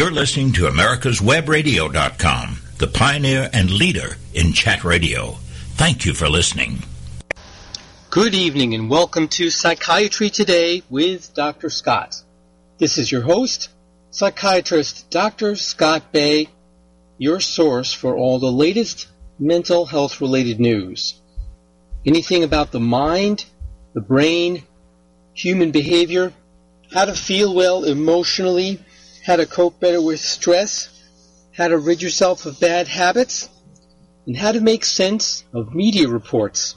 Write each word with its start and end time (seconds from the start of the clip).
You're 0.00 0.10
listening 0.10 0.52
to 0.52 0.66
America's 0.66 1.20
America'sWebRadio.com, 1.20 2.56
the 2.78 2.86
pioneer 2.86 3.50
and 3.52 3.70
leader 3.70 4.16
in 4.32 4.54
chat 4.54 4.82
radio. 4.82 5.32
Thank 5.76 6.06
you 6.06 6.14
for 6.14 6.26
listening. 6.26 6.78
Good 8.08 8.34
evening 8.34 8.74
and 8.74 8.88
welcome 8.88 9.28
to 9.28 9.50
Psychiatry 9.50 10.30
Today 10.30 10.82
with 10.88 11.34
Dr. 11.34 11.68
Scott. 11.68 12.16
This 12.78 12.96
is 12.96 13.12
your 13.12 13.20
host, 13.20 13.68
psychiatrist 14.10 15.10
Dr. 15.10 15.54
Scott 15.54 16.12
Bay, 16.12 16.48
your 17.18 17.38
source 17.38 17.92
for 17.92 18.16
all 18.16 18.38
the 18.38 18.50
latest 18.50 19.06
mental 19.38 19.84
health 19.84 20.22
related 20.22 20.58
news. 20.58 21.20
Anything 22.06 22.42
about 22.42 22.72
the 22.72 22.80
mind, 22.80 23.44
the 23.92 24.00
brain, 24.00 24.62
human 25.34 25.72
behavior, 25.72 26.32
how 26.90 27.04
to 27.04 27.12
feel 27.12 27.54
well 27.54 27.84
emotionally, 27.84 28.80
how 29.30 29.36
to 29.36 29.46
cope 29.46 29.78
better 29.78 30.02
with 30.02 30.18
stress, 30.18 30.88
how 31.56 31.68
to 31.68 31.78
rid 31.78 32.02
yourself 32.02 32.46
of 32.46 32.58
bad 32.58 32.88
habits, 32.88 33.48
and 34.26 34.36
how 34.36 34.50
to 34.50 34.60
make 34.60 34.84
sense 34.84 35.44
of 35.54 35.72
media 35.72 36.08
reports 36.08 36.74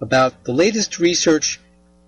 about 0.00 0.44
the 0.44 0.52
latest 0.52 0.98
research 0.98 1.60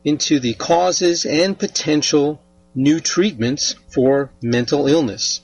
into 0.02 0.40
the 0.40 0.54
causes 0.54 1.26
and 1.26 1.58
potential 1.58 2.40
new 2.74 3.00
treatments 3.00 3.74
for 3.90 4.32
mental 4.42 4.88
illness. 4.88 5.42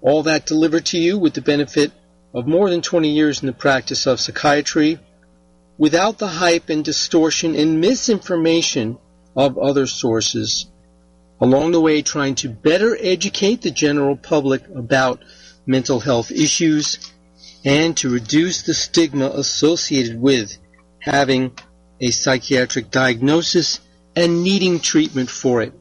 All 0.00 0.22
that 0.22 0.46
delivered 0.46 0.86
to 0.86 0.98
you 0.98 1.18
with 1.18 1.34
the 1.34 1.42
benefit 1.42 1.92
of 2.32 2.46
more 2.46 2.70
than 2.70 2.80
20 2.80 3.10
years 3.10 3.42
in 3.42 3.46
the 3.46 3.52
practice 3.52 4.06
of 4.06 4.20
psychiatry 4.20 5.00
without 5.76 6.16
the 6.16 6.28
hype 6.28 6.70
and 6.70 6.82
distortion 6.82 7.54
and 7.54 7.78
misinformation 7.78 8.96
of 9.36 9.58
other 9.58 9.86
sources 9.86 10.71
along 11.42 11.72
the 11.72 11.80
way 11.80 12.00
trying 12.00 12.36
to 12.36 12.48
better 12.48 12.96
educate 13.00 13.62
the 13.62 13.70
general 13.72 14.16
public 14.16 14.68
about 14.68 15.20
mental 15.66 15.98
health 15.98 16.30
issues 16.30 17.10
and 17.64 17.96
to 17.96 18.08
reduce 18.08 18.62
the 18.62 18.72
stigma 18.72 19.26
associated 19.26 20.20
with 20.20 20.56
having 21.00 21.50
a 22.00 22.12
psychiatric 22.12 22.92
diagnosis 22.92 23.80
and 24.14 24.44
needing 24.44 24.78
treatment 24.78 25.28
for 25.28 25.62
it. 25.62 25.72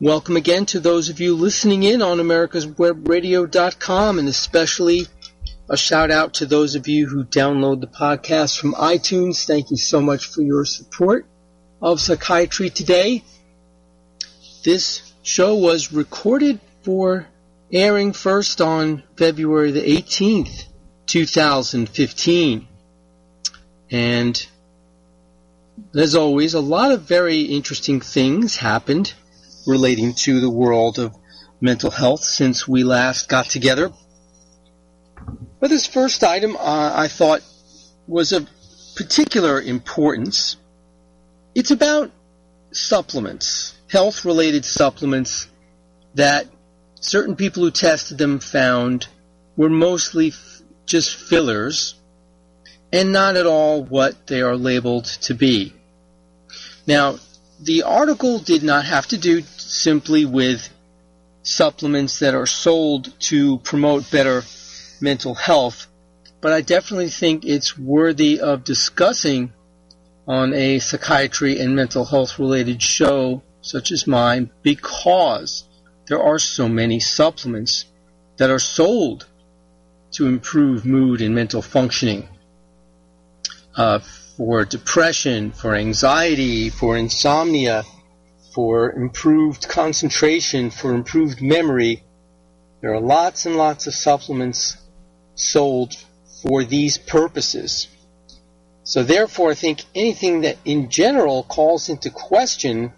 Welcome 0.00 0.36
again 0.36 0.64
to 0.66 0.78
those 0.80 1.10
of 1.10 1.20
you 1.20 1.34
listening 1.34 1.82
in 1.82 2.00
on 2.00 2.16
americaswebradio.com 2.16 4.18
and 4.18 4.28
especially 4.28 5.06
a 5.68 5.76
shout 5.76 6.10
out 6.10 6.32
to 6.34 6.46
those 6.46 6.76
of 6.76 6.88
you 6.88 7.06
who 7.06 7.24
download 7.24 7.82
the 7.82 7.86
podcast 7.86 8.58
from 8.58 8.72
iTunes. 8.72 9.46
Thank 9.46 9.70
you 9.70 9.76
so 9.76 10.00
much 10.00 10.24
for 10.24 10.40
your 10.40 10.64
support 10.64 11.26
of 11.82 12.00
Psychiatry 12.00 12.70
Today. 12.70 13.22
This 14.64 15.12
show 15.22 15.56
was 15.56 15.92
recorded 15.92 16.60
for 16.82 17.26
airing 17.72 18.12
first 18.12 18.60
on 18.60 19.02
February 19.16 19.70
the 19.70 19.82
18th, 19.82 20.64
2015. 21.06 22.66
And 23.90 24.46
as 25.94 26.14
always, 26.14 26.54
a 26.54 26.60
lot 26.60 26.92
of 26.92 27.02
very 27.02 27.42
interesting 27.42 28.00
things 28.00 28.56
happened 28.56 29.14
relating 29.66 30.14
to 30.14 30.40
the 30.40 30.50
world 30.50 30.98
of 30.98 31.14
mental 31.60 31.90
health 31.90 32.24
since 32.24 32.66
we 32.66 32.84
last 32.84 33.28
got 33.28 33.46
together. 33.46 33.92
But 35.60 35.70
this 35.70 35.86
first 35.86 36.24
item 36.24 36.56
uh, 36.56 36.92
I 36.94 37.08
thought 37.08 37.42
was 38.06 38.32
of 38.32 38.48
particular 38.96 39.60
importance. 39.60 40.56
It's 41.54 41.70
about 41.70 42.10
supplements 42.70 43.78
health 43.88 44.24
related 44.24 44.64
supplements 44.64 45.48
that 46.14 46.46
certain 47.00 47.36
people 47.36 47.62
who 47.62 47.70
tested 47.70 48.18
them 48.18 48.38
found 48.38 49.06
were 49.56 49.70
mostly 49.70 50.28
f- 50.28 50.62
just 50.86 51.16
fillers 51.16 51.94
and 52.92 53.12
not 53.12 53.36
at 53.36 53.46
all 53.46 53.82
what 53.82 54.26
they 54.26 54.40
are 54.40 54.56
labeled 54.56 55.04
to 55.04 55.34
be. 55.34 55.72
Now, 56.86 57.18
the 57.60 57.82
article 57.82 58.38
did 58.38 58.62
not 58.62 58.84
have 58.84 59.06
to 59.08 59.18
do 59.18 59.42
simply 59.42 60.24
with 60.24 60.68
supplements 61.42 62.20
that 62.20 62.34
are 62.34 62.46
sold 62.46 63.18
to 63.20 63.58
promote 63.58 64.10
better 64.10 64.42
mental 65.00 65.34
health, 65.34 65.86
but 66.40 66.52
I 66.52 66.60
definitely 66.60 67.08
think 67.08 67.44
it's 67.44 67.76
worthy 67.76 68.40
of 68.40 68.64
discussing 68.64 69.52
on 70.28 70.52
a 70.52 70.78
psychiatry 70.78 71.58
and 71.58 71.74
mental 71.74 72.04
health 72.04 72.38
related 72.38 72.82
show 72.82 73.42
such 73.62 73.90
as 73.90 74.06
mine, 74.06 74.50
because 74.62 75.64
there 76.06 76.22
are 76.22 76.38
so 76.38 76.68
many 76.68 77.00
supplements 77.00 77.86
that 78.36 78.50
are 78.50 78.58
sold 78.58 79.26
to 80.12 80.26
improve 80.26 80.84
mood 80.84 81.20
and 81.20 81.34
mental 81.34 81.62
functioning. 81.62 82.28
Uh, 83.74 83.98
for 84.36 84.64
depression, 84.64 85.50
for 85.50 85.74
anxiety, 85.74 86.70
for 86.70 86.96
insomnia, 86.96 87.84
for 88.54 88.92
improved 88.92 89.68
concentration, 89.68 90.70
for 90.70 90.94
improved 90.94 91.42
memory. 91.42 92.02
There 92.80 92.94
are 92.94 93.00
lots 93.00 93.46
and 93.46 93.56
lots 93.56 93.86
of 93.86 93.94
supplements 93.94 94.76
sold 95.34 95.96
for 96.42 96.64
these 96.64 96.98
purposes. 96.98 97.88
So 98.88 99.02
therefore, 99.02 99.50
I 99.50 99.54
think 99.54 99.84
anything 99.94 100.40
that 100.40 100.56
in 100.64 100.88
general 100.88 101.42
calls 101.42 101.90
into 101.90 102.08
question 102.08 102.94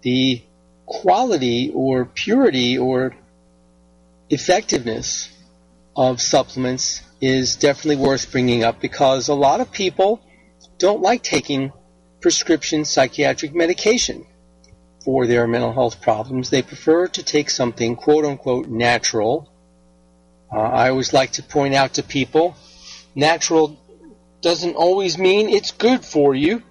the 0.00 0.42
quality 0.86 1.70
or 1.74 2.06
purity 2.06 2.78
or 2.78 3.14
effectiveness 4.30 5.28
of 5.94 6.22
supplements 6.22 7.02
is 7.20 7.56
definitely 7.56 8.02
worth 8.02 8.32
bringing 8.32 8.64
up 8.64 8.80
because 8.80 9.28
a 9.28 9.34
lot 9.34 9.60
of 9.60 9.70
people 9.70 10.22
don't 10.78 11.02
like 11.02 11.22
taking 11.22 11.74
prescription 12.22 12.86
psychiatric 12.86 13.54
medication 13.54 14.24
for 15.04 15.26
their 15.26 15.46
mental 15.46 15.74
health 15.74 16.00
problems. 16.00 16.48
They 16.48 16.62
prefer 16.62 17.06
to 17.08 17.22
take 17.22 17.50
something 17.50 17.96
quote 17.96 18.24
unquote 18.24 18.68
natural. 18.68 19.46
Uh, 20.50 20.56
I 20.56 20.88
always 20.88 21.12
like 21.12 21.32
to 21.32 21.42
point 21.42 21.74
out 21.74 21.92
to 21.94 22.02
people 22.02 22.56
natural 23.14 23.76
doesn't 24.46 24.76
always 24.76 25.18
mean 25.18 25.48
it's 25.48 25.72
good 25.72 26.04
for 26.04 26.32
you. 26.32 26.62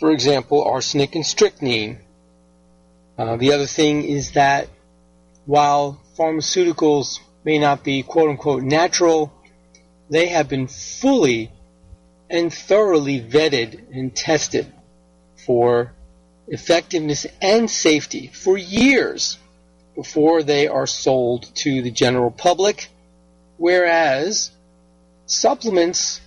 For 0.00 0.10
example, 0.10 0.64
arsenic 0.64 1.14
and 1.14 1.24
strychnine 1.24 2.00
uh, 3.20 3.36
the 3.36 3.52
other 3.52 3.66
thing 3.66 4.02
is 4.02 4.32
that 4.32 4.66
while 5.44 6.00
pharmaceuticals 6.18 7.20
may 7.44 7.58
not 7.58 7.84
be 7.84 8.02
quote 8.02 8.30
unquote 8.30 8.62
natural, 8.62 9.30
they 10.08 10.28
have 10.28 10.48
been 10.48 10.66
fully 10.66 11.52
and 12.30 12.50
thoroughly 12.52 13.20
vetted 13.20 13.94
and 13.94 14.16
tested 14.16 14.72
for 15.46 15.92
effectiveness 16.48 17.26
and 17.42 17.70
safety 17.70 18.28
for 18.32 18.56
years 18.56 19.38
before 19.94 20.42
they 20.42 20.66
are 20.66 20.86
sold 20.86 21.54
to 21.56 21.82
the 21.82 21.90
general 21.90 22.30
public, 22.30 22.88
whereas 23.58 24.50
supplements 25.26 26.22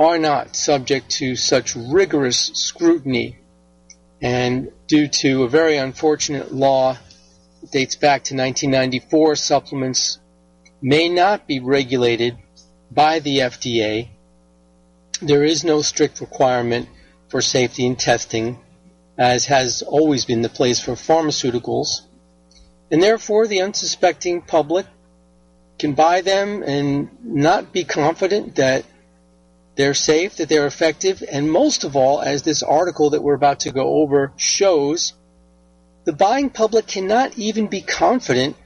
are 0.00 0.18
not 0.18 0.56
subject 0.56 1.10
to 1.10 1.36
such 1.36 1.76
rigorous 1.76 2.50
scrutiny 2.54 3.36
and 4.22 4.70
due 4.86 5.08
to 5.08 5.44
a 5.44 5.48
very 5.48 5.76
unfortunate 5.76 6.52
law 6.52 6.96
that 7.60 7.70
dates 7.70 7.96
back 7.96 8.24
to 8.24 8.34
1994, 8.34 9.36
supplements 9.36 10.18
may 10.82 11.08
not 11.08 11.46
be 11.46 11.60
regulated 11.60 12.36
by 12.90 13.18
the 13.20 13.38
FDA. 13.38 14.08
There 15.22 15.44
is 15.44 15.64
no 15.64 15.82
strict 15.82 16.20
requirement 16.20 16.88
for 17.28 17.40
safety 17.40 17.86
and 17.86 17.98
testing, 17.98 18.58
as 19.16 19.46
has 19.46 19.82
always 19.82 20.24
been 20.24 20.42
the 20.42 20.48
place 20.48 20.80
for 20.80 20.92
pharmaceuticals. 20.92 22.00
And 22.90 23.02
therefore, 23.02 23.46
the 23.46 23.60
unsuspecting 23.60 24.42
public 24.42 24.86
can 25.78 25.94
buy 25.94 26.20
them 26.22 26.62
and 26.62 27.08
not 27.22 27.72
be 27.72 27.84
confident 27.84 28.56
that 28.56 28.84
they're 29.80 29.94
safe, 29.94 30.36
that 30.36 30.50
they're 30.50 30.66
effective, 30.66 31.24
and 31.32 31.50
most 31.50 31.84
of 31.84 31.96
all, 31.96 32.20
as 32.20 32.42
this 32.42 32.62
article 32.62 33.10
that 33.10 33.22
we're 33.22 33.34
about 33.34 33.60
to 33.60 33.72
go 33.72 34.02
over 34.02 34.30
shows, 34.36 35.14
the 36.04 36.12
buying 36.12 36.50
public 36.50 36.86
cannot 36.86 37.38
even 37.38 37.66
be 37.66 37.80
confident 37.80 38.56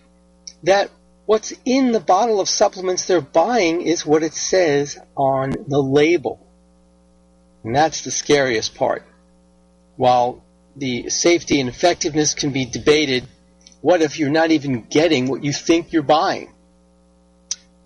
that 0.65 0.91
what's 1.27 1.53
in 1.65 1.93
the 1.93 2.01
bottle 2.01 2.41
of 2.41 2.49
supplements 2.49 3.07
they're 3.07 3.21
buying 3.21 3.83
is 3.83 4.05
what 4.05 4.25
it 4.25 4.35
says 4.35 4.99
on 5.17 5.53
the 5.69 5.81
label. 5.81 6.45
And 7.63 7.77
that's 7.77 8.01
the 8.01 8.11
scariest 8.11 8.75
part. 8.75 9.05
While 9.95 10.43
the 10.75 11.11
safety 11.11 11.61
and 11.61 11.69
effectiveness 11.69 12.35
can 12.35 12.51
be 12.51 12.65
debated, 12.65 13.29
what 13.83 14.03
if 14.03 14.19
you're 14.19 14.31
not 14.31 14.51
even 14.51 14.83
getting 14.83 15.29
what 15.29 15.45
you 15.45 15.53
think 15.53 15.93
you're 15.93 16.03
buying? 16.03 16.53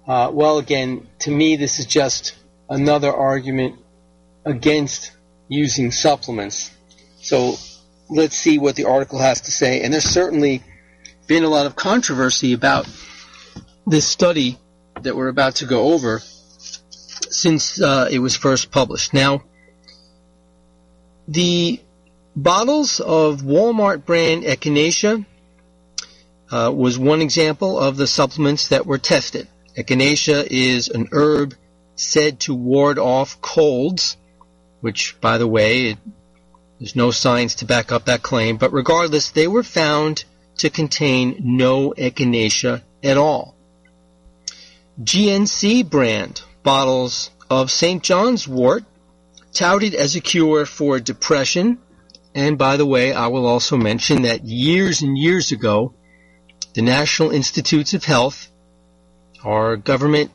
Uh, 0.06 0.30
well, 0.32 0.56
again, 0.56 1.06
to 1.18 1.30
me, 1.30 1.56
this 1.56 1.78
is 1.78 1.84
just 1.84 2.37
another 2.68 3.12
argument 3.12 3.76
against 4.44 5.12
using 5.48 5.90
supplements. 5.90 6.70
So 7.20 7.56
let's 8.08 8.36
see 8.36 8.58
what 8.58 8.76
the 8.76 8.84
article 8.84 9.18
has 9.18 9.42
to 9.42 9.50
say. 9.50 9.82
And 9.82 9.92
there's 9.92 10.04
certainly 10.04 10.62
been 11.26 11.44
a 11.44 11.48
lot 11.48 11.66
of 11.66 11.76
controversy 11.76 12.52
about 12.52 12.88
this 13.86 14.06
study 14.06 14.58
that 15.02 15.16
we're 15.16 15.28
about 15.28 15.56
to 15.56 15.66
go 15.66 15.92
over 15.92 16.20
since 17.30 17.80
uh, 17.80 18.08
it 18.10 18.18
was 18.18 18.36
first 18.36 18.70
published. 18.70 19.14
Now, 19.14 19.42
the 21.26 21.80
bottles 22.34 23.00
of 23.00 23.42
Walmart 23.42 24.04
brand 24.04 24.44
Echinacea 24.44 25.24
uh, 26.50 26.72
was 26.74 26.98
one 26.98 27.20
example 27.20 27.78
of 27.78 27.96
the 27.96 28.06
supplements 28.06 28.68
that 28.68 28.86
were 28.86 28.98
tested. 28.98 29.48
Echinacea 29.76 30.46
is 30.50 30.88
an 30.88 31.08
herb 31.12 31.54
said 31.98 32.38
to 32.38 32.54
ward 32.54 32.98
off 32.98 33.40
colds, 33.40 34.16
which, 34.80 35.20
by 35.20 35.36
the 35.36 35.46
way, 35.46 35.90
it, 35.90 35.98
there's 36.78 36.94
no 36.94 37.10
science 37.10 37.56
to 37.56 37.64
back 37.64 37.90
up 37.90 38.04
that 38.04 38.22
claim, 38.22 38.56
but 38.56 38.72
regardless, 38.72 39.30
they 39.30 39.48
were 39.48 39.64
found 39.64 40.24
to 40.58 40.70
contain 40.70 41.40
no 41.40 41.92
echinacea 41.98 42.82
at 43.02 43.16
all. 43.16 43.56
GNC 45.02 45.90
brand 45.90 46.42
bottles 46.62 47.30
of 47.50 47.70
St. 47.70 48.02
John's 48.02 48.46
wort 48.46 48.84
touted 49.52 49.94
as 49.94 50.14
a 50.14 50.20
cure 50.20 50.66
for 50.66 51.00
depression. 51.00 51.78
And 52.34 52.58
by 52.58 52.76
the 52.76 52.86
way, 52.86 53.12
I 53.12 53.26
will 53.26 53.46
also 53.46 53.76
mention 53.76 54.22
that 54.22 54.44
years 54.44 55.02
and 55.02 55.18
years 55.18 55.50
ago, 55.50 55.94
the 56.74 56.82
National 56.82 57.30
Institutes 57.30 57.94
of 57.94 58.04
Health, 58.04 58.48
our 59.42 59.76
government 59.76 60.30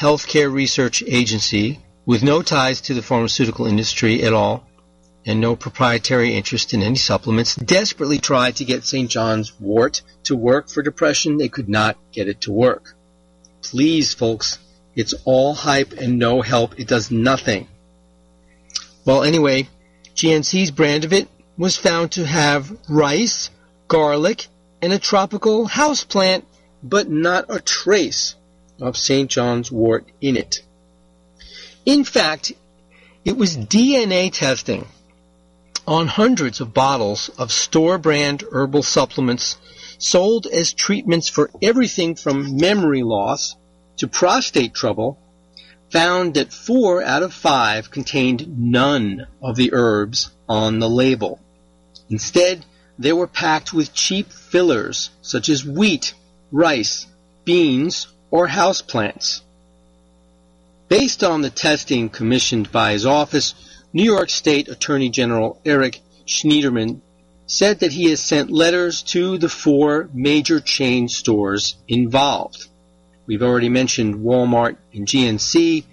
healthcare 0.00 0.50
research 0.50 1.02
agency 1.06 1.78
with 2.06 2.22
no 2.22 2.40
ties 2.40 2.80
to 2.80 2.94
the 2.94 3.02
pharmaceutical 3.02 3.66
industry 3.66 4.22
at 4.22 4.32
all, 4.32 4.66
and 5.26 5.38
no 5.38 5.54
proprietary 5.54 6.34
interest 6.34 6.72
in 6.72 6.82
any 6.82 6.96
supplements, 6.96 7.54
desperately 7.56 8.18
tried 8.18 8.56
to 8.56 8.64
get 8.64 8.86
St. 8.86 9.10
John's 9.10 9.60
wort 9.60 10.00
to 10.24 10.34
work 10.34 10.70
for 10.70 10.82
depression. 10.82 11.36
They 11.36 11.50
could 11.50 11.68
not 11.68 11.98
get 12.12 12.28
it 12.28 12.40
to 12.42 12.52
work. 12.52 12.94
Please, 13.60 14.14
folks, 14.14 14.58
it's 14.96 15.12
all 15.26 15.52
hype 15.52 15.92
and 15.92 16.18
no 16.18 16.40
help. 16.40 16.80
It 16.80 16.88
does 16.88 17.10
nothing. 17.10 17.68
Well, 19.04 19.22
anyway, 19.22 19.68
GNC's 20.14 20.70
brand 20.70 21.04
of 21.04 21.12
it 21.12 21.28
was 21.58 21.76
found 21.76 22.12
to 22.12 22.24
have 22.24 22.74
rice, 22.88 23.50
garlic, 23.86 24.46
and 24.80 24.94
a 24.94 24.98
tropical 24.98 25.66
house 25.66 26.04
plant, 26.04 26.46
but 26.82 27.10
not 27.10 27.44
a 27.50 27.60
trace 27.60 28.34
of 28.80 28.96
St. 28.96 29.30
John's 29.30 29.70
wort 29.70 30.06
in 30.20 30.36
it. 30.36 30.62
In 31.86 32.04
fact, 32.04 32.52
it 33.24 33.36
was 33.36 33.56
DNA 33.56 34.32
testing 34.32 34.86
on 35.86 36.06
hundreds 36.06 36.60
of 36.60 36.74
bottles 36.74 37.30
of 37.38 37.50
store 37.50 37.98
brand 37.98 38.44
herbal 38.52 38.82
supplements 38.82 39.56
sold 39.98 40.46
as 40.46 40.72
treatments 40.72 41.28
for 41.28 41.50
everything 41.60 42.14
from 42.14 42.56
memory 42.56 43.02
loss 43.02 43.56
to 43.96 44.08
prostate 44.08 44.72
trouble 44.72 45.18
found 45.90 46.34
that 46.34 46.52
four 46.52 47.02
out 47.02 47.22
of 47.22 47.34
five 47.34 47.90
contained 47.90 48.58
none 48.58 49.26
of 49.42 49.56
the 49.56 49.70
herbs 49.72 50.30
on 50.48 50.78
the 50.78 50.88
label. 50.88 51.40
Instead, 52.08 52.64
they 52.98 53.12
were 53.12 53.26
packed 53.26 53.72
with 53.72 53.92
cheap 53.92 54.30
fillers 54.30 55.10
such 55.22 55.48
as 55.48 55.64
wheat, 55.64 56.14
rice, 56.52 57.06
beans, 57.44 58.06
or 58.30 58.48
houseplants. 58.48 59.40
Based 60.88 61.22
on 61.22 61.42
the 61.42 61.50
testing 61.50 62.08
commissioned 62.08 62.72
by 62.72 62.92
his 62.92 63.06
office, 63.06 63.54
New 63.92 64.04
York 64.04 64.30
State 64.30 64.68
Attorney 64.68 65.10
General 65.10 65.60
Eric 65.64 66.00
Schneiderman 66.26 67.00
said 67.46 67.80
that 67.80 67.92
he 67.92 68.10
has 68.10 68.20
sent 68.20 68.50
letters 68.50 69.02
to 69.02 69.36
the 69.38 69.48
four 69.48 70.08
major 70.12 70.60
chain 70.60 71.08
stores 71.08 71.76
involved. 71.88 72.66
We've 73.26 73.42
already 73.42 73.68
mentioned 73.68 74.16
Walmart 74.16 74.76
and 74.94 75.06
GNC, 75.06 75.84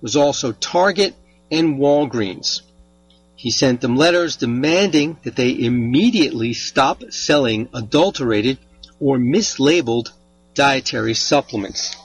was 0.00 0.16
also 0.16 0.52
Target 0.52 1.14
and 1.50 1.78
Walgreens. 1.78 2.62
He 3.36 3.50
sent 3.50 3.80
them 3.80 3.96
letters 3.96 4.36
demanding 4.36 5.16
that 5.24 5.36
they 5.36 5.58
immediately 5.58 6.52
stop 6.52 7.02
selling 7.10 7.68
adulterated 7.74 8.58
or 9.00 9.18
mislabeled 9.18 10.12
dietary 10.54 11.14
supplements. 11.14 11.96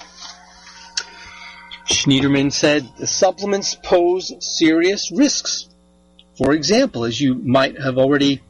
Schneiderman 1.87 2.51
said 2.51 2.87
the 2.97 3.07
supplements 3.07 3.75
pose 3.75 4.33
serious 4.39 5.11
risks. 5.11 5.67
For 6.37 6.53
example, 6.53 7.05
as 7.05 7.19
you 7.19 7.35
might 7.35 7.81
have 7.81 7.97
already 7.97 8.41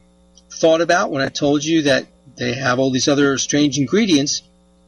thought 0.50 0.80
about 0.80 1.10
when 1.10 1.22
I 1.22 1.28
told 1.28 1.64
you 1.64 1.82
that 1.82 2.06
they 2.36 2.54
have 2.54 2.78
all 2.78 2.90
these 2.90 3.08
other 3.08 3.38
strange 3.38 3.78
ingredients, 3.78 4.42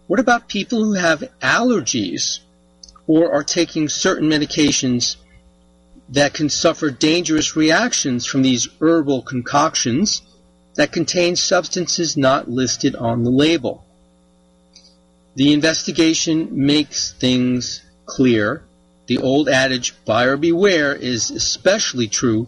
what 0.07 0.21
about 0.21 0.49
people 0.49 0.85
who 0.85 0.95
have 0.95 1.31
allergies 1.41 2.41
or 3.06 3.33
are 3.33 3.45
taking 3.45 3.89
certain 3.89 4.29
medications 4.29 5.17
that 6.11 6.35
can 6.35 6.49
suffer 6.49 6.91
dangerous 6.91 7.55
reactions 7.56 8.27
from 8.27 8.43
these 8.43 8.69
herbal 8.81 9.23
concoctions 9.23 10.23
that 10.75 10.93
contain 10.93 11.37
substances 11.37 12.17
not 12.17 12.51
listed 12.51 12.97
on 12.97 13.23
the 13.23 13.31
label? 13.31 13.85
The 15.41 15.55
investigation 15.55 16.67
makes 16.67 17.15
things 17.15 17.81
clear. 18.05 18.63
The 19.07 19.17
old 19.17 19.49
adage, 19.49 19.95
buyer 20.05 20.37
beware, 20.37 20.95
is 20.95 21.31
especially 21.31 22.09
true 22.09 22.47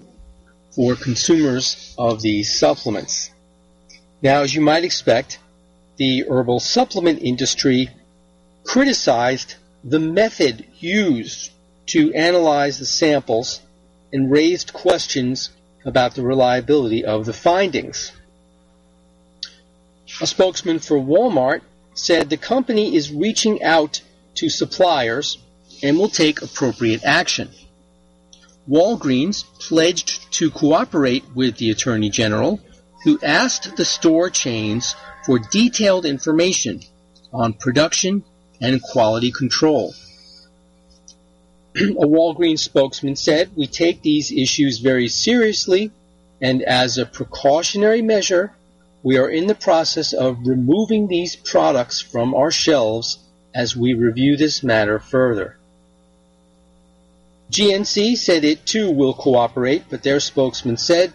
for 0.72 0.94
consumers 0.94 1.94
of 1.96 2.20
these 2.20 2.54
supplements. 2.54 3.30
Now, 4.20 4.42
as 4.42 4.54
you 4.54 4.60
might 4.60 4.84
expect, 4.84 5.38
the 5.96 6.24
herbal 6.28 6.60
supplement 6.60 7.22
industry 7.22 7.88
criticized 8.62 9.54
the 9.82 9.98
method 9.98 10.66
used 10.78 11.50
to 11.86 12.12
analyze 12.12 12.78
the 12.78 12.84
samples 12.84 13.62
and 14.12 14.30
raised 14.30 14.74
questions 14.74 15.48
about 15.86 16.14
the 16.14 16.22
reliability 16.22 17.06
of 17.06 17.24
the 17.24 17.32
findings. 17.32 18.12
A 20.20 20.26
spokesman 20.26 20.78
for 20.78 20.98
Walmart 20.98 21.62
said 21.94 22.30
the 22.30 22.36
company 22.36 22.94
is 22.94 23.12
reaching 23.12 23.62
out 23.62 24.00
to 24.34 24.48
suppliers 24.48 25.38
and 25.82 25.98
will 25.98 26.08
take 26.08 26.42
appropriate 26.42 27.04
action. 27.04 27.50
Walgreens 28.68 29.44
pledged 29.58 30.32
to 30.32 30.50
cooperate 30.50 31.24
with 31.34 31.56
the 31.56 31.70
Attorney 31.70 32.10
General, 32.10 32.60
who 33.04 33.18
asked 33.22 33.76
the 33.76 33.84
store 33.84 34.30
chains 34.30 34.94
for 35.26 35.38
detailed 35.38 36.06
information 36.06 36.80
on 37.32 37.52
production 37.52 38.24
and 38.60 38.80
quality 38.80 39.32
control. 39.32 39.94
a 41.76 42.06
Walgreens 42.06 42.60
spokesman 42.60 43.16
said, 43.16 43.50
We 43.56 43.66
take 43.66 44.02
these 44.02 44.30
issues 44.30 44.78
very 44.78 45.08
seriously, 45.08 45.90
and 46.40 46.62
as 46.62 46.98
a 46.98 47.06
precautionary 47.06 48.02
measure, 48.02 48.52
we 49.02 49.18
are 49.18 49.28
in 49.28 49.46
the 49.46 49.54
process 49.54 50.12
of 50.12 50.46
removing 50.46 51.08
these 51.08 51.34
products 51.34 52.00
from 52.00 52.34
our 52.34 52.50
shelves 52.50 53.18
as 53.54 53.76
we 53.76 53.94
review 53.94 54.36
this 54.36 54.62
matter 54.62 54.98
further. 54.98 55.56
GNC 57.50 58.16
said 58.16 58.44
it 58.44 58.64
too 58.64 58.90
will 58.90 59.12
cooperate, 59.12 59.84
but 59.90 60.02
their 60.02 60.20
spokesman 60.20 60.76
said, 60.76 61.12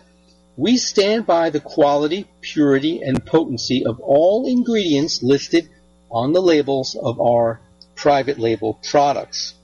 We 0.56 0.78
stand 0.78 1.26
by 1.26 1.50
the 1.50 1.60
quality, 1.60 2.28
purity, 2.42 3.02
and 3.02 3.26
potency 3.26 3.86
of 3.86 4.00
all 4.00 4.46
ingredients 4.46 5.24
listed 5.24 5.70
on 6.12 6.34
the 6.34 6.42
labels 6.42 6.96
of 6.96 7.20
our 7.20 7.60
private 7.96 8.38
label 8.38 8.80
products. 8.88 9.56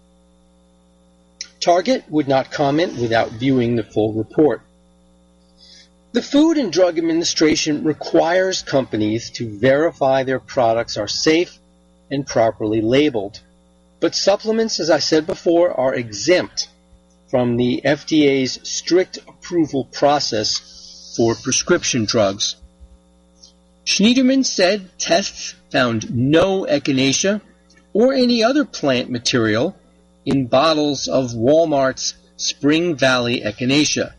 Target 1.59 2.03
would 2.09 2.27
not 2.27 2.51
comment 2.51 2.99
without 2.99 3.29
viewing 3.31 3.75
the 3.75 3.83
full 3.83 4.13
report. 4.13 4.61
The 6.13 6.21
Food 6.21 6.59
and 6.59 6.71
Drug 6.71 6.99
Administration 6.99 7.83
requires 7.83 8.61
companies 8.61 9.31
to 9.31 9.49
verify 9.49 10.21
their 10.21 10.39
products 10.39 10.95
are 10.95 11.07
safe 11.07 11.57
and 12.11 12.23
properly 12.23 12.81
labeled. 12.81 13.39
But 13.99 14.13
supplements, 14.13 14.79
as 14.79 14.91
I 14.91 14.99
said 14.99 15.25
before, 15.25 15.73
are 15.73 15.95
exempt 15.95 16.67
from 17.29 17.57
the 17.57 17.81
FDA's 17.83 18.59
strict 18.61 19.17
approval 19.27 19.85
process 19.85 21.15
for 21.17 21.33
prescription 21.33 22.05
drugs. 22.05 22.57
Schneiderman 23.83 24.45
said 24.45 24.91
tests 24.99 25.55
found 25.71 26.15
no 26.15 26.63
echinacea 26.69 27.41
or 27.91 28.13
any 28.13 28.43
other 28.43 28.65
plant 28.65 29.09
material 29.09 29.75
in 30.27 30.45
bottles 30.45 31.07
of 31.07 31.31
Walmart's 31.31 32.13
Spring 32.37 32.95
Valley 32.95 33.41
echinacea. 33.41 34.13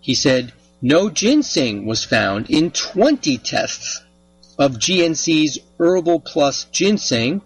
He 0.00 0.14
said 0.14 0.52
no 0.82 1.08
ginseng 1.10 1.86
was 1.86 2.04
found 2.04 2.50
in 2.50 2.70
20 2.70 3.38
tests 3.38 4.02
of 4.58 4.72
GNC's 4.72 5.58
Herbal 5.78 6.20
Plus 6.20 6.64
ginseng, 6.64 7.42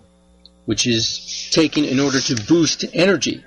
which 0.66 0.86
is 0.86 1.48
taken 1.52 1.84
in 1.84 2.00
order 2.00 2.20
to 2.20 2.36
boost 2.46 2.84
energy. 2.92 3.44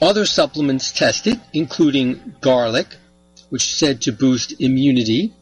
Other 0.00 0.26
supplements 0.26 0.92
tested, 0.92 1.40
including 1.52 2.34
garlic, 2.40 2.88
which 3.48 3.64
is 3.64 3.76
said 3.76 4.02
to 4.02 4.12
boost 4.12 4.60
immunity, 4.60 5.32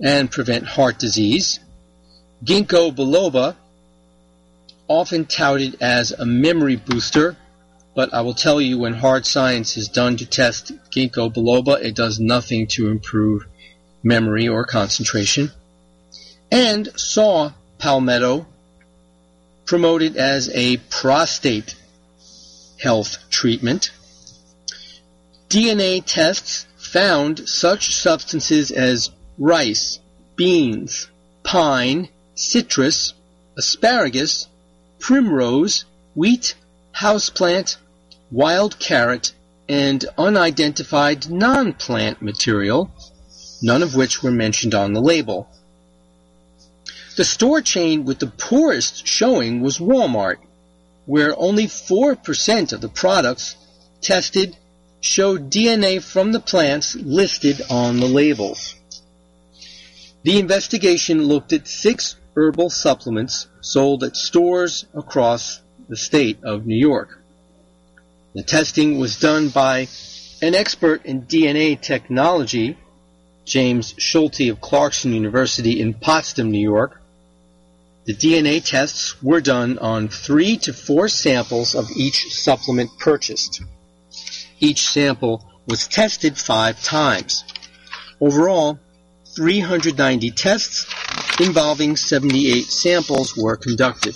and 0.00 0.30
prevent 0.30 0.66
heart 0.66 0.98
disease. 0.98 1.58
Ginkgo 2.44 2.94
biloba, 2.94 3.56
often 4.88 5.24
touted 5.24 5.76
as 5.80 6.12
a 6.12 6.26
memory 6.26 6.76
booster, 6.76 7.36
but 7.96 8.12
I 8.12 8.20
will 8.20 8.34
tell 8.34 8.60
you 8.60 8.78
when 8.78 8.92
hard 8.92 9.24
science 9.24 9.78
is 9.78 9.88
done 9.88 10.18
to 10.18 10.26
test 10.26 10.70
ginkgo 10.90 11.32
biloba, 11.32 11.82
it 11.82 11.96
does 11.96 12.20
nothing 12.20 12.66
to 12.68 12.88
improve 12.88 13.46
memory 14.02 14.46
or 14.46 14.66
concentration. 14.66 15.50
And 16.52 16.88
saw 16.94 17.52
palmetto, 17.78 18.46
promoted 19.64 20.18
as 20.18 20.50
a 20.54 20.76
prostate 20.76 21.74
health 22.78 23.16
treatment. 23.30 23.90
DNA 25.48 26.02
tests 26.04 26.66
found 26.76 27.48
such 27.48 27.94
substances 27.94 28.70
as 28.70 29.10
rice, 29.38 30.00
beans, 30.36 31.08
pine, 31.42 32.10
citrus, 32.34 33.14
asparagus, 33.56 34.48
primrose, 34.98 35.86
wheat, 36.14 36.54
houseplant, 36.94 37.78
wild 38.30 38.78
carrot, 38.78 39.32
and 39.68 40.04
unidentified 40.16 41.28
non-plant 41.28 42.22
material, 42.22 42.90
none 43.62 43.82
of 43.82 43.96
which 43.96 44.22
were 44.22 44.30
mentioned 44.30 44.74
on 44.74 44.92
the 44.92 45.00
label. 45.00 45.48
The 47.16 47.24
store 47.24 47.62
chain 47.62 48.04
with 48.04 48.18
the 48.18 48.26
poorest 48.26 49.06
showing 49.06 49.62
was 49.62 49.78
Walmart, 49.78 50.36
where 51.06 51.38
only 51.38 51.66
4% 51.66 52.72
of 52.72 52.80
the 52.80 52.88
products 52.88 53.56
tested 54.00 54.56
showed 55.00 55.50
DNA 55.50 56.02
from 56.02 56.32
the 56.32 56.40
plants 56.40 56.94
listed 56.94 57.62
on 57.70 58.00
the 58.00 58.06
labels. 58.06 58.74
The 60.24 60.38
investigation 60.38 61.24
looked 61.24 61.52
at 61.52 61.68
six 61.68 62.16
herbal 62.36 62.70
supplements 62.70 63.46
sold 63.60 64.04
at 64.04 64.16
stores 64.16 64.84
across 64.94 65.60
the 65.88 65.96
state 65.96 66.38
of 66.44 66.66
New 66.66 66.76
York. 66.76 67.22
The 68.36 68.42
testing 68.42 68.98
was 68.98 69.18
done 69.18 69.48
by 69.48 69.88
an 70.42 70.54
expert 70.54 71.06
in 71.06 71.22
DNA 71.22 71.80
technology, 71.80 72.76
James 73.46 73.94
Schulte 73.96 74.50
of 74.50 74.60
Clarkson 74.60 75.14
University 75.14 75.80
in 75.80 75.94
Potsdam, 75.94 76.50
New 76.50 76.60
York. 76.60 77.00
The 78.04 78.12
DNA 78.12 78.62
tests 78.62 79.22
were 79.22 79.40
done 79.40 79.78
on 79.78 80.08
three 80.08 80.58
to 80.58 80.74
four 80.74 81.08
samples 81.08 81.74
of 81.74 81.90
each 81.96 82.26
supplement 82.34 82.90
purchased. 82.98 83.62
Each 84.60 84.86
sample 84.86 85.42
was 85.66 85.88
tested 85.88 86.36
five 86.36 86.82
times. 86.84 87.42
Overall, 88.20 88.78
390 89.34 90.30
tests 90.32 90.84
involving 91.40 91.96
78 91.96 92.66
samples 92.66 93.34
were 93.34 93.56
conducted. 93.56 94.14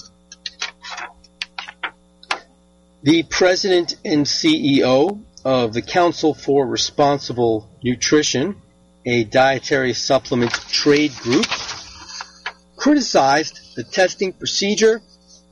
The 3.02 3.22
president 3.22 3.96
and 4.04 4.26
CEO 4.26 5.22
of 5.42 5.72
the 5.72 5.80
Council 5.80 6.34
for 6.34 6.66
Responsible 6.66 7.66
Nutrition, 7.82 8.60
a 9.06 9.24
dietary 9.24 9.94
supplement 9.94 10.52
trade 10.68 11.14
group, 11.16 11.46
criticized 12.76 13.74
the 13.74 13.84
testing 13.84 14.34
procedure 14.34 15.00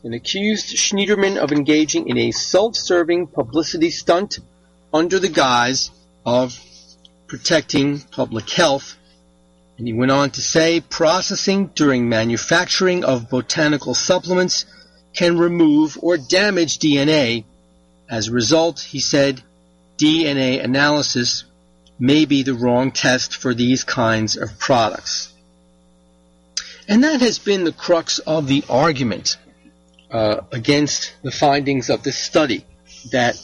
and 0.05 0.13
accused 0.15 0.77
Schneiderman 0.77 1.39
of 1.39 1.51
engaging 1.51 2.11
in 2.11 2.19
a 2.19 2.33
self-serving 2.33 3.29
publicity 3.29 3.89
stunt 3.89 4.41
under 4.93 5.19
the 5.19 5.31
guise 5.31 5.91
of 6.27 6.61
protecting 7.29 8.01
public 8.01 8.51
health. 8.51 8.95
And 9.79 9.87
he 9.87 9.95
went 9.95 10.13
on 10.13 10.33
to 10.33 10.43
say 10.43 10.83
processing 10.83 11.69
during 11.69 12.11
manufacturing 12.11 13.05
of 13.07 13.31
botanical 13.31 13.95
supplements 13.95 14.67
can 15.15 15.39
remove 15.39 15.99
or 16.01 16.17
damage 16.17 16.79
DNA. 16.79 17.45
As 18.09 18.29
a 18.29 18.33
result, 18.33 18.81
he 18.81 19.01
said, 19.01 19.43
DNA 19.99 20.63
analysis 20.63 21.45
may 21.99 22.25
be 22.25 22.43
the 22.43 22.55
wrong 22.55 22.93
test 22.93 23.37
for 23.37 23.55
these 23.55 23.85
kinds 23.85 24.37
of 24.37 24.59
products. 24.59 25.33
And 26.87 27.05
that 27.05 27.21
has 27.21 27.39
been 27.39 27.65
the 27.65 27.73
crux 27.73 28.19
of 28.21 28.47
the 28.47 28.65
argument 28.69 29.37
uh, 30.11 30.41
against 30.53 31.13
the 31.23 31.31
findings 31.31 31.91
of 31.91 32.03
this 32.03 32.17
study 32.17 32.65
that 33.11 33.41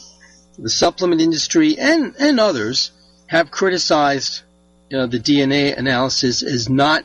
the 0.57 0.69
supplement 0.69 1.21
industry 1.21 1.77
and, 1.77 2.15
and 2.17 2.39
others 2.39 2.91
have 3.27 3.51
criticized 3.51 4.41
uh, 4.93 5.05
the 5.05 5.19
DNA 5.19 5.77
analysis 5.77 6.41
is 6.41 6.69
not 6.69 7.03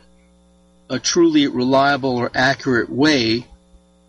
a 0.88 0.98
truly 0.98 1.46
reliable 1.46 2.16
or 2.16 2.30
accurate 2.34 2.90
way 2.90 3.46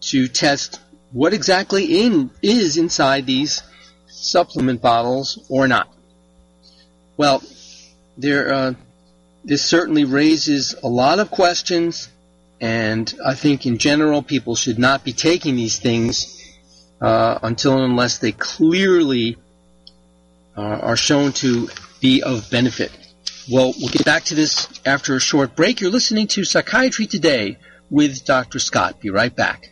to 0.01 0.27
test 0.27 0.79
what 1.12 1.34
exactly 1.34 2.05
in 2.05 2.31
is 2.41 2.77
inside 2.77 3.25
these 3.25 3.62
supplement 4.08 4.81
bottles 4.81 5.46
or 5.50 5.67
not. 5.67 5.88
Well, 7.17 7.43
there 8.17 8.53
uh, 8.53 8.74
this 9.43 9.63
certainly 9.63 10.05
raises 10.05 10.75
a 10.84 10.88
lot 10.88 11.20
of 11.20 11.31
questions, 11.31 12.10
and 12.60 13.13
I 13.25 13.34
think 13.34 13.65
in 13.65 13.77
general 13.77 14.22
people 14.22 14.55
should 14.55 14.79
not 14.79 15.03
be 15.03 15.13
taking 15.13 15.55
these 15.55 15.79
things 15.79 16.38
uh, 17.01 17.39
until 17.41 17.75
and 17.75 17.91
unless 17.91 18.20
they 18.20 18.31
clearly 18.31 19.38
uh, 20.55 20.62
are 20.62 20.98
shown 20.98 21.31
to 21.34 21.70
be 22.00 22.22
of 22.24 22.50
benefit. 22.50 22.91
Well, 23.51 23.74
we'll 23.79 23.89
get 23.89 24.05
back 24.05 24.25
to 24.25 24.36
this 24.36 24.67
after 24.86 25.15
a 25.15 25.20
short 25.20 25.55
break. 25.55 25.81
You're 25.81 25.91
listening 25.91 26.27
to 26.27 26.43
Psychiatry 26.43 27.08
Today 27.08 27.58
with 27.89 28.24
Dr. 28.24 28.60
Scott. 28.60 29.00
Be 29.00 29.10
right 29.10 29.36
back. 29.36 29.72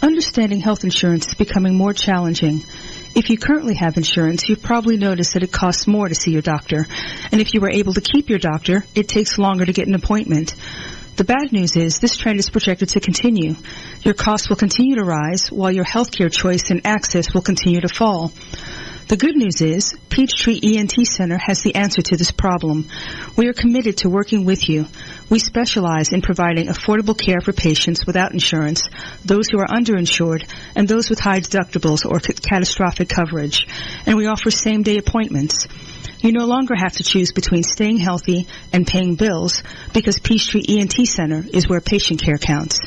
Understanding 0.00 0.60
health 0.60 0.84
insurance 0.84 1.26
is 1.26 1.34
becoming 1.34 1.74
more 1.74 1.92
challenging. 1.92 2.62
If 3.16 3.30
you 3.30 3.38
currently 3.38 3.74
have 3.74 3.96
insurance, 3.96 4.48
you've 4.48 4.62
probably 4.62 4.96
noticed 4.96 5.34
that 5.34 5.42
it 5.42 5.50
costs 5.50 5.88
more 5.88 6.08
to 6.08 6.14
see 6.14 6.30
your 6.30 6.42
doctor. 6.42 6.86
And 7.32 7.40
if 7.40 7.52
you 7.52 7.60
were 7.60 7.70
able 7.70 7.94
to 7.94 8.00
keep 8.00 8.28
your 8.28 8.38
doctor, 8.38 8.84
it 8.94 9.08
takes 9.08 9.38
longer 9.38 9.66
to 9.66 9.72
get 9.72 9.88
an 9.88 9.96
appointment. 9.96 10.54
The 11.16 11.24
bad 11.24 11.50
news 11.50 11.74
is 11.74 11.98
this 11.98 12.16
trend 12.16 12.38
is 12.38 12.48
projected 12.48 12.90
to 12.90 13.00
continue. 13.00 13.56
Your 14.02 14.14
costs 14.14 14.48
will 14.48 14.56
continue 14.56 14.94
to 14.96 15.04
rise 15.04 15.50
while 15.50 15.72
your 15.72 15.84
healthcare 15.84 16.30
choice 16.30 16.70
and 16.70 16.86
access 16.86 17.34
will 17.34 17.42
continue 17.42 17.80
to 17.80 17.88
fall. 17.88 18.30
The 19.08 19.16
good 19.16 19.36
news 19.36 19.62
is 19.62 19.96
Peachtree 20.10 20.60
ENT 20.62 20.92
Center 21.06 21.38
has 21.38 21.62
the 21.62 21.74
answer 21.74 22.02
to 22.02 22.16
this 22.16 22.30
problem. 22.30 22.86
We 23.36 23.48
are 23.48 23.54
committed 23.54 23.96
to 23.98 24.10
working 24.10 24.44
with 24.44 24.68
you. 24.68 24.86
We 25.30 25.38
specialize 25.38 26.12
in 26.12 26.22
providing 26.22 26.68
affordable 26.68 27.18
care 27.18 27.40
for 27.40 27.52
patients 27.52 28.06
without 28.06 28.32
insurance, 28.32 28.88
those 29.24 29.48
who 29.48 29.58
are 29.58 29.66
underinsured, 29.66 30.48
and 30.74 30.88
those 30.88 31.10
with 31.10 31.20
high 31.20 31.40
deductibles 31.40 32.06
or 32.10 32.18
catastrophic 32.18 33.10
coverage. 33.10 33.66
And 34.06 34.16
we 34.16 34.26
offer 34.26 34.50
same 34.50 34.82
day 34.82 34.96
appointments. 34.96 35.68
You 36.20 36.32
no 36.32 36.46
longer 36.46 36.74
have 36.74 36.94
to 36.94 37.04
choose 37.04 37.32
between 37.32 37.62
staying 37.62 37.98
healthy 37.98 38.48
and 38.72 38.86
paying 38.86 39.16
bills 39.16 39.62
because 39.92 40.18
Peachtree 40.18 40.64
ENT 40.68 40.94
Center 41.06 41.44
is 41.52 41.68
where 41.68 41.80
patient 41.80 42.22
care 42.22 42.38
counts. 42.38 42.80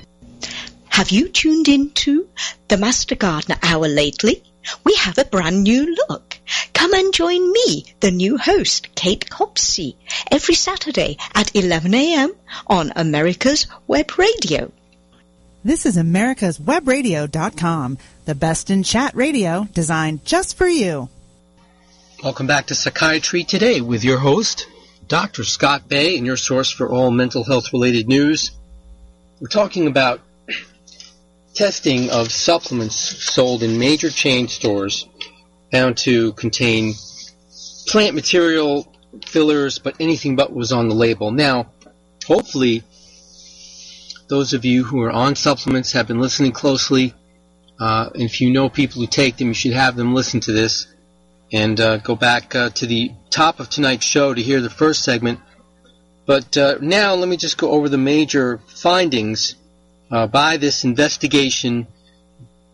Have 0.89 1.11
you 1.11 1.29
tuned 1.29 1.69
into 1.69 2.27
the 2.67 2.77
Master 2.77 3.15
Gardener 3.15 3.57
Hour 3.63 3.87
lately? 3.87 4.43
We 4.83 4.95
have 4.95 5.17
a 5.17 5.25
brand 5.25 5.63
new 5.63 5.95
look. 6.09 6.37
Come 6.73 6.93
and 6.93 7.13
join 7.13 7.51
me, 7.51 7.85
the 7.99 8.11
new 8.11 8.37
host, 8.37 8.93
Kate 8.95 9.29
Copsey, 9.29 9.95
every 10.31 10.55
Saturday 10.55 11.17
at 11.33 11.55
11 11.55 11.93
a.m. 11.93 12.33
on 12.67 12.91
America's 12.95 13.67
Web 13.87 14.17
Radio. 14.17 14.71
This 15.63 15.85
is 15.85 15.95
America's 15.95 16.59
Web 16.59 16.85
Webradio.com, 16.85 17.99
the 18.25 18.35
best 18.35 18.69
in 18.69 18.81
chat 18.83 19.15
radio 19.15 19.67
designed 19.73 20.25
just 20.25 20.57
for 20.57 20.67
you. 20.67 21.09
Welcome 22.23 22.47
back 22.47 22.67
to 22.67 22.75
Psychiatry 22.75 23.43
Today 23.43 23.81
with 23.81 24.03
your 24.03 24.17
host, 24.17 24.67
Dr. 25.07 25.43
Scott 25.43 25.87
Bay, 25.87 26.17
and 26.17 26.25
your 26.25 26.37
source 26.37 26.71
for 26.71 26.89
all 26.89 27.11
mental 27.11 27.43
health 27.43 27.73
related 27.73 28.07
news. 28.07 28.51
We're 29.39 29.47
talking 29.47 29.87
about 29.87 30.21
testing 31.53 32.09
of 32.09 32.31
supplements 32.31 32.95
sold 32.95 33.63
in 33.63 33.77
major 33.77 34.09
chain 34.09 34.47
stores 34.47 35.07
found 35.71 35.97
to 35.97 36.33
contain 36.33 36.93
plant 37.87 38.15
material, 38.15 38.91
fillers, 39.25 39.79
but 39.79 39.95
anything 39.99 40.35
but 40.35 40.53
was 40.53 40.71
on 40.71 40.87
the 40.87 40.95
label. 40.95 41.31
Now, 41.31 41.67
hopefully, 42.25 42.83
those 44.29 44.53
of 44.53 44.63
you 44.65 44.83
who 44.83 45.01
are 45.01 45.11
on 45.11 45.35
supplements 45.35 45.91
have 45.91 46.07
been 46.07 46.21
listening 46.21 46.51
closely. 46.51 47.13
Uh, 47.79 48.09
if 48.15 48.39
you 48.39 48.51
know 48.51 48.69
people 48.69 49.01
who 49.01 49.07
take 49.07 49.37
them, 49.37 49.49
you 49.49 49.53
should 49.53 49.73
have 49.73 49.95
them 49.95 50.13
listen 50.13 50.39
to 50.41 50.51
this 50.51 50.87
and 51.51 51.79
uh, 51.81 51.97
go 51.97 52.15
back 52.15 52.55
uh, 52.55 52.69
to 52.69 52.85
the 52.85 53.11
top 53.29 53.59
of 53.59 53.69
tonight's 53.69 54.05
show 54.05 54.33
to 54.33 54.41
hear 54.41 54.61
the 54.61 54.69
first 54.69 55.03
segment. 55.03 55.39
But 56.25 56.55
uh, 56.55 56.77
now 56.79 57.15
let 57.15 57.27
me 57.27 57.35
just 57.35 57.57
go 57.57 57.71
over 57.71 57.89
the 57.89 57.97
major 57.97 58.61
findings 58.67 59.55
uh, 60.11 60.27
by 60.27 60.57
this 60.57 60.83
investigation 60.83 61.87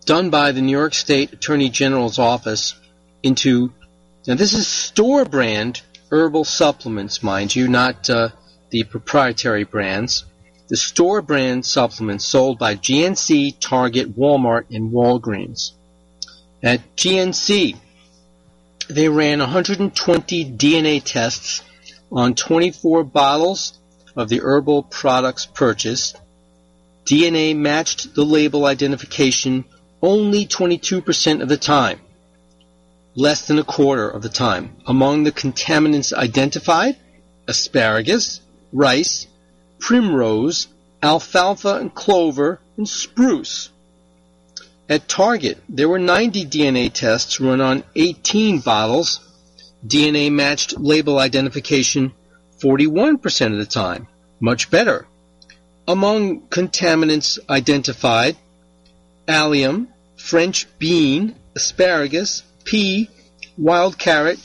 done 0.06 0.30
by 0.30 0.52
the 0.52 0.62
New 0.62 0.72
York 0.72 0.94
State 0.94 1.34
Attorney 1.34 1.70
General's 1.70 2.18
office 2.18 2.76
into 3.22 3.72
now 4.26 4.36
this 4.36 4.54
is 4.54 4.68
store 4.68 5.26
brand 5.26 5.82
herbal 6.10 6.46
supplements, 6.46 7.22
mind 7.22 7.56
you, 7.56 7.68
not 7.68 8.10
uh, 8.10 8.30
the 8.70 8.84
proprietary 8.84 9.64
brands. 9.64 10.26
The 10.68 10.78
store 10.78 11.22
brand 11.22 11.66
supplements 11.66 12.26
sold 12.26 12.60
by 12.60 12.76
GNC, 12.76 13.60
Target, 13.60 14.18
Walmart, 14.18 14.66
and 14.70 14.92
Walgreens. 14.92 15.72
At 16.62 16.96
GNC, 16.98 17.78
they 18.90 19.10
ran 19.10 19.40
120 19.40 20.52
DNA 20.58 21.02
tests 21.04 21.62
on 22.12 22.36
24 22.36 23.04
bottles 23.04 23.80
of 24.16 24.28
the 24.28 24.42
herbal 24.42 24.84
products 24.84 25.46
purchased 25.46 26.18
DNA 27.08 27.56
matched 27.56 28.16
the 28.16 28.26
label 28.26 28.66
identification 28.66 29.64
only 30.02 30.46
22% 30.46 31.42
of 31.42 31.48
the 31.48 31.58
time, 31.58 32.02
less 33.16 33.48
than 33.48 33.58
a 33.58 33.64
quarter 33.64 34.10
of 34.10 34.22
the 34.22 34.30
time. 34.30 34.76
Among 34.86 35.24
the 35.24 35.32
contaminants 35.32 36.12
identified, 36.12 36.98
asparagus, 37.48 38.42
rice, 38.74 39.26
primrose, 39.80 40.68
alfalfa 41.02 41.76
and 41.76 41.94
clover, 41.94 42.60
and 42.76 42.88
spruce. 42.88 43.70
At 44.90 45.08
Target, 45.08 45.64
there 45.70 45.90
were 45.90 46.00
90 46.00 46.46
DNA 46.46 46.92
tests 46.92 47.40
run 47.40 47.62
on 47.62 47.84
18 47.96 48.60
bottles. 48.60 49.22
DNA 49.86 50.30
matched 50.32 50.78
label 50.78 51.20
identification 51.20 52.12
41% 52.60 53.54
of 53.54 53.60
the 53.60 53.66
time. 53.66 54.08
Much 54.42 54.70
better. 54.70 55.08
Among 55.88 56.42
contaminants 56.48 57.40
identified, 57.50 58.36
allium, 59.28 59.88
French 60.18 60.68
bean, 60.80 61.36
asparagus, 61.56 62.44
pea, 62.66 63.10
wild 63.58 63.98
carrot, 63.98 64.40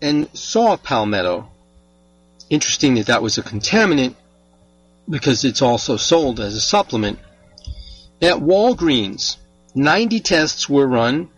and 0.00 0.28
saw 0.36 0.76
palmetto. 0.76 1.48
Interesting 2.50 2.94
that 2.94 3.06
that 3.06 3.22
was 3.22 3.38
a 3.38 3.42
contaminant 3.42 4.14
because 5.08 5.44
it's 5.44 5.62
also 5.62 5.96
sold 5.96 6.40
as 6.40 6.54
a 6.54 6.60
supplement. 6.60 7.18
At 8.22 8.36
Walgreens, 8.36 9.36
90 9.74 10.20
tests 10.20 10.68
were 10.68 10.86
run 10.86 11.28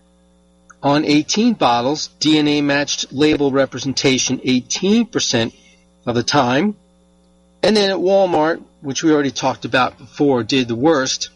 on 0.83 1.05
18 1.05 1.55
bottles, 1.55 2.11
DNA 2.21 2.63
matched 2.63 3.13
label 3.13 3.51
representation 3.51 4.39
18% 4.39 5.55
of 6.05 6.15
the 6.15 6.23
time. 6.23 6.77
And 7.67 7.77
then 7.77 7.91
at 7.91 7.97
Walmart, 7.97 8.63
which 8.81 9.03
we 9.03 9.13
already 9.13 9.33
talked 9.33 9.65
about 9.65 9.99
before, 9.99 10.45
did 10.45 10.69
the 10.69 10.77
worst. 10.77 11.31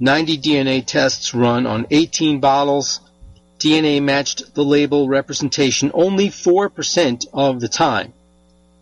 90 0.00 0.36
DNA 0.38 0.84
tests 0.84 1.32
run 1.32 1.64
on 1.64 1.86
18 1.92 2.40
bottles. 2.40 2.98
DNA 3.60 4.02
matched 4.02 4.56
the 4.56 4.64
label 4.64 5.06
representation 5.06 5.92
only 5.94 6.28
4% 6.28 7.24
of 7.32 7.60
the 7.60 7.68
time. 7.68 8.12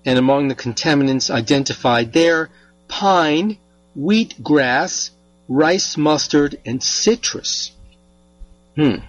And 0.06 0.18
among 0.18 0.48
the 0.48 0.54
contaminants 0.54 1.28
identified 1.28 2.14
there, 2.14 2.48
pine, 2.88 3.58
wheatgrass, 3.94 5.10
rice 5.46 5.98
mustard, 5.98 6.58
and 6.64 6.82
citrus. 6.82 7.70
Hmm. 8.76 9.04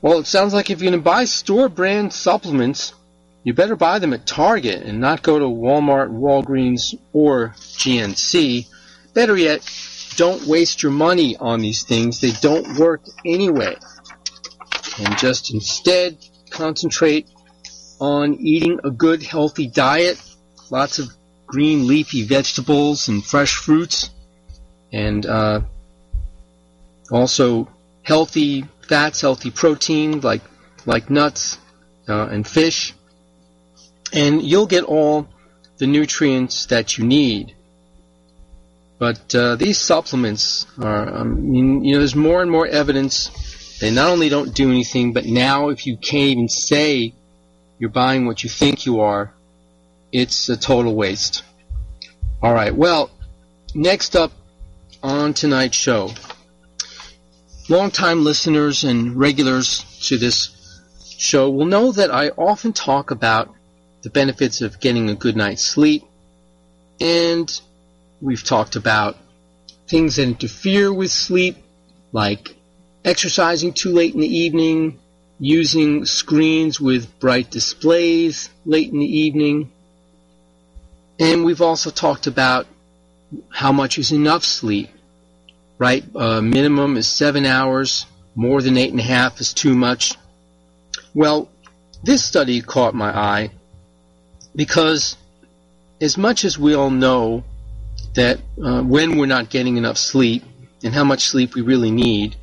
Well, 0.00 0.20
it 0.20 0.28
sounds 0.28 0.54
like 0.54 0.70
if 0.70 0.80
you're 0.80 0.92
going 0.92 1.00
to 1.00 1.04
buy 1.04 1.24
store 1.24 1.68
brand 1.68 2.12
supplements, 2.12 2.94
you 3.44 3.52
better 3.52 3.76
buy 3.76 3.98
them 3.98 4.14
at 4.14 4.26
Target 4.26 4.82
and 4.82 5.00
not 5.00 5.22
go 5.22 5.38
to 5.38 5.44
Walmart, 5.44 6.10
Walgreens, 6.10 6.98
or 7.12 7.50
GNC. 7.58 8.66
Better 9.12 9.36
yet, 9.36 9.60
don't 10.16 10.46
waste 10.46 10.82
your 10.82 10.92
money 10.92 11.36
on 11.36 11.60
these 11.60 11.82
things. 11.82 12.20
They 12.20 12.30
don't 12.30 12.78
work 12.78 13.02
anyway. 13.24 13.76
And 14.98 15.18
just 15.18 15.52
instead 15.52 16.16
concentrate 16.48 17.28
on 18.00 18.34
eating 18.34 18.80
a 18.82 18.90
good, 18.90 19.22
healthy 19.22 19.66
diet. 19.66 20.20
Lots 20.70 20.98
of 20.98 21.10
green 21.46 21.86
leafy 21.86 22.22
vegetables 22.22 23.08
and 23.08 23.22
fresh 23.22 23.56
fruits. 23.56 24.08
And 24.90 25.26
uh, 25.26 25.60
also 27.10 27.68
healthy 28.02 28.64
fats, 28.88 29.20
healthy 29.20 29.50
protein 29.50 30.20
like 30.20 30.42
like 30.86 31.10
nuts 31.10 31.58
uh, 32.08 32.28
and 32.28 32.46
fish 32.46 32.94
and 34.12 34.42
you'll 34.42 34.66
get 34.66 34.84
all 34.84 35.28
the 35.78 35.86
nutrients 35.86 36.66
that 36.66 36.98
you 36.98 37.04
need. 37.04 37.54
But 38.98 39.34
uh, 39.34 39.56
these 39.56 39.78
supplements 39.78 40.66
are, 40.80 41.14
I 41.14 41.24
mean, 41.24 41.84
you 41.84 41.92
know, 41.94 41.98
there's 41.98 42.14
more 42.14 42.42
and 42.42 42.50
more 42.50 42.66
evidence. 42.66 43.78
They 43.80 43.90
not 43.90 44.10
only 44.10 44.28
don't 44.28 44.54
do 44.54 44.70
anything, 44.70 45.12
but 45.12 45.26
now 45.26 45.68
if 45.68 45.86
you 45.86 45.96
can't 45.96 46.30
even 46.30 46.48
say 46.48 47.12
you're 47.78 47.90
buying 47.90 48.26
what 48.26 48.44
you 48.44 48.50
think 48.50 48.86
you 48.86 49.00
are, 49.00 49.34
it's 50.12 50.48
a 50.48 50.56
total 50.56 50.94
waste. 50.94 51.42
All 52.40 52.54
right. 52.54 52.74
Well, 52.74 53.10
next 53.74 54.14
up 54.14 54.32
on 55.02 55.34
tonight's 55.34 55.76
show, 55.76 56.12
longtime 57.68 58.22
listeners 58.22 58.84
and 58.84 59.16
regulars 59.16 59.84
to 60.06 60.16
this 60.16 60.50
show 61.18 61.50
will 61.50 61.66
know 61.66 61.92
that 61.92 62.14
I 62.14 62.28
often 62.30 62.72
talk 62.72 63.10
about 63.10 63.53
the 64.04 64.10
benefits 64.10 64.60
of 64.60 64.78
getting 64.80 65.08
a 65.08 65.14
good 65.14 65.34
night's 65.34 65.64
sleep, 65.64 66.04
and 67.00 67.60
we've 68.20 68.44
talked 68.44 68.76
about 68.76 69.16
things 69.88 70.16
that 70.16 70.24
interfere 70.24 70.92
with 70.92 71.10
sleep, 71.10 71.56
like 72.12 72.54
exercising 73.02 73.72
too 73.72 73.90
late 73.90 74.14
in 74.14 74.20
the 74.20 74.36
evening, 74.38 75.00
using 75.40 76.04
screens 76.04 76.78
with 76.78 77.18
bright 77.18 77.50
displays 77.50 78.50
late 78.66 78.92
in 78.92 78.98
the 78.98 79.18
evening, 79.20 79.72
and 81.18 81.42
we've 81.42 81.62
also 81.62 81.88
talked 81.88 82.26
about 82.26 82.66
how 83.48 83.72
much 83.72 83.96
is 83.96 84.12
enough 84.12 84.44
sleep, 84.44 84.90
right? 85.78 86.04
Uh, 86.14 86.42
minimum 86.42 86.98
is 86.98 87.08
seven 87.08 87.46
hours, 87.46 88.04
more 88.34 88.60
than 88.60 88.76
eight 88.76 88.90
and 88.90 89.00
a 89.00 89.02
half 89.02 89.40
is 89.40 89.54
too 89.54 89.74
much. 89.74 90.12
Well, 91.14 91.48
this 92.02 92.22
study 92.22 92.60
caught 92.60 92.94
my 92.94 93.08
eye 93.08 93.50
because 94.54 95.16
as 96.00 96.16
much 96.16 96.44
as 96.44 96.58
we 96.58 96.74
all 96.74 96.90
know 96.90 97.44
that 98.14 98.40
uh, 98.62 98.82
when 98.82 99.18
we're 99.18 99.26
not 99.26 99.50
getting 99.50 99.76
enough 99.76 99.98
sleep 99.98 100.44
and 100.82 100.94
how 100.94 101.04
much 101.04 101.26
sleep 101.26 101.54
we 101.54 101.62
really 101.62 101.90
need, 101.90 102.36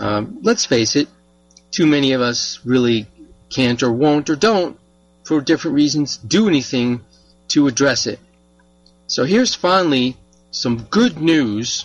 um, 0.00 0.38
let's 0.42 0.64
face 0.64 0.96
it, 0.96 1.08
too 1.70 1.86
many 1.86 2.12
of 2.12 2.20
us 2.20 2.60
really 2.64 3.06
can't 3.50 3.82
or 3.82 3.92
won't 3.92 4.30
or 4.30 4.36
don't, 4.36 4.78
for 5.24 5.40
different 5.40 5.74
reasons, 5.74 6.16
do 6.16 6.48
anything 6.48 7.00
to 7.48 7.66
address 7.66 8.06
it. 8.06 8.18
So 9.06 9.24
here's 9.24 9.54
finally 9.54 10.16
some 10.50 10.82
good 10.84 11.20
news 11.20 11.84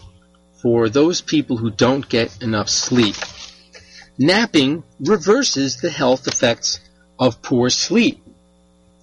for 0.61 0.87
those 0.89 1.21
people 1.21 1.57
who 1.57 1.69
don't 1.69 2.07
get 2.07 2.41
enough 2.41 2.69
sleep. 2.69 3.15
Napping 4.17 4.83
reverses 4.99 5.77
the 5.77 5.89
health 5.89 6.27
effects 6.27 6.79
of 7.19 7.41
poor 7.41 7.69
sleep. 7.69 8.22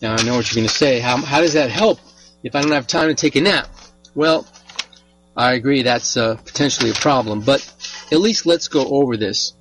Now 0.00 0.14
I 0.14 0.22
know 0.22 0.36
what 0.36 0.50
you're 0.50 0.60
going 0.60 0.68
to 0.68 0.74
say. 0.74 1.00
How, 1.00 1.18
how 1.18 1.40
does 1.40 1.54
that 1.54 1.70
help 1.70 1.98
if 2.42 2.54
I 2.54 2.62
don't 2.62 2.72
have 2.72 2.86
time 2.86 3.08
to 3.08 3.14
take 3.14 3.36
a 3.36 3.40
nap? 3.40 3.68
Well, 4.14 4.46
I 5.36 5.52
agree 5.52 5.82
that's 5.82 6.16
uh, 6.16 6.36
potentially 6.36 6.90
a 6.90 6.94
problem, 6.94 7.40
but 7.40 7.60
at 8.10 8.20
least 8.20 8.46
let's 8.46 8.68
go 8.68 8.84
over 8.86 9.16
this. 9.16 9.52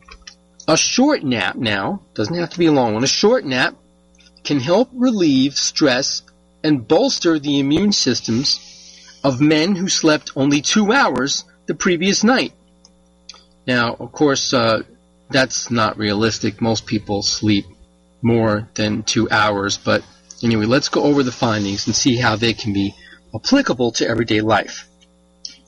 A 0.67 0.77
short 0.77 1.23
nap 1.23 1.55
now, 1.55 2.01
doesn't 2.13 2.35
have 2.35 2.51
to 2.51 2.59
be 2.59 2.67
a 2.67 2.71
long 2.71 2.93
one, 2.93 3.03
a 3.03 3.07
short 3.07 3.45
nap 3.45 3.75
can 4.43 4.59
help 4.59 4.89
relieve 4.93 5.57
stress 5.57 6.21
and 6.63 6.87
bolster 6.87 7.39
the 7.39 7.59
immune 7.59 7.91
systems 7.91 9.19
of 9.23 9.41
men 9.41 9.75
who 9.75 9.87
slept 9.87 10.31
only 10.35 10.61
two 10.61 10.91
hours 10.91 11.43
the 11.65 11.75
previous 11.75 12.23
night. 12.23 12.53
Now, 13.67 13.95
of 13.99 14.11
course, 14.11 14.53
uh, 14.53 14.83
that's 15.29 15.69
not 15.69 15.97
realistic. 15.97 16.61
Most 16.61 16.85
people 16.85 17.21
sleep 17.21 17.65
more 18.21 18.67
than 18.73 19.03
two 19.03 19.29
hours, 19.29 19.77
but 19.77 20.03
anyway, 20.43 20.65
let's 20.65 20.89
go 20.89 21.03
over 21.03 21.23
the 21.23 21.31
findings 21.31 21.87
and 21.87 21.95
see 21.95 22.15
how 22.15 22.35
they 22.35 22.53
can 22.53 22.73
be 22.73 22.93
applicable 23.33 23.91
to 23.93 24.07
everyday 24.07 24.41
life. 24.41 24.87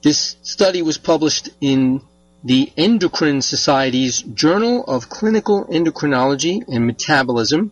This 0.04 0.36
study 0.42 0.82
was 0.82 0.98
published 0.98 1.50
in 1.62 2.02
the 2.44 2.72
Endocrine 2.76 3.42
Society's 3.42 4.22
Journal 4.22 4.84
of 4.86 5.10
Clinical 5.10 5.66
Endocrinology 5.66 6.68
and 6.68 6.88
Metabolism. 6.88 7.72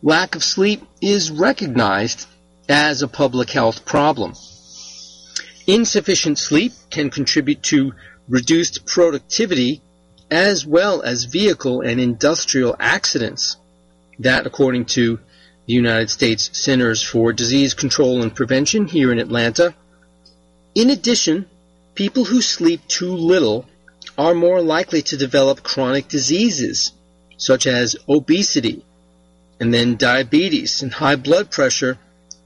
Lack 0.00 0.36
of 0.36 0.44
sleep 0.44 0.86
is 1.00 1.30
recognized 1.30 2.28
as 2.68 3.02
a 3.02 3.08
public 3.08 3.50
health 3.50 3.84
problem. 3.84 4.34
Insufficient 5.66 6.38
sleep 6.38 6.72
can 6.90 7.10
contribute 7.10 7.62
to 7.64 7.94
reduced 8.28 8.86
productivity 8.86 9.82
as 10.30 10.64
well 10.64 11.02
as 11.02 11.24
vehicle 11.24 11.80
and 11.80 12.00
industrial 12.00 12.76
accidents. 12.78 13.56
That, 14.20 14.46
according 14.46 14.86
to 14.96 15.18
the 15.68 15.74
United 15.74 16.08
States 16.08 16.48
Centers 16.54 17.02
for 17.02 17.30
Disease 17.30 17.74
Control 17.74 18.22
and 18.22 18.34
Prevention 18.34 18.88
here 18.88 19.12
in 19.12 19.18
Atlanta. 19.18 19.74
In 20.74 20.88
addition, 20.88 21.44
people 21.94 22.24
who 22.24 22.40
sleep 22.40 22.80
too 22.88 23.12
little 23.14 23.66
are 24.16 24.32
more 24.32 24.62
likely 24.62 25.02
to 25.02 25.18
develop 25.18 25.62
chronic 25.62 26.08
diseases 26.08 26.92
such 27.36 27.66
as 27.66 27.96
obesity 28.08 28.82
and 29.60 29.74
then 29.74 29.96
diabetes 29.96 30.80
and 30.80 30.90
high 30.90 31.16
blood 31.16 31.50
pressure 31.50 31.98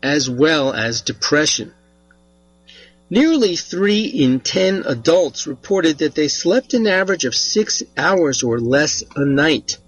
as 0.03 0.29
well 0.29 0.73
as 0.73 1.01
depression. 1.01 1.73
Nearly 3.09 3.55
3 3.55 4.05
in 4.05 4.41
10 4.41 4.83
adults 4.85 5.47
reported 5.47 5.99
that 5.99 6.17
they 6.17 6.27
slept 6.27 6.75
an 6.75 6.89
average 6.89 7.25
of 7.25 7.37
6 7.37 7.85
hours 7.97 8.43
or 8.43 8.59
less 8.59 9.05
a 9.15 9.25
night, 9.25 9.79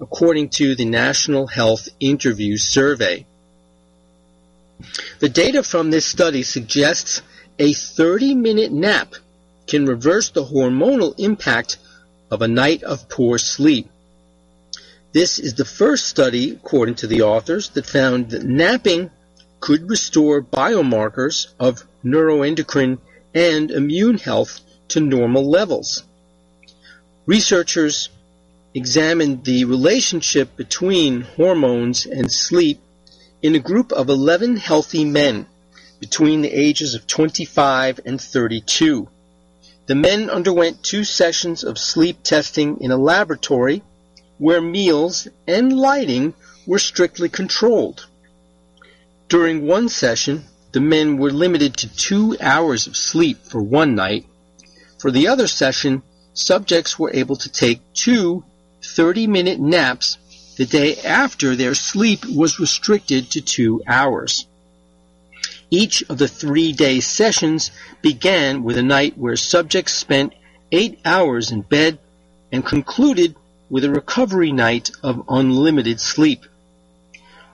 according 0.00 0.50
to 0.50 0.74
the 0.74 0.84
National 0.84 1.46
Health 1.46 1.88
Interview 2.00 2.56
Survey. 2.56 3.26
The 5.20 5.28
data 5.28 5.62
from 5.62 5.90
this 5.90 6.04
study 6.04 6.42
suggests 6.42 7.22
a 7.58 7.72
30 7.72 8.34
minute 8.34 8.72
nap 8.72 9.14
can 9.66 9.86
reverse 9.86 10.30
the 10.30 10.44
hormonal 10.44 11.18
impact 11.18 11.78
of 12.30 12.42
a 12.42 12.48
night 12.48 12.82
of 12.82 13.08
poor 13.08 13.38
sleep. 13.38 13.88
This 15.12 15.38
is 15.38 15.54
the 15.54 15.64
first 15.64 16.06
study, 16.06 16.50
according 16.50 16.96
to 16.96 17.06
the 17.06 17.22
authors, 17.22 17.70
that 17.70 17.86
found 17.86 18.30
that 18.30 18.44
napping 18.44 19.10
could 19.60 19.88
restore 19.88 20.42
biomarkers 20.42 21.46
of 21.58 21.84
neuroendocrine 22.04 22.98
and 23.34 23.70
immune 23.70 24.18
health 24.18 24.60
to 24.88 25.00
normal 25.00 25.48
levels. 25.48 26.04
Researchers 27.24 28.10
examined 28.76 29.42
the 29.44 29.64
relationship 29.64 30.54
between 30.54 31.22
hormones 31.22 32.04
and 32.04 32.30
sleep 32.30 32.78
in 33.40 33.54
a 33.54 33.58
group 33.58 33.90
of 33.90 34.10
11 34.10 34.58
healthy 34.58 35.02
men 35.02 35.46
between 35.98 36.42
the 36.42 36.52
ages 36.52 36.94
of 36.94 37.06
25 37.06 38.00
and 38.04 38.20
32. 38.20 39.08
The 39.86 39.94
men 39.94 40.28
underwent 40.28 40.82
two 40.82 41.04
sessions 41.04 41.64
of 41.64 41.78
sleep 41.78 42.22
testing 42.22 42.78
in 42.82 42.90
a 42.90 42.98
laboratory 42.98 43.82
where 44.36 44.60
meals 44.60 45.26
and 45.48 45.74
lighting 45.74 46.34
were 46.66 46.78
strictly 46.78 47.30
controlled. 47.30 48.04
During 49.30 49.66
one 49.66 49.88
session, 49.88 50.44
the 50.72 50.82
men 50.82 51.16
were 51.16 51.32
limited 51.32 51.78
to 51.78 51.96
two 51.96 52.36
hours 52.42 52.86
of 52.86 52.94
sleep 52.94 53.38
for 53.42 53.62
one 53.62 53.94
night. 53.94 54.26
For 54.98 55.10
the 55.10 55.28
other 55.28 55.46
session, 55.46 56.02
subjects 56.34 56.98
were 56.98 57.14
able 57.14 57.36
to 57.36 57.50
take 57.50 57.80
two 57.94 58.44
30 58.96 59.26
minute 59.26 59.60
naps 59.60 60.16
the 60.56 60.64
day 60.64 60.96
after 60.96 61.54
their 61.54 61.74
sleep 61.74 62.24
was 62.24 62.58
restricted 62.58 63.30
to 63.30 63.42
two 63.42 63.82
hours. 63.86 64.46
Each 65.70 66.02
of 66.08 66.16
the 66.16 66.28
three 66.28 66.72
day 66.72 67.00
sessions 67.00 67.70
began 68.00 68.62
with 68.62 68.78
a 68.78 68.82
night 68.82 69.18
where 69.18 69.36
subjects 69.36 69.92
spent 69.92 70.32
eight 70.72 70.98
hours 71.04 71.50
in 71.50 71.60
bed 71.60 71.98
and 72.50 72.64
concluded 72.64 73.36
with 73.68 73.84
a 73.84 73.90
recovery 73.90 74.50
night 74.50 74.90
of 75.02 75.24
unlimited 75.28 76.00
sleep. 76.00 76.46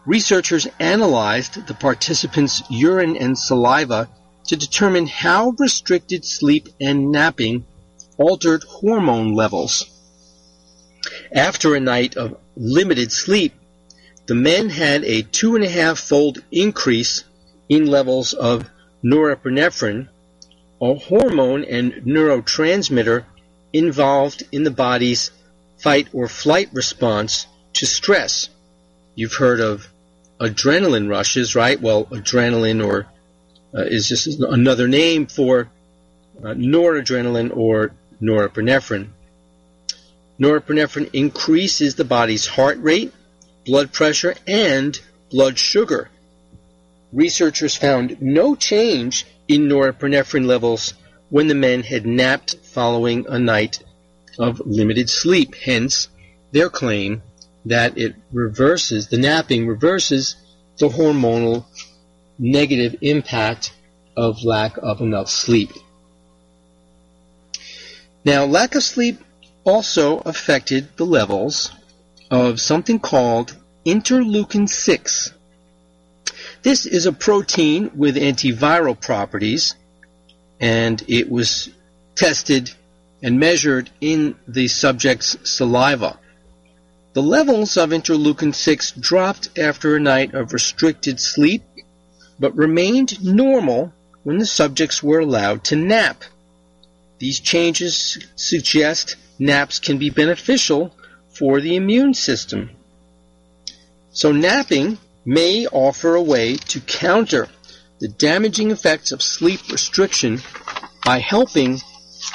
Researchers 0.06 0.68
analyzed 0.78 1.66
the 1.66 1.74
participants' 1.74 2.62
urine 2.70 3.16
and 3.16 3.36
saliva 3.36 4.08
to 4.46 4.54
determine 4.54 5.08
how 5.08 5.56
restricted 5.58 6.24
sleep 6.24 6.68
and 6.80 7.10
napping 7.10 7.64
altered 8.16 8.62
hormone 8.62 9.34
levels. 9.34 9.91
After 11.32 11.74
a 11.74 11.80
night 11.80 12.16
of 12.16 12.36
limited 12.56 13.10
sleep, 13.12 13.54
the 14.26 14.34
men 14.34 14.68
had 14.68 15.04
a 15.04 15.22
two 15.22 15.56
and 15.56 15.64
a 15.64 15.68
half 15.68 15.98
fold 15.98 16.38
increase 16.50 17.24
in 17.68 17.86
levels 17.86 18.34
of 18.34 18.70
norepinephrine, 19.02 20.08
a 20.80 20.94
hormone 20.94 21.64
and 21.64 21.92
neurotransmitter 22.04 23.24
involved 23.72 24.42
in 24.52 24.62
the 24.62 24.70
body's 24.70 25.30
fight 25.78 26.08
or 26.12 26.28
flight 26.28 26.68
response 26.72 27.46
to 27.74 27.86
stress. 27.86 28.48
You've 29.14 29.34
heard 29.34 29.60
of 29.60 29.88
adrenaline 30.40 31.08
rushes, 31.08 31.54
right? 31.54 31.80
Well, 31.80 32.04
adrenaline 32.06 32.84
or 32.84 33.06
uh, 33.74 33.82
is 33.82 34.08
just 34.08 34.40
another 34.40 34.88
name 34.88 35.26
for 35.26 35.68
uh, 36.38 36.54
noradrenaline 36.54 37.56
or 37.56 37.92
norepinephrine. 38.20 39.08
Norepinephrine 40.42 41.08
increases 41.12 41.94
the 41.94 42.04
body's 42.04 42.48
heart 42.48 42.76
rate, 42.80 43.12
blood 43.64 43.92
pressure, 43.92 44.34
and 44.44 44.98
blood 45.30 45.56
sugar. 45.56 46.10
Researchers 47.12 47.76
found 47.76 48.20
no 48.20 48.56
change 48.56 49.24
in 49.46 49.68
norepinephrine 49.68 50.46
levels 50.46 50.94
when 51.30 51.46
the 51.46 51.54
men 51.54 51.84
had 51.84 52.04
napped 52.04 52.56
following 52.56 53.24
a 53.28 53.38
night 53.38 53.84
of 54.36 54.60
limited 54.66 55.08
sleep. 55.08 55.54
Hence, 55.54 56.08
their 56.50 56.68
claim 56.68 57.22
that 57.64 57.96
it 57.96 58.16
reverses, 58.32 59.06
the 59.06 59.18
napping 59.18 59.68
reverses 59.68 60.34
the 60.78 60.88
hormonal 60.88 61.66
negative 62.36 62.96
impact 63.00 63.72
of 64.16 64.42
lack 64.42 64.76
of 64.78 65.00
enough 65.00 65.30
sleep. 65.30 65.70
Now, 68.24 68.44
lack 68.44 68.74
of 68.74 68.82
sleep 68.82 69.20
also 69.64 70.18
affected 70.18 70.88
the 70.96 71.06
levels 71.06 71.70
of 72.30 72.60
something 72.60 72.98
called 72.98 73.56
interleukin 73.84 74.68
6. 74.68 75.32
This 76.62 76.86
is 76.86 77.06
a 77.06 77.12
protein 77.12 77.90
with 77.94 78.16
antiviral 78.16 79.00
properties, 79.00 79.74
and 80.60 81.02
it 81.08 81.30
was 81.30 81.68
tested 82.14 82.70
and 83.22 83.38
measured 83.38 83.90
in 84.00 84.34
the 84.46 84.68
subject's 84.68 85.36
saliva. 85.44 86.18
The 87.14 87.22
levels 87.22 87.76
of 87.76 87.90
interleukin 87.90 88.54
6 88.54 88.92
dropped 88.92 89.58
after 89.58 89.94
a 89.94 90.00
night 90.00 90.34
of 90.34 90.52
restricted 90.52 91.20
sleep, 91.20 91.62
but 92.38 92.56
remained 92.56 93.22
normal 93.22 93.92
when 94.22 94.38
the 94.38 94.46
subjects 94.46 95.02
were 95.02 95.20
allowed 95.20 95.64
to 95.64 95.76
nap. 95.76 96.24
These 97.18 97.40
changes 97.40 98.18
suggest 98.34 99.16
naps 99.38 99.78
can 99.78 99.98
be 99.98 100.10
beneficial 100.10 100.94
for 101.30 101.60
the 101.60 101.76
immune 101.76 102.14
system. 102.14 102.70
So 104.10 104.32
napping 104.32 104.98
may 105.24 105.66
offer 105.66 106.14
a 106.14 106.22
way 106.22 106.56
to 106.56 106.80
counter 106.80 107.48
the 108.00 108.08
damaging 108.08 108.70
effects 108.70 109.12
of 109.12 109.22
sleep 109.22 109.60
restriction 109.70 110.40
by 111.04 111.18
helping 111.18 111.80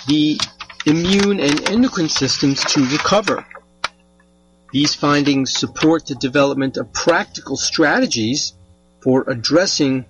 the 0.07 0.39
immune 0.85 1.39
and 1.39 1.69
endocrine 1.69 2.09
systems 2.09 2.63
to 2.63 2.85
recover. 2.87 3.45
These 4.71 4.95
findings 4.95 5.53
support 5.53 6.05
the 6.05 6.15
development 6.15 6.77
of 6.77 6.93
practical 6.93 7.57
strategies 7.57 8.53
for 9.01 9.23
addressing 9.27 10.05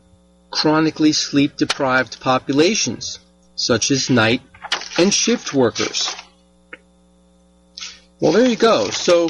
chronically 0.50 1.12
sleep 1.12 1.58
deprived 1.58 2.20
populations, 2.20 3.20
such 3.56 3.92
as 3.92 4.10
night 4.10 4.42
and 4.98 5.14
shift 5.14 5.54
workers. 5.54 6.16
Well, 8.20 8.32
there 8.32 8.48
you 8.48 8.56
go. 8.56 8.90
So, 8.90 9.30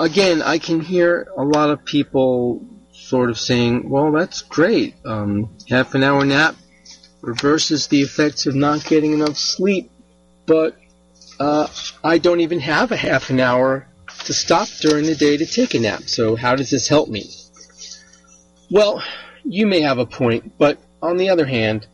again, 0.00 0.42
I 0.42 0.58
can 0.58 0.80
hear 0.80 1.28
a 1.36 1.44
lot 1.44 1.70
of 1.70 1.84
people 1.84 2.66
sort 2.92 3.30
of 3.30 3.38
saying, 3.38 3.88
well, 3.88 4.10
that's 4.10 4.42
great. 4.42 4.96
Um, 5.04 5.50
half 5.68 5.94
an 5.94 6.02
hour 6.02 6.24
nap 6.24 6.56
reverses 7.20 7.86
the 7.86 8.02
effects 8.02 8.46
of 8.46 8.54
not 8.54 8.84
getting 8.84 9.12
enough 9.12 9.36
sleep. 9.36 9.90
But 10.46 10.76
uh, 11.38 11.68
I 12.02 12.18
don't 12.18 12.40
even 12.40 12.60
have 12.60 12.90
a 12.90 12.96
half 12.96 13.30
an 13.30 13.38
hour 13.38 13.86
to 14.24 14.32
stop 14.32 14.68
during 14.80 15.04
the 15.06 15.14
day 15.14 15.36
to 15.36 15.46
take 15.46 15.74
a 15.74 15.78
nap. 15.78 16.02
So 16.02 16.34
how 16.34 16.56
does 16.56 16.70
this 16.70 16.88
help 16.88 17.08
me? 17.08 17.30
Well, 18.70 19.04
you 19.44 19.66
may 19.66 19.82
have 19.82 19.98
a 19.98 20.06
point, 20.06 20.58
but 20.58 20.78
on 21.00 21.16
the 21.16 21.30
other 21.30 21.46
hand, 21.46 21.86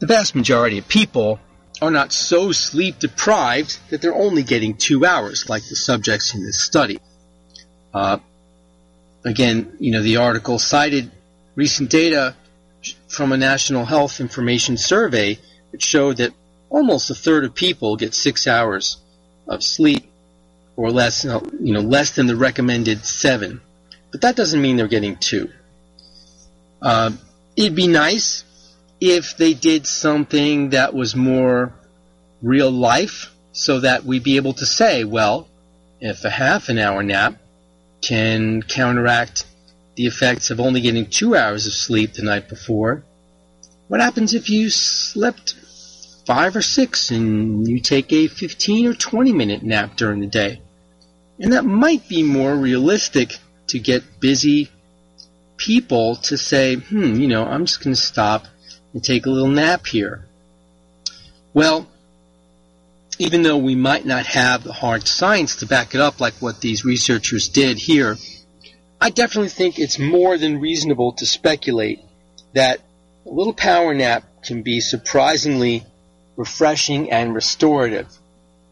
the 0.00 0.06
vast 0.06 0.34
majority 0.34 0.78
of 0.78 0.88
people 0.88 1.38
are 1.80 1.90
not 1.90 2.12
so 2.12 2.52
sleep 2.52 2.98
deprived 2.98 3.78
that 3.90 4.02
they're 4.02 4.14
only 4.14 4.42
getting 4.42 4.76
two 4.76 5.04
hours, 5.04 5.48
like 5.48 5.62
the 5.68 5.76
subjects 5.76 6.34
in 6.34 6.44
this 6.44 6.60
study. 6.60 6.98
Uh, 7.94 8.18
again, 9.24 9.76
you 9.78 9.92
know, 9.92 10.02
the 10.02 10.16
article 10.16 10.58
cited 10.58 11.10
recent 11.54 11.90
data 11.90 12.34
from 13.08 13.32
a 13.32 13.36
National 13.36 13.84
Health 13.84 14.20
Information 14.20 14.76
Survey 14.76 15.38
which 15.70 15.84
showed 15.84 16.18
that 16.18 16.32
almost 16.70 17.10
a 17.10 17.14
third 17.14 17.44
of 17.44 17.54
people 17.54 17.96
get 17.96 18.14
six 18.14 18.46
hours 18.46 18.98
of 19.46 19.62
sleep 19.62 20.04
or 20.76 20.90
less, 20.90 21.24
you 21.24 21.72
know, 21.72 21.80
less 21.80 22.12
than 22.12 22.26
the 22.26 22.36
recommended 22.36 23.04
seven. 23.04 23.60
But 24.10 24.22
that 24.22 24.36
doesn't 24.36 24.60
mean 24.60 24.76
they're 24.76 24.88
getting 24.88 25.16
two. 25.16 25.50
Uh, 26.80 27.12
it'd 27.56 27.74
be 27.74 27.88
nice 27.88 28.44
if 29.00 29.36
they 29.36 29.54
did 29.54 29.86
something 29.86 30.70
that 30.70 30.94
was 30.94 31.14
more 31.14 31.72
real 32.42 32.70
life 32.70 33.32
so 33.52 33.80
that 33.80 34.04
we'd 34.04 34.22
be 34.22 34.36
able 34.36 34.54
to 34.54 34.66
say, 34.66 35.04
well, 35.04 35.48
if 36.00 36.24
a 36.24 36.30
half 36.30 36.68
an 36.68 36.78
hour 36.78 37.02
nap 37.02 37.34
can 38.00 38.62
counteract 38.62 39.44
the 39.96 40.06
effects 40.06 40.50
of 40.50 40.60
only 40.60 40.80
getting 40.80 41.06
two 41.06 41.34
hours 41.34 41.66
of 41.66 41.72
sleep 41.72 42.14
the 42.14 42.22
night 42.22 42.48
before, 42.48 43.02
what 43.88 44.00
happens 44.00 44.34
if 44.34 44.50
you 44.50 44.70
slept 44.70 45.54
five 46.26 46.54
or 46.54 46.62
six 46.62 47.10
and 47.10 47.66
you 47.66 47.80
take 47.80 48.12
a 48.12 48.28
15 48.28 48.86
or 48.86 48.94
20 48.94 49.32
minute 49.32 49.62
nap 49.62 49.96
during 49.96 50.20
the 50.20 50.26
day? 50.26 50.60
And 51.40 51.52
that 51.52 51.64
might 51.64 52.08
be 52.08 52.22
more 52.22 52.54
realistic 52.54 53.36
to 53.68 53.78
get 53.78 54.20
busy 54.20 54.70
people 55.56 56.16
to 56.16 56.36
say, 56.36 56.76
hmm, 56.76 57.14
you 57.14 57.28
know, 57.28 57.44
I'm 57.44 57.64
just 57.64 57.82
going 57.82 57.94
to 57.94 58.00
stop 58.00 58.46
and 58.98 59.04
take 59.04 59.26
a 59.26 59.30
little 59.30 59.46
nap 59.46 59.86
here. 59.86 60.24
Well, 61.54 61.86
even 63.20 63.42
though 63.42 63.58
we 63.58 63.76
might 63.76 64.04
not 64.04 64.26
have 64.26 64.64
the 64.64 64.72
hard 64.72 65.06
science 65.06 65.54
to 65.56 65.66
back 65.66 65.94
it 65.94 66.00
up 66.00 66.20
like 66.20 66.34
what 66.40 66.60
these 66.60 66.84
researchers 66.84 67.46
did 67.46 67.78
here, 67.78 68.16
I 69.00 69.10
definitely 69.10 69.50
think 69.50 69.78
it's 69.78 70.00
more 70.00 70.36
than 70.36 70.60
reasonable 70.60 71.12
to 71.12 71.26
speculate 71.26 72.00
that 72.54 72.80
a 73.24 73.30
little 73.30 73.52
power 73.52 73.94
nap 73.94 74.24
can 74.42 74.62
be 74.62 74.80
surprisingly 74.80 75.84
refreshing 76.34 77.12
and 77.12 77.36
restorative 77.36 78.08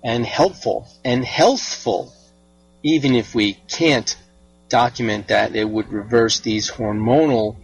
and 0.02 0.26
helpful 0.26 0.88
and 1.04 1.24
healthful, 1.24 2.12
even 2.82 3.14
if 3.14 3.32
we 3.32 3.52
can't 3.68 4.16
document 4.68 5.28
that 5.28 5.54
it 5.54 5.68
would 5.68 5.92
reverse 5.92 6.40
these 6.40 6.68
hormonal 6.68 7.54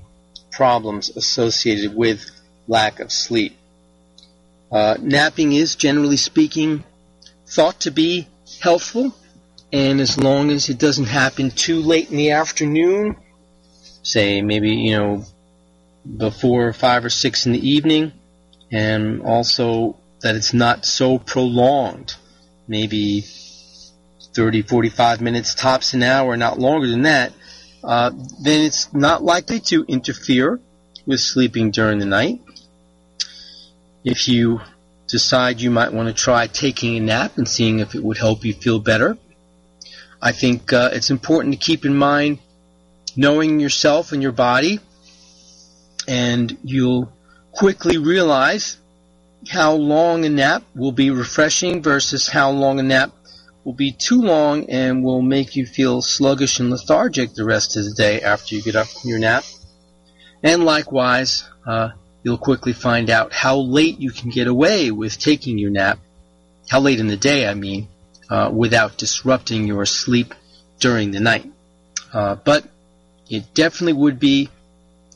problems 0.52 1.10
associated 1.16 1.96
with 1.96 2.24
lack 2.68 3.00
of 3.00 3.12
sleep. 3.12 3.56
Uh, 4.70 4.96
napping 5.00 5.52
is, 5.52 5.76
generally 5.76 6.16
speaking, 6.16 6.82
thought 7.46 7.80
to 7.80 7.90
be 7.90 8.26
healthful, 8.60 9.14
and 9.72 10.00
as 10.00 10.18
long 10.18 10.50
as 10.50 10.68
it 10.68 10.78
doesn't 10.78 11.06
happen 11.06 11.50
too 11.50 11.80
late 11.80 12.10
in 12.10 12.16
the 12.16 12.30
afternoon, 12.30 13.16
say 14.02 14.40
maybe, 14.40 14.74
you 14.74 14.96
know, 14.96 15.24
before 16.16 16.72
five 16.72 17.04
or 17.04 17.10
six 17.10 17.46
in 17.46 17.52
the 17.52 17.68
evening, 17.68 18.12
and 18.70 19.22
also 19.22 19.96
that 20.20 20.36
it's 20.36 20.54
not 20.54 20.84
so 20.84 21.18
prolonged, 21.18 22.14
maybe 22.66 23.24
30, 24.34 24.62
45 24.62 25.20
minutes, 25.20 25.54
tops 25.54 25.94
an 25.94 26.02
hour, 26.02 26.36
not 26.36 26.58
longer 26.58 26.88
than 26.88 27.02
that, 27.02 27.32
uh, 27.84 28.10
then 28.40 28.64
it's 28.64 28.92
not 28.94 29.22
likely 29.22 29.60
to 29.60 29.84
interfere 29.84 30.60
with 31.04 31.20
sleeping 31.20 31.70
during 31.70 31.98
the 31.98 32.06
night. 32.06 32.40
If 34.04 34.28
you 34.28 34.60
decide 35.08 35.60
you 35.60 35.70
might 35.70 35.92
want 35.92 36.08
to 36.08 36.14
try 36.14 36.46
taking 36.46 36.96
a 36.96 37.00
nap 37.00 37.36
and 37.36 37.48
seeing 37.48 37.78
if 37.78 37.94
it 37.94 38.02
would 38.02 38.18
help 38.18 38.44
you 38.44 38.54
feel 38.54 38.80
better, 38.80 39.16
I 40.20 40.32
think 40.32 40.72
uh, 40.72 40.90
it's 40.92 41.10
important 41.10 41.54
to 41.54 41.58
keep 41.58 41.84
in 41.84 41.96
mind 41.96 42.38
knowing 43.16 43.60
yourself 43.60 44.12
and 44.12 44.22
your 44.22 44.32
body, 44.32 44.80
and 46.08 46.56
you'll 46.64 47.12
quickly 47.52 47.98
realize 47.98 48.78
how 49.50 49.72
long 49.72 50.24
a 50.24 50.28
nap 50.28 50.62
will 50.74 50.92
be 50.92 51.10
refreshing 51.10 51.82
versus 51.82 52.28
how 52.28 52.50
long 52.50 52.78
a 52.78 52.82
nap 52.82 53.12
will 53.64 53.72
be 53.72 53.92
too 53.92 54.22
long 54.22 54.68
and 54.70 55.04
will 55.04 55.22
make 55.22 55.56
you 55.56 55.66
feel 55.66 56.02
sluggish 56.02 56.58
and 56.58 56.70
lethargic 56.70 57.34
the 57.34 57.44
rest 57.44 57.76
of 57.76 57.84
the 57.84 57.92
day 57.92 58.20
after 58.20 58.54
you 58.54 58.62
get 58.62 58.76
up 58.76 58.86
from 58.86 59.10
your 59.10 59.18
nap. 59.18 59.44
And 60.42 60.64
likewise, 60.64 61.44
uh, 61.66 61.90
you'll 62.22 62.38
quickly 62.38 62.72
find 62.72 63.10
out 63.10 63.32
how 63.32 63.56
late 63.56 63.98
you 63.98 64.10
can 64.10 64.30
get 64.30 64.46
away 64.46 64.90
with 64.90 65.18
taking 65.18 65.58
your 65.58 65.70
nap, 65.70 65.98
how 66.68 66.80
late 66.80 67.00
in 67.00 67.08
the 67.08 67.16
day, 67.16 67.48
I 67.48 67.54
mean, 67.54 67.88
uh, 68.30 68.50
without 68.52 68.96
disrupting 68.96 69.66
your 69.66 69.84
sleep 69.86 70.34
during 70.78 71.10
the 71.10 71.20
night. 71.20 71.50
Uh, 72.12 72.36
but 72.36 72.64
it 73.28 73.54
definitely 73.54 73.94
would 73.94 74.18
be 74.18 74.50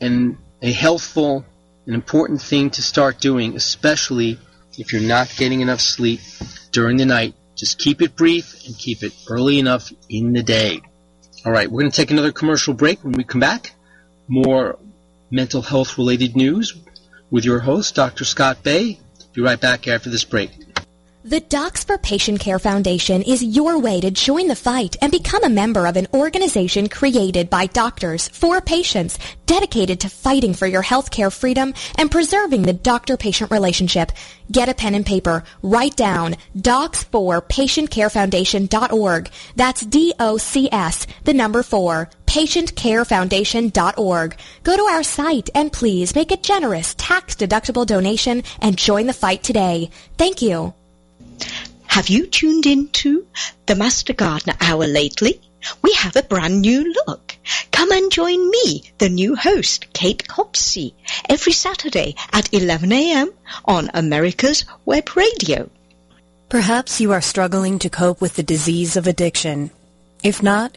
an, 0.01 0.39
a 0.63 0.73
healthful 0.73 1.45
and 1.87 1.95
important 1.95 2.43
thing 2.43 2.71
to 2.71 2.83
start 2.83 3.21
doing, 3.21 3.55
especially 3.55 4.39
if 4.79 4.93
you're 4.93 5.03
not 5.03 5.33
getting 5.37 5.61
enough 5.61 5.81
sleep 5.81 6.21
during 6.73 6.97
the 6.97 7.07
night. 7.07 7.35
Just 7.55 7.79
keep 7.79 8.03
it 8.03 8.17
brief 8.17 8.67
and 8.67 8.77
keep 8.77 9.03
it 9.03 9.15
early 9.29 9.59
enough 9.59 9.91
in 10.11 10.33
the 10.33 10.43
day. 10.43 10.83
All 11.45 11.53
right, 11.53 11.71
we're 11.71 11.83
going 11.83 11.91
to 11.91 11.97
take 11.97 12.11
another 12.11 12.33
commercial 12.33 12.75
break. 12.75 13.03
When 13.05 13.13
we 13.13 13.25
come 13.25 13.41
back, 13.41 13.73
more 14.29 14.79
mental 15.31 15.63
health 15.63 15.97
related 15.97 16.37
news 16.37 16.75
with 17.31 17.45
your 17.45 17.61
host, 17.61 17.95
Dr. 17.95 18.25
Scott 18.25 18.63
Bay. 18.63 18.99
Be 19.33 19.43
right 19.43 19.61
back 19.61 19.89
after 19.89 20.11
this 20.11 20.25
break. 20.25 20.51
The 21.27 21.41
Docs 21.41 21.83
for 21.83 21.99
Patient 21.99 22.39
Care 22.39 22.61
Foundation 22.61 23.23
is 23.23 23.43
your 23.43 23.81
way 23.81 24.01
to 24.01 24.13
join 24.13 24.47
the 24.47 24.55
fight 24.55 24.95
and 25.03 25.11
become 25.11 25.43
a 25.43 25.49
member 25.49 25.89
of 25.89 25.97
an 25.97 26.07
organization 26.15 26.89
created 26.89 27.51
by 27.51 27.67
doctors 27.67 28.29
for 28.29 28.61
patients 28.61 29.19
dedicated 29.45 29.99
to 30.01 30.09
fighting 30.09 30.55
for 30.55 30.69
your 30.69 30.85
healthcare 30.85 31.33
freedom 31.33 31.75
and 31.99 32.13
preserving 32.13 32.63
the 32.63 32.73
doctor-patient 32.73 33.51
relationship. 33.51 34.13
Get 34.53 34.69
a 34.69 34.75
pen 34.75 34.95
and 34.95 35.05
paper. 35.05 35.43
Write 35.63 35.97
down 35.97 36.37
docs4patientcarefoundation.org. 36.57 39.31
That's 39.57 39.81
D-O-C-S, 39.81 41.07
the 41.25 41.35
number 41.35 41.65
four, 41.65 42.09
patientcarefoundation.org. 42.37 44.37
Go 44.63 44.77
to 44.77 44.83
our 44.83 45.03
site 45.03 45.49
and 45.55 45.73
please 45.73 46.15
make 46.15 46.31
a 46.31 46.37
generous 46.37 46.95
tax-deductible 46.97 47.87
donation 47.87 48.43
and 48.61 48.77
join 48.77 49.07
the 49.07 49.15
fight 49.15 49.43
today. 49.43 49.89
Thank 50.19 50.43
you. 50.43 50.75
Have 51.87 52.11
you 52.11 52.27
tuned 52.27 52.67
into 52.67 53.27
the 53.65 53.75
Master 53.75 54.13
Gardener 54.13 54.53
Hour 54.61 54.87
lately? 54.87 55.41
We 55.81 55.95
have 55.95 56.15
a 56.15 56.23
brand 56.23 56.61
new 56.61 56.95
look. 57.07 57.35
Come 57.73 57.91
and 57.91 58.13
join 58.13 58.51
me, 58.51 58.83
the 58.99 59.09
new 59.09 59.35
host, 59.35 59.87
Kate 59.95 60.29
Copsey, 60.29 60.93
every 61.31 61.55
Saturday 61.55 62.17
at 62.35 62.53
11 62.53 62.93
a.m. 62.93 63.33
on 63.65 63.89
America's 63.95 64.67
Web 64.85 65.17
Radio. 65.17 65.71
Perhaps 66.51 67.01
you 67.01 67.13
are 67.13 67.23
struggling 67.23 67.79
to 67.79 67.89
cope 67.89 68.21
with 68.21 68.37
the 68.37 68.43
disease 68.43 68.95
of 68.95 69.07
addiction. 69.07 69.71
If 70.23 70.43
not, 70.43 70.77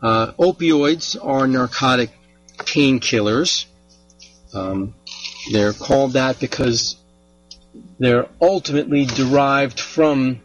Uh, 0.00 0.32
opioids 0.38 1.14
are 1.22 1.46
narcotic 1.46 2.08
painkillers. 2.56 3.66
Um, 4.54 4.94
they're 5.52 5.74
called 5.74 6.14
that 6.14 6.40
because 6.40 6.96
they're 7.98 8.26
ultimately 8.40 9.04
derived 9.04 9.78
from 9.78 10.40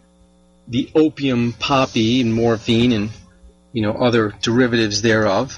the 0.68 0.92
opium 0.94 1.54
poppy 1.54 2.20
and 2.20 2.34
morphine 2.34 2.92
and 2.92 3.12
you 3.72 3.82
know 3.82 3.94
other 3.94 4.36
derivatives 4.42 5.02
thereof. 5.02 5.58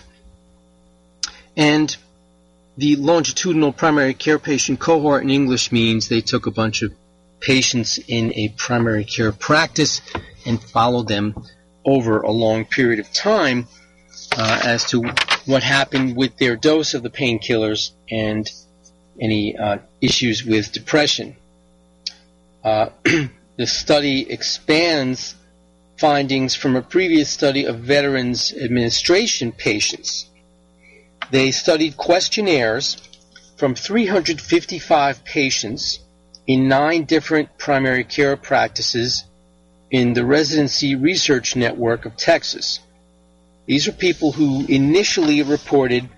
And 1.57 1.97
the 2.77 2.95
longitudinal 2.95 3.73
primary 3.73 4.13
care 4.13 4.39
patient 4.39 4.79
cohort 4.79 5.23
in 5.23 5.29
English 5.29 5.71
means 5.71 6.07
they 6.07 6.21
took 6.21 6.45
a 6.45 6.51
bunch 6.51 6.81
of 6.81 6.93
patients 7.39 7.99
in 8.07 8.33
a 8.35 8.49
primary 8.49 9.03
care 9.03 9.31
practice 9.31 10.01
and 10.45 10.61
followed 10.61 11.07
them 11.07 11.35
over 11.83 12.21
a 12.21 12.31
long 12.31 12.65
period 12.65 12.99
of 12.99 13.11
time 13.11 13.67
uh, 14.37 14.61
as 14.63 14.85
to 14.85 15.03
what 15.45 15.63
happened 15.63 16.15
with 16.15 16.37
their 16.37 16.55
dose 16.55 16.93
of 16.93 17.03
the 17.03 17.09
painkillers 17.09 17.91
and 18.09 18.49
any 19.19 19.57
uh, 19.57 19.79
issues 19.99 20.45
with 20.45 20.71
depression. 20.71 21.35
Uh, 22.63 22.89
the 23.57 23.67
study 23.67 24.29
expands 24.29 25.35
findings 25.97 26.55
from 26.55 26.75
a 26.75 26.81
previous 26.81 27.29
study 27.29 27.65
of 27.65 27.79
Veterans 27.79 28.53
Administration 28.53 29.51
patients. 29.51 30.27
They 31.31 31.51
studied 31.51 31.95
questionnaires 31.95 32.97
from 33.55 33.73
355 33.73 35.23
patients 35.23 35.99
in 36.45 36.67
nine 36.67 37.05
different 37.05 37.57
primary 37.57 38.03
care 38.03 38.35
practices 38.35 39.23
in 39.89 40.13
the 40.13 40.25
Residency 40.25 40.95
Research 40.95 41.55
Network 41.55 42.05
of 42.05 42.17
Texas. 42.17 42.81
These 43.65 43.87
are 43.87 43.93
people 43.93 44.33
who 44.33 44.65
initially 44.67 45.41
reported 45.41 46.09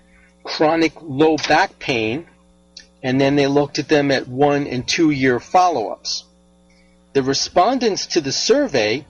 chronic 0.42 0.94
low 1.00 1.36
back 1.36 1.78
pain, 1.78 2.26
and 3.00 3.20
then 3.20 3.36
they 3.36 3.46
looked 3.46 3.78
at 3.78 3.88
them 3.88 4.10
at 4.10 4.26
one 4.26 4.66
and 4.66 4.86
two 4.86 5.10
year 5.10 5.38
follow 5.38 5.90
ups. 5.90 6.24
The 7.12 7.22
respondents 7.22 8.06
to 8.08 8.20
the 8.20 8.32
survey 8.32 9.06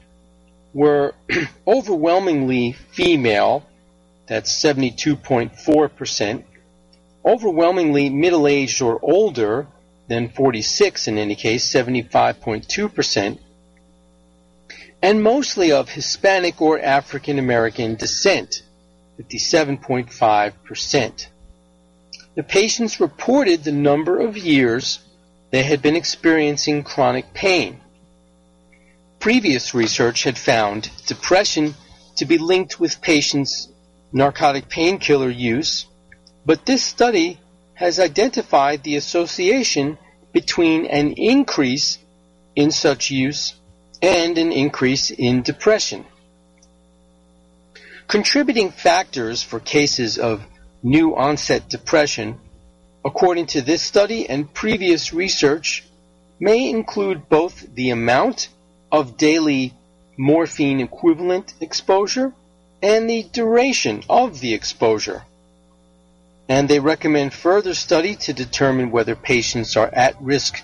were 0.74 1.14
overwhelmingly 1.66 2.72
female, 2.72 3.64
that's 4.26 4.52
72.4%, 4.62 6.44
overwhelmingly 7.24 8.10
middle 8.10 8.46
aged 8.46 8.82
or 8.82 8.98
older, 9.02 9.66
than 10.08 10.28
46 10.28 11.08
in 11.08 11.18
any 11.18 11.34
case, 11.34 11.72
75.2%, 11.72 13.38
and 15.02 15.22
mostly 15.22 15.72
of 15.72 15.88
Hispanic 15.88 16.60
or 16.60 16.78
African 16.78 17.38
American 17.38 17.94
descent, 17.94 18.62
57.5%. 19.18 21.26
The 22.34 22.42
patients 22.42 23.00
reported 23.00 23.64
the 23.64 23.72
number 23.72 24.20
of 24.20 24.36
years 24.36 24.98
they 25.50 25.62
had 25.62 25.80
been 25.80 25.96
experiencing 25.96 26.82
chronic 26.82 27.32
pain. 27.32 27.80
Previous 29.20 29.72
research 29.72 30.24
had 30.24 30.36
found 30.36 30.90
depression 31.06 31.74
to 32.16 32.24
be 32.24 32.38
linked 32.38 32.80
with 32.80 33.00
patients' 33.00 33.68
narcotic 34.14 34.68
painkiller 34.68 35.28
use, 35.28 35.86
but 36.46 36.64
this 36.64 36.84
study 36.84 37.38
has 37.74 37.98
identified 37.98 38.82
the 38.82 38.94
association 38.94 39.98
between 40.32 40.86
an 40.86 41.12
increase 41.12 41.98
in 42.54 42.70
such 42.70 43.10
use 43.10 43.54
and 44.00 44.38
an 44.38 44.52
increase 44.52 45.10
in 45.10 45.42
depression. 45.42 46.04
Contributing 48.06 48.70
factors 48.70 49.42
for 49.42 49.58
cases 49.58 50.16
of 50.16 50.44
new 50.82 51.16
onset 51.16 51.68
depression, 51.68 52.38
according 53.04 53.46
to 53.46 53.62
this 53.62 53.82
study 53.82 54.28
and 54.28 54.52
previous 54.54 55.12
research, 55.12 55.84
may 56.38 56.70
include 56.70 57.28
both 57.28 57.66
the 57.74 57.90
amount 57.90 58.48
of 58.92 59.16
daily 59.16 59.74
morphine 60.16 60.78
equivalent 60.78 61.52
exposure 61.60 62.32
and 62.84 63.08
the 63.08 63.22
duration 63.22 64.02
of 64.10 64.40
the 64.40 64.52
exposure 64.52 65.22
and 66.48 66.68
they 66.68 66.78
recommend 66.78 67.32
further 67.32 67.72
study 67.72 68.14
to 68.14 68.32
determine 68.34 68.90
whether 68.90 69.16
patients 69.16 69.74
are 69.76 69.88
at 69.92 70.20
risk 70.20 70.62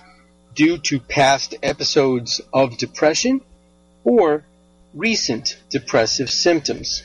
due 0.55 0.77
to 0.77 1.01
past 1.01 1.55
episodes 1.63 2.41
of 2.53 2.77
depression 2.77 3.41
or 4.05 4.45
recent 4.93 5.57
depressive 5.71 6.31
symptoms. 6.31 7.03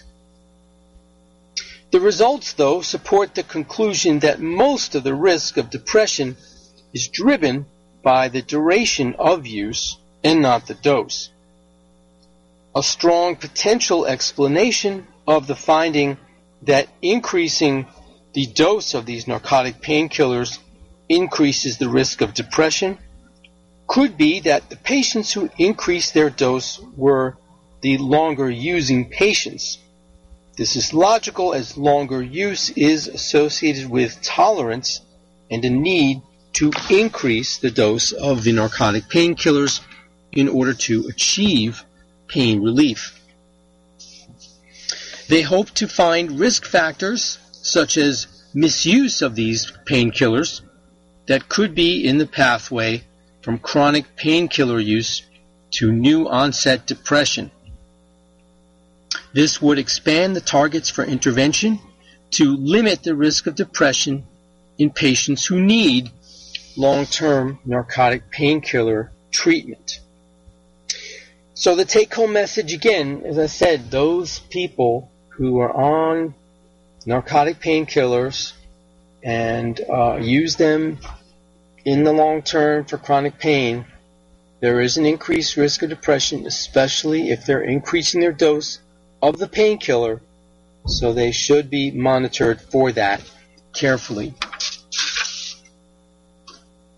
The 1.92 2.02
results, 2.02 2.52
though, 2.54 2.82
support 2.82 3.36
the 3.36 3.44
conclusion 3.44 4.20
that 4.20 4.42
most 4.42 4.96
of 4.96 5.04
the 5.04 5.16
risk 5.16 5.56
of 5.56 5.70
depression 5.70 6.36
is 6.94 7.08
driven 7.08 7.66
by 8.04 8.28
the 8.28 8.42
duration 8.42 9.16
of 9.18 9.48
use 9.48 9.96
and 10.26 10.42
not 10.42 10.68
the 10.68 10.74
dose. 10.74 11.30
A 12.76 12.84
strong 12.84 13.38
potential 13.38 14.06
explanation 14.06 15.08
of 15.26 15.48
the 15.48 15.56
finding 15.56 16.18
that 16.64 16.90
increasing 17.02 17.88
the 18.34 18.48
dose 18.48 18.94
of 18.94 19.06
these 19.06 19.28
narcotic 19.28 19.82
painkillers 19.82 20.60
increases 21.08 21.78
the 21.78 21.88
risk 21.88 22.20
of 22.20 22.34
depression 22.34 22.98
could 23.88 24.18
be 24.18 24.42
that 24.42 24.70
the 24.70 24.76
patients 24.76 25.32
who 25.32 25.50
increased 25.58 26.14
their 26.14 26.30
dose 26.30 26.80
were 26.98 27.38
the 27.82 27.98
longer 27.98 28.50
using 28.50 29.10
patients. 29.10 29.78
This 30.58 30.76
is 30.76 30.94
logical 30.94 31.54
as 31.54 31.78
longer 31.78 32.22
use 32.22 32.72
is 32.72 33.08
associated 33.08 33.90
with 33.90 34.22
tolerance 34.22 35.02
and 35.50 35.64
a 35.64 35.70
need 35.70 36.22
to 36.54 36.72
increase 36.90 37.58
the 37.58 37.72
dose 37.72 38.12
of 38.12 38.44
the 38.44 38.52
narcotic 38.52 39.04
painkillers 39.04 39.82
in 40.32 40.50
order 40.50 40.74
to 40.74 41.08
achieve 41.08 41.86
pain 42.28 42.62
relief. 42.62 43.20
They 45.28 45.42
hope 45.42 45.72
to 45.72 45.88
find 45.88 46.40
risk 46.40 46.66
factors 46.66 47.40
such 47.52 47.98
as 47.98 48.28
misuse 48.54 49.22
of 49.22 49.36
these 49.36 49.72
painkillers 49.86 50.62
that 51.28 51.50
could 51.50 51.74
be 51.74 52.06
in 52.06 52.18
the 52.18 52.28
pathway 52.28 53.04
from 53.42 53.58
chronic 53.58 54.16
painkiller 54.16 54.80
use 54.80 55.24
to 55.72 55.92
new 55.92 56.28
onset 56.28 56.86
depression. 56.86 57.52
This 59.34 59.62
would 59.62 59.80
expand 59.80 60.36
the 60.36 60.42
targets 60.42 60.90
for 60.90 61.04
intervention 61.04 61.80
to 62.32 62.56
limit 62.56 63.04
the 63.04 63.16
risk 63.16 63.48
of 63.48 63.56
depression 63.56 64.26
in 64.78 64.92
patients 64.92 65.46
who 65.46 65.60
need 65.60 66.12
long-term 66.78 67.60
narcotic 67.66 68.30
painkiller 68.32 69.12
treatment. 69.32 70.00
So 71.58 71.74
the 71.74 71.86
take-home 71.86 72.34
message 72.34 72.74
again, 72.74 73.22
as 73.26 73.40
I 73.40 73.46
said, 73.46 73.90
those 73.90 74.40
people 74.40 75.10
who 75.30 75.60
are 75.60 75.74
on 75.74 76.36
narcotic 77.06 77.62
painkillers 77.62 78.52
and 79.24 79.80
uh, 79.90 80.18
use 80.18 80.58
them 80.58 81.00
in 81.86 82.04
the 82.04 82.12
long 82.12 82.42
term 82.42 82.84
for 82.84 82.98
chronic 82.98 83.40
pain, 83.40 83.86
there 84.60 84.82
is 84.82 84.98
an 84.98 85.06
increased 85.06 85.56
risk 85.56 85.82
of 85.82 85.90
depression, 85.90 86.46
especially 86.46 87.30
if 87.30 87.46
they're 87.46 87.64
increasing 87.64 88.20
their 88.20 88.34
dose 88.34 88.80
of 89.22 89.38
the 89.38 89.48
painkiller. 89.48 90.22
So 90.88 91.14
they 91.14 91.32
should 91.32 91.70
be 91.70 91.90
monitored 91.90 92.60
for 92.60 92.92
that 92.92 93.22
carefully. 93.74 94.34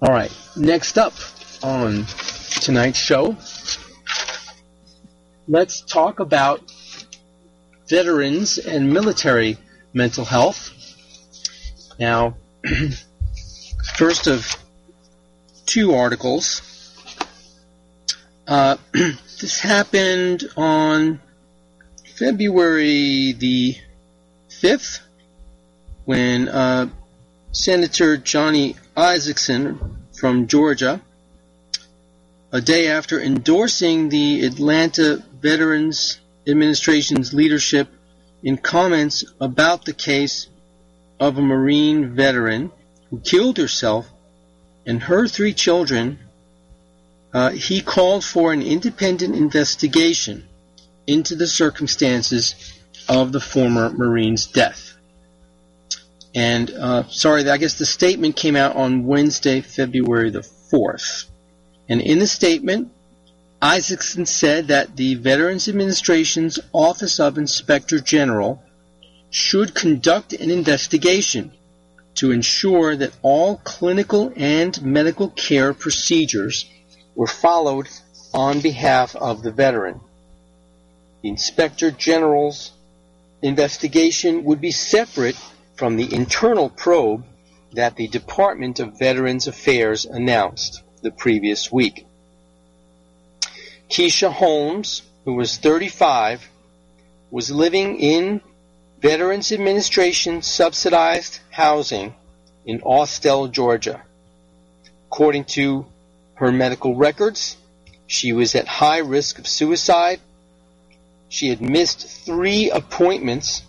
All 0.02 0.12
right, 0.12 0.36
next 0.56 0.98
up 0.98 1.14
on 1.62 2.08
tonight's 2.60 3.00
show, 3.00 3.38
let's 5.48 5.82
talk 5.82 6.20
about 6.20 6.62
veterans 7.88 8.58
and 8.58 8.92
military 8.92 9.58
mental 9.94 10.26
health. 10.26 10.72
Now, 12.00 12.36
first 13.98 14.28
of 14.28 14.56
two 15.66 15.94
articles. 15.94 16.62
Uh, 18.48 18.78
this 18.94 19.60
happened 19.60 20.44
on 20.56 21.20
February 22.18 23.34
the 23.34 23.76
5th 24.50 25.02
when 26.06 26.48
uh, 26.48 26.90
Senator 27.52 28.18
Johnny 28.18 28.76
Isakson 28.96 29.98
from 30.18 30.48
Georgia, 30.48 31.02
a 32.52 32.62
day 32.62 32.88
after 32.88 33.22
endorsing 33.22 34.10
the 34.10 34.46
Atlanta 34.46 35.24
Veterans 35.42 36.20
Administration's 36.48 37.34
leadership 37.34 37.90
in 38.44 38.58
comments 38.58 39.24
about 39.40 39.86
the 39.86 39.94
case 39.94 40.48
of 41.20 41.38
a 41.38 41.42
Marine 41.42 42.16
veteran 42.16 42.72
who 43.10 43.20
killed 43.20 43.58
herself 43.58 44.08
and 44.86 45.02
her 45.04 45.28
three 45.28 45.54
children, 45.54 46.20
uh, 47.34 47.52
he 47.52 47.82
called 47.82 48.24
for 48.24 48.54
an 48.54 48.62
independent 48.62 49.36
investigation 49.36 50.48
into 51.06 51.36
the 51.36 51.48
circumstances 51.48 52.74
of 53.10 53.32
the 53.32 53.40
former 53.40 53.90
Marine's 53.90 54.48
death. 54.48 54.94
And 56.34 56.70
uh, 56.70 57.04
sorry, 57.10 57.50
I 57.50 57.58
guess 57.58 57.78
the 57.78 57.86
statement 57.86 58.36
came 58.36 58.56
out 58.56 58.76
on 58.76 59.06
Wednesday, 59.06 59.62
February 59.62 60.30
the 60.30 60.48
4th. 60.72 61.26
And 61.90 62.02
in 62.02 62.20
the 62.20 62.28
statement, 62.28 62.92
Isakson 63.62 64.28
said 64.28 64.68
that 64.68 64.96
the 64.96 65.16
Veterans 65.16 65.68
Administration's 65.68 66.60
Office 66.74 67.20
of 67.20 67.38
Inspector 67.38 68.00
General 68.02 68.62
should 69.32 69.74
conduct 69.74 70.34
an 70.34 70.52
investigation 70.52 71.52
to 72.16 72.32
ensure 72.32 72.96
that 72.96 73.16
all 73.22 73.58
clinical 73.58 74.32
and 74.36 74.82
medical 74.84 75.30
care 75.30 75.74
procedures 75.74 76.70
were 77.16 77.28
followed 77.28 77.88
on 78.34 78.60
behalf 78.60 79.16
of 79.16 79.42
the 79.42 79.52
veteran. 79.52 80.00
The 81.24 81.30
Inspector 81.30 81.92
General's 81.92 82.72
investigation 83.42 84.44
would 84.44 84.62
be 84.62 84.72
separate 84.72 85.38
from 85.76 85.96
the 85.96 86.14
internal 86.14 86.70
probe 86.70 87.26
that 87.74 87.96
the 87.96 88.08
Department 88.08 88.80
of 88.80 88.98
Veterans 88.98 89.48
Affairs 89.48 90.06
announced 90.06 90.82
the 91.02 91.12
previous 91.12 91.72
week. 91.72 92.07
Keisha 93.90 94.32
Holmes, 94.32 95.02
who 95.26 95.36
was 95.36 95.58
35, 95.58 96.48
was 97.32 97.52
living 97.52 98.00
in 98.00 98.42
Veterans 99.00 99.52
Administration 99.52 100.42
subsidized 100.42 101.40
housing 101.52 102.16
in 102.66 102.82
Austell, 102.82 103.48
Georgia. 103.48 104.02
According 105.10 105.46
to 105.46 105.86
her 106.36 106.52
medical 106.52 106.96
records, 106.96 107.58
she 108.08 108.34
was 108.34 108.56
at 108.56 108.68
high 108.68 109.00
risk 109.00 109.40
of 109.40 109.48
suicide. 109.48 110.20
She 111.30 111.50
had 111.50 111.62
missed 111.62 112.08
three 112.26 112.70
appointments 112.70 113.64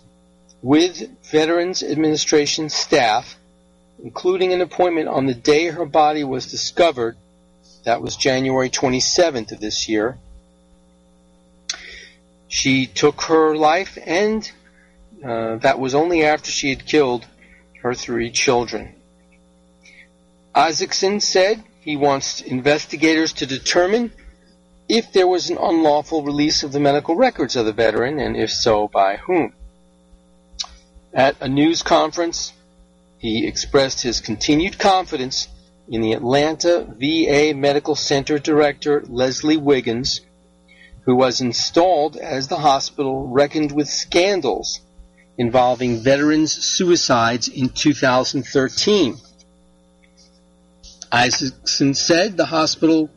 with 0.61 1.09
Veterans 1.25 1.83
Administration 1.83 2.69
staff, 2.69 3.37
including 4.03 4.53
an 4.53 4.61
appointment 4.61 5.07
on 5.07 5.25
the 5.25 5.33
day 5.33 5.67
her 5.67 5.85
body 5.85 6.23
was 6.23 6.51
discovered. 6.51 7.15
That 7.89 8.03
was 8.03 8.15
January 8.15 8.69
27th 8.69 9.51
of 9.51 9.59
this 9.59 9.89
year. 9.89 10.19
She 12.47 12.85
took 12.85 13.21
her 13.21 13.55
life 13.55 13.97
and 14.05 14.51
uh, 15.25 15.55
that 15.55 15.79
was 15.79 15.95
only 15.95 16.23
after 16.23 16.51
she 16.51 16.69
had 16.69 16.85
killed 16.85 17.25
her 17.81 17.95
three 17.95 18.29
children. 18.29 18.93
Isakson 20.53 21.19
said 21.19 21.63
he 21.81 21.97
wants 21.97 22.41
investigators 22.41 23.33
to 23.33 23.47
determine 23.47 24.11
if 24.87 25.11
there 25.11 25.27
was 25.27 25.49
an 25.49 25.57
unlawful 25.59 26.21
release 26.21 26.61
of 26.61 26.71
the 26.71 26.79
medical 26.79 27.15
records 27.15 27.55
of 27.55 27.65
the 27.65 27.73
veteran, 27.73 28.19
and 28.19 28.37
if 28.37 28.51
so, 28.51 28.87
by 28.87 29.17
whom. 29.17 29.51
At 31.11 31.37
a 31.41 31.47
news 31.47 31.81
conference, 31.81 32.53
he 33.17 33.47
expressed 33.47 34.03
his 34.03 34.21
continued 34.21 34.77
confidence 34.77 35.47
in 35.89 36.01
the 36.01 36.13
Atlanta 36.13 36.85
VA 36.97 37.53
Medical 37.55 37.95
Center 37.95 38.37
Director 38.37 39.03
Leslie 39.07 39.57
Wiggins, 39.57 40.21
who 41.01 41.15
was 41.15 41.41
installed 41.41 42.15
as 42.15 42.47
the 42.47 42.57
hospital 42.57 43.27
reckoned 43.27 43.71
with 43.71 43.89
scandals 43.89 44.81
involving 45.37 45.97
veterans' 45.97 46.53
suicides 46.53 47.47
in 47.47 47.69
2013. 47.69 49.17
Isakson 51.11 51.95
said 51.95 52.37
the 52.37 52.45
hospital, 52.45 53.09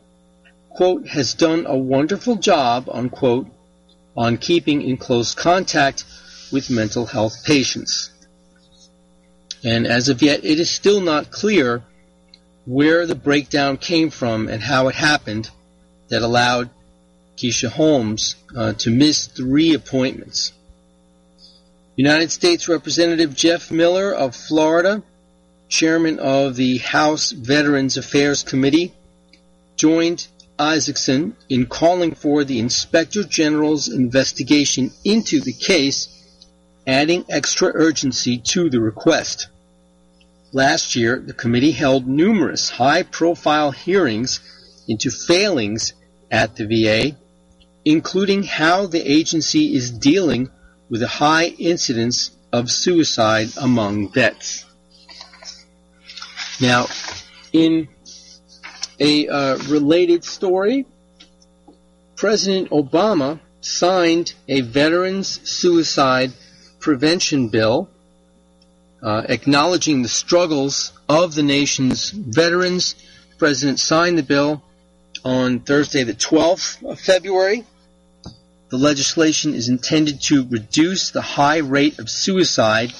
quote, 0.69 1.07
has 1.07 1.35
done 1.35 1.65
a 1.67 1.77
wonderful 1.77 2.37
job, 2.37 2.89
unquote, 2.91 3.47
on 4.17 4.37
keeping 4.37 4.81
in 4.81 4.97
close 4.97 5.35
contact 5.35 6.05
with 6.51 6.71
mental 6.71 7.05
health 7.05 7.43
patients. 7.45 8.09
And 9.63 9.85
as 9.85 10.09
of 10.09 10.23
yet, 10.23 10.43
it 10.43 10.59
is 10.59 10.71
still 10.71 11.01
not 11.01 11.29
clear 11.29 11.83
where 12.65 13.05
the 13.05 13.15
breakdown 13.15 13.77
came 13.77 14.09
from 14.09 14.47
and 14.47 14.61
how 14.61 14.87
it 14.87 14.95
happened 14.95 15.49
that 16.09 16.21
allowed 16.21 16.69
Keisha 17.37 17.69
Holmes 17.69 18.35
uh, 18.55 18.73
to 18.73 18.89
miss 18.89 19.25
three 19.27 19.73
appointments. 19.73 20.53
United 21.95 22.31
States 22.31 22.67
Representative 22.67 23.35
Jeff 23.35 23.69
Miller 23.71 24.11
of 24.11 24.35
Florida, 24.35 25.03
chairman 25.67 26.19
of 26.19 26.55
the 26.55 26.77
House 26.79 27.31
Veterans 27.31 27.97
Affairs 27.97 28.43
Committee, 28.43 28.93
joined 29.75 30.27
Isakson 30.57 31.33
in 31.49 31.65
calling 31.65 32.13
for 32.13 32.43
the 32.43 32.59
Inspector 32.59 33.23
General's 33.25 33.87
investigation 33.87 34.91
into 35.03 35.39
the 35.39 35.53
case, 35.53 36.07
adding 36.85 37.25
extra 37.29 37.71
urgency 37.73 38.37
to 38.37 38.69
the 38.69 38.79
request. 38.79 39.47
Last 40.55 40.95
year, 40.95 41.19
the 41.19 41.33
committee 41.33 41.71
held 41.71 42.07
numerous 42.07 42.69
high-profile 42.69 43.71
hearings 43.71 44.39
into 44.87 45.09
failings 45.09 45.93
at 46.29 46.55
the 46.55 46.67
VA, 46.67 47.17
including 47.83 48.43
how 48.43 48.85
the 48.85 49.01
agency 49.01 49.73
is 49.73 49.89
dealing 49.89 50.51
with 50.91 51.01
a 51.01 51.07
high 51.07 51.47
incidence 51.57 52.37
of 52.51 52.69
suicide 52.69 53.49
among 53.59 54.13
vets. 54.13 54.65
Now, 56.61 56.85
in 57.51 57.87
a 58.99 59.27
uh, 59.27 59.57
related 59.69 60.23
story, 60.23 60.85
President 62.15 62.69
Obama 62.69 63.39
signed 63.59 64.35
a 64.47 64.61
veterans 64.61 65.49
suicide 65.49 66.31
prevention 66.79 67.49
bill 67.49 67.89
uh, 69.03 69.23
acknowledging 69.27 70.01
the 70.01 70.09
struggles 70.09 70.93
of 71.09 71.35
the 71.35 71.43
nation's 71.43 72.09
veterans. 72.09 72.93
The 73.31 73.37
President 73.37 73.79
signed 73.79 74.17
the 74.17 74.23
bill 74.23 74.63
on 75.25 75.59
Thursday, 75.59 76.03
the 76.03 76.13
12th 76.13 76.83
of 76.89 76.99
February. 76.99 77.65
The 78.69 78.77
legislation 78.77 79.53
is 79.53 79.69
intended 79.69 80.21
to 80.23 80.47
reduce 80.47 81.11
the 81.11 81.21
high 81.21 81.57
rate 81.57 81.99
of 81.99 82.09
suicide 82.09 82.91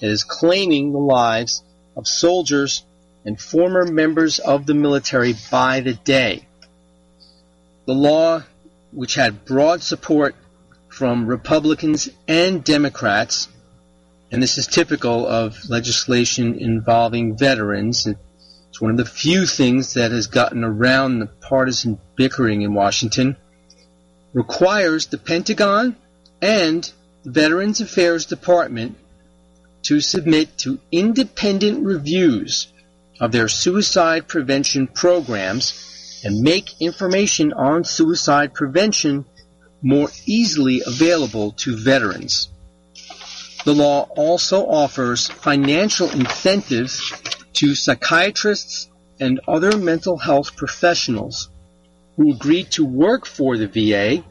that 0.00 0.10
is 0.10 0.24
claiming 0.24 0.92
the 0.92 0.98
lives 0.98 1.62
of 1.96 2.06
soldiers 2.06 2.84
and 3.24 3.40
former 3.40 3.84
members 3.84 4.38
of 4.38 4.66
the 4.66 4.74
military 4.74 5.34
by 5.50 5.80
the 5.80 5.94
day. 5.94 6.46
The 7.86 7.94
law, 7.94 8.44
which 8.92 9.14
had 9.14 9.44
broad 9.44 9.82
support 9.82 10.36
from 10.88 11.26
Republicans 11.26 12.08
and 12.28 12.62
Democrats, 12.62 13.48
and 14.30 14.42
this 14.42 14.58
is 14.58 14.66
typical 14.66 15.26
of 15.26 15.68
legislation 15.68 16.58
involving 16.58 17.36
veterans. 17.36 18.06
It's 18.06 18.80
one 18.80 18.90
of 18.90 18.96
the 18.96 19.04
few 19.04 19.46
things 19.46 19.94
that 19.94 20.10
has 20.10 20.26
gotten 20.26 20.64
around 20.64 21.18
the 21.18 21.26
partisan 21.26 21.98
bickering 22.16 22.62
in 22.62 22.74
Washington. 22.74 23.36
Requires 24.32 25.06
the 25.06 25.18
Pentagon 25.18 25.96
and 26.42 26.90
the 27.22 27.30
Veterans 27.30 27.80
Affairs 27.80 28.26
Department 28.26 28.96
to 29.82 30.00
submit 30.00 30.58
to 30.58 30.80
independent 30.90 31.84
reviews 31.84 32.66
of 33.20 33.32
their 33.32 33.48
suicide 33.48 34.26
prevention 34.28 34.88
programs 34.88 36.20
and 36.24 36.42
make 36.42 36.80
information 36.80 37.52
on 37.52 37.84
suicide 37.84 38.52
prevention 38.52 39.24
more 39.80 40.08
easily 40.26 40.82
available 40.84 41.52
to 41.52 41.76
veterans. 41.76 42.48
The 43.66 43.74
law 43.74 44.02
also 44.14 44.64
offers 44.64 45.26
financial 45.26 46.08
incentives 46.08 47.12
to 47.54 47.74
psychiatrists 47.74 48.88
and 49.18 49.40
other 49.48 49.76
mental 49.76 50.18
health 50.18 50.54
professionals 50.54 51.48
who 52.16 52.32
agree 52.32 52.62
to 52.78 52.84
work 52.84 53.26
for 53.26 53.56
the 53.58 53.66
VA 53.66 54.22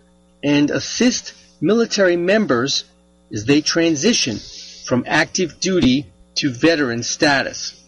and 0.41 0.71
assist 0.71 1.33
military 1.59 2.15
members 2.15 2.85
as 3.29 3.43
they 3.43 3.59
transition 3.59 4.37
from 4.85 5.03
active 5.05 5.59
duty 5.59 6.05
to 6.35 6.49
veteran 6.49 7.03
status. 7.03 7.83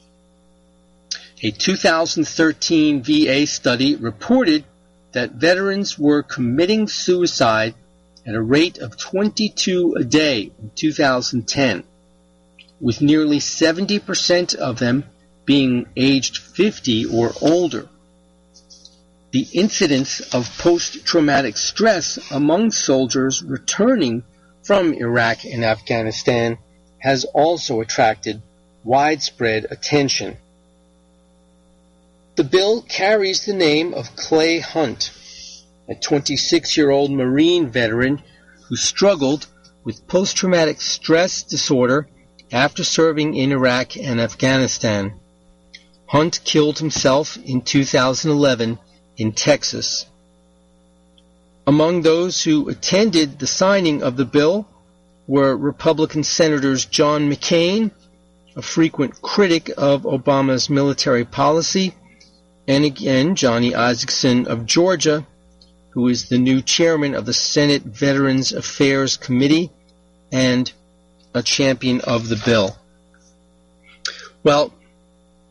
A 1.42 1.52
2013 1.52 3.04
VA 3.04 3.48
study 3.48 3.96
reported 3.96 4.66
that 5.14 5.32
veterans 5.32 5.98
were 5.98 6.24
committing 6.24 6.90
suicide 6.90 7.74
at 8.28 8.36
a 8.36 8.42
rate 8.42 8.78
of 8.78 8.98
22 8.98 9.96
a 9.98 10.04
day 10.04 10.52
in 10.62 10.72
2010, 10.76 11.84
with 12.82 13.02
nearly 13.02 13.40
70% 13.40 14.56
of 14.56 14.80
them 14.80 15.06
being 15.46 15.88
aged 15.96 16.38
50 16.38 17.06
or 17.06 17.32
older. 17.42 17.88
The 19.32 19.48
incidence 19.54 20.20
of 20.34 20.58
post-traumatic 20.58 21.58
stress 21.58 22.20
among 22.30 22.72
soldiers 22.72 23.42
returning 23.42 24.24
from 24.62 24.94
Iraq 24.94 25.46
and 25.46 25.64
Afghanistan 25.64 26.58
has 27.00 27.24
also 27.24 27.80
attracted 27.80 28.42
widespread 28.84 29.68
attention. 29.70 30.36
The 32.36 32.44
bill 32.44 32.82
carries 32.82 33.46
the 33.46 33.54
name 33.54 33.94
of 33.94 34.16
Clay 34.16 34.60
Hunt, 34.60 35.12
a 35.90 35.96
26-year-old 35.96 37.12
Marine 37.12 37.68
veteran 37.68 38.22
who 38.68 38.76
struggled 38.76 39.48
with 39.84 40.08
post-traumatic 40.08 40.82
stress 40.82 41.44
disorder 41.44 42.08
after 42.52 42.84
serving 42.84 43.36
in 43.36 43.52
Iraq 43.52 43.96
and 43.98 44.20
Afghanistan. 44.20 45.14
Hunt 46.08 46.40
killed 46.44 46.80
himself 46.80 47.38
in 47.38 47.62
2011 47.62 48.80
in 49.18 49.32
Texas. 49.32 50.06
Among 51.66 52.02
those 52.02 52.44
who 52.44 52.70
attended 52.70 53.40
the 53.40 53.48
signing 53.48 54.02
of 54.02 54.16
the 54.16 54.26
bill 54.26 54.68
were 55.28 55.56
Republican 55.56 56.24
Senators 56.24 56.86
John 56.86 57.30
McCain, 57.30 57.92
a 58.56 58.62
frequent 58.62 59.22
critic 59.22 59.70
of 59.78 60.04
Obama's 60.04 60.70
military 60.70 61.26
policy, 61.26 61.94
and 62.68 62.86
again 62.86 63.36
Johnny 63.36 63.72
Isakson 63.72 64.48
of 64.48 64.66
Georgia, 64.66 65.26
who 65.90 66.08
is 66.08 66.30
the 66.30 66.38
new 66.38 66.62
chairman 66.62 67.16
of 67.16 67.26
the 67.26 67.34
Senate 67.34 67.84
Veterans 67.84 68.52
Affairs 68.52 69.18
Committee 69.18 69.72
and 70.32 70.72
a 71.34 71.42
champion 71.42 72.02
of 72.02 72.30
the 72.30 72.42
bill. 72.46 72.78
Well, 74.44 74.74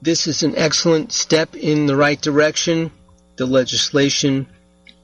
this 0.03 0.27
is 0.27 0.43
an 0.43 0.55
excellent 0.57 1.13
step 1.13 1.55
in 1.55 1.87
the 1.87 1.97
right 1.97 2.21
direction. 2.21 2.93
The 3.37 3.47
legislation 3.47 4.47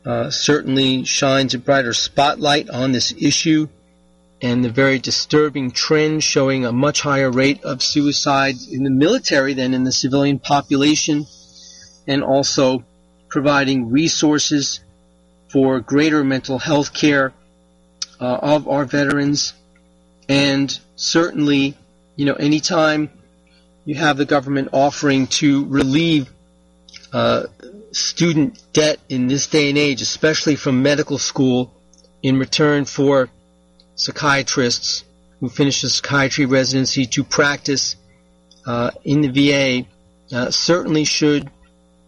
uh, 0.04 0.30
certainly 0.30 1.04
shines 1.04 1.54
a 1.54 1.58
brighter 1.58 1.92
spotlight 1.92 2.70
on 2.70 2.92
this 2.92 3.12
issue 3.18 3.68
and 4.42 4.64
the 4.64 4.70
very 4.70 4.98
disturbing 4.98 5.70
trend 5.70 6.24
showing 6.24 6.64
a 6.64 6.72
much 6.72 7.00
higher 7.00 7.30
rate 7.30 7.62
of 7.62 7.80
suicide 7.80 8.56
in 8.70 8.82
the 8.82 8.90
military 8.90 9.54
than 9.54 9.72
in 9.72 9.84
the 9.84 9.92
civilian 9.92 10.40
population, 10.40 11.24
and 12.08 12.24
also 12.24 12.84
providing 13.28 13.90
resources 13.90 14.80
for 15.52 15.80
greater 15.80 16.24
mental 16.24 16.58
health 16.58 16.94
care 16.94 17.34
uh, 18.18 18.24
of 18.24 18.66
our 18.66 18.86
veterans. 18.86 19.52
And 20.28 20.78
certainly, 20.96 21.76
you 22.16 22.24
know, 22.24 22.34
anytime 22.34 23.10
you 23.84 23.96
have 23.96 24.16
the 24.16 24.24
government 24.24 24.70
offering 24.72 25.26
to 25.26 25.66
relieve 25.66 26.30
uh, 27.12 27.44
student 27.90 28.62
debt 28.72 28.98
in 29.10 29.26
this 29.26 29.46
day 29.46 29.68
and 29.68 29.76
age, 29.76 30.00
especially 30.00 30.56
from 30.56 30.82
medical 30.82 31.18
school, 31.18 31.70
in 32.22 32.38
return 32.38 32.86
for 32.86 33.28
psychiatrists 33.94 35.04
who 35.40 35.50
finish 35.50 35.82
a 35.84 35.90
psychiatry 35.90 36.46
residency 36.46 37.04
to 37.04 37.24
practice 37.24 37.96
uh, 38.64 38.90
in 39.04 39.20
the 39.20 39.28
VA 39.28 39.86
uh, 40.34 40.50
certainly 40.50 41.04
should 41.04 41.50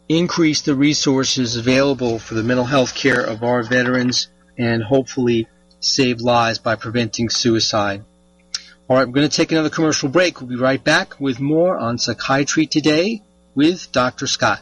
increase 0.09 0.62
the 0.62 0.74
resources 0.74 1.57
available 1.57 2.18
for 2.18 2.34
the 2.34 2.42
mental 2.42 2.64
health 2.64 2.94
care 2.94 3.20
of 3.20 3.42
our 3.42 3.62
veterans 3.62 4.28
and 4.59 4.82
hopefully 4.82 5.48
save 5.80 6.20
lives 6.20 6.59
by 6.59 6.74
preventing 6.74 7.28
suicide. 7.28 8.05
All 8.86 8.96
right, 8.96 9.07
we're 9.07 9.14
going 9.14 9.28
to 9.28 9.34
take 9.34 9.52
another 9.52 9.70
commercial 9.70 10.09
break. 10.09 10.40
We'll 10.40 10.50
be 10.50 10.57
right 10.57 10.82
back 10.82 11.18
with 11.18 11.40
more 11.40 11.78
on 11.78 11.98
Psychiatry 11.98 12.66
Today 12.66 13.22
with 13.55 13.90
Dr. 13.92 14.26
Scott. 14.26 14.61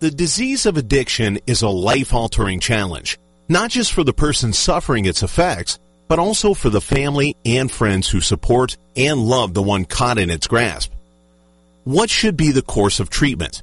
The 0.00 0.10
disease 0.10 0.66
of 0.66 0.76
addiction 0.76 1.38
is 1.46 1.62
a 1.62 1.68
life-altering 1.68 2.60
challenge, 2.60 3.18
not 3.48 3.70
just 3.70 3.92
for 3.92 4.02
the 4.02 4.12
person 4.12 4.52
suffering 4.52 5.04
its 5.04 5.22
effects, 5.22 5.78
but 6.08 6.18
also 6.18 6.54
for 6.54 6.70
the 6.70 6.80
family 6.80 7.36
and 7.44 7.70
friends 7.70 8.08
who 8.08 8.20
support 8.20 8.76
and 8.96 9.20
love 9.20 9.54
the 9.54 9.62
one 9.62 9.84
caught 9.84 10.18
in 10.18 10.28
its 10.28 10.46
grasp. 10.46 10.92
What 11.84 12.10
should 12.10 12.36
be 12.36 12.50
the 12.50 12.62
course 12.62 13.00
of 13.00 13.10
treatment? 13.10 13.62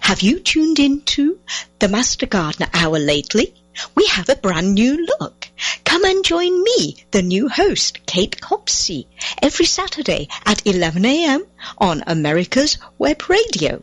Have 0.00 0.22
you 0.22 0.40
tuned 0.40 0.78
in 0.80 1.02
to 1.02 1.38
the 1.78 1.88
Master 1.88 2.26
Gardener 2.26 2.68
Hour 2.74 2.98
lately? 2.98 3.54
We 3.94 4.06
have 4.06 4.28
a 4.28 4.34
brand 4.34 4.74
new 4.74 5.06
look. 5.20 5.46
Come 5.84 6.04
and 6.04 6.24
join 6.24 6.62
me, 6.62 6.96
the 7.12 7.22
new 7.22 7.48
host, 7.48 8.04
Kate 8.06 8.40
Copsey, 8.40 9.06
every 9.40 9.66
Saturday 9.66 10.28
at 10.44 10.66
11 10.66 11.04
a.m. 11.04 11.44
on 11.78 12.02
America's 12.06 12.78
Web 12.98 13.28
Radio. 13.28 13.82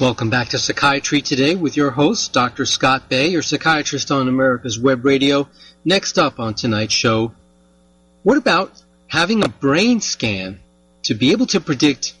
Welcome 0.00 0.28
back 0.28 0.48
to 0.48 0.58
Psychiatry 0.58 1.22
Today 1.22 1.54
with 1.54 1.76
your 1.76 1.92
host, 1.92 2.32
Dr. 2.32 2.66
Scott 2.66 3.08
Bay, 3.08 3.28
your 3.28 3.42
psychiatrist 3.42 4.10
on 4.10 4.26
America's 4.26 4.76
Web 4.76 5.04
Radio. 5.04 5.48
Next 5.84 6.18
up 6.18 6.40
on 6.40 6.54
tonight's 6.54 6.94
show, 6.94 7.30
what 8.24 8.38
about 8.38 8.72
having 9.06 9.44
a 9.44 9.48
brain 9.48 10.00
scan 10.00 10.58
to 11.06 11.14
be 11.14 11.30
able 11.30 11.46
to 11.46 11.60
predict 11.60 12.14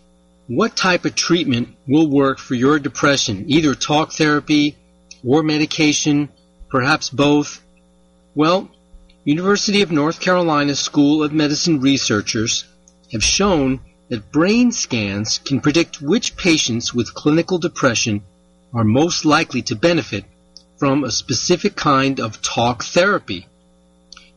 what 0.46 0.76
type 0.76 1.04
of 1.04 1.14
treatment 1.16 1.68
will 1.88 2.08
work 2.08 2.38
for 2.38 2.54
your 2.54 2.78
depression, 2.78 3.44
either 3.48 3.74
talk 3.74 4.12
therapy 4.12 4.76
or 5.24 5.42
medication, 5.42 6.28
perhaps 6.68 7.10
both. 7.10 7.60
Well, 8.36 8.70
University 9.24 9.82
of 9.82 9.90
North 9.90 10.20
Carolina 10.20 10.76
School 10.76 11.24
of 11.24 11.32
Medicine 11.32 11.80
researchers 11.80 12.64
have 13.10 13.24
shown 13.24 13.80
that 14.08 14.30
brain 14.30 14.70
scans 14.70 15.38
can 15.38 15.60
predict 15.60 16.00
which 16.00 16.36
patients 16.36 16.94
with 16.94 17.12
clinical 17.12 17.58
depression 17.58 18.22
are 18.72 18.84
most 18.84 19.24
likely 19.24 19.62
to 19.62 19.74
benefit 19.74 20.24
from 20.78 21.02
a 21.02 21.10
specific 21.10 21.74
kind 21.74 22.20
of 22.20 22.40
talk 22.40 22.84
therapy. 22.84 23.48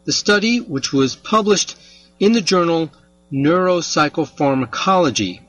The 0.05 0.11
study, 0.11 0.59
which 0.59 0.91
was 0.91 1.15
published 1.15 1.77
in 2.19 2.31
the 2.31 2.41
journal 2.41 2.89
Neuropsychopharmacology, 3.31 5.39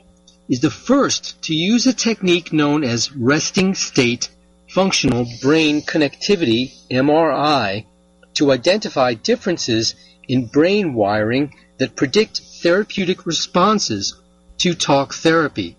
is 0.51 0.61
the 0.61 0.71
first 0.71 1.41
to 1.43 1.55
use 1.55 1.87
a 1.87 1.95
technique 1.95 2.53
known 2.53 2.85
as 2.85 3.11
resting 3.13 3.75
state 3.75 4.29
functional 4.69 5.27
brain 5.41 5.81
connectivity, 5.81 6.75
MRI, 6.91 7.87
to 8.35 8.53
identify 8.53 9.15
differences 9.15 9.95
in 10.29 10.47
brain 10.47 10.93
wiring 10.93 11.55
that 11.79 11.97
predict 11.97 12.43
therapeutic 12.63 13.25
responses 13.25 14.15
to 14.59 14.75
talk 14.75 15.15
therapy. 15.15 15.75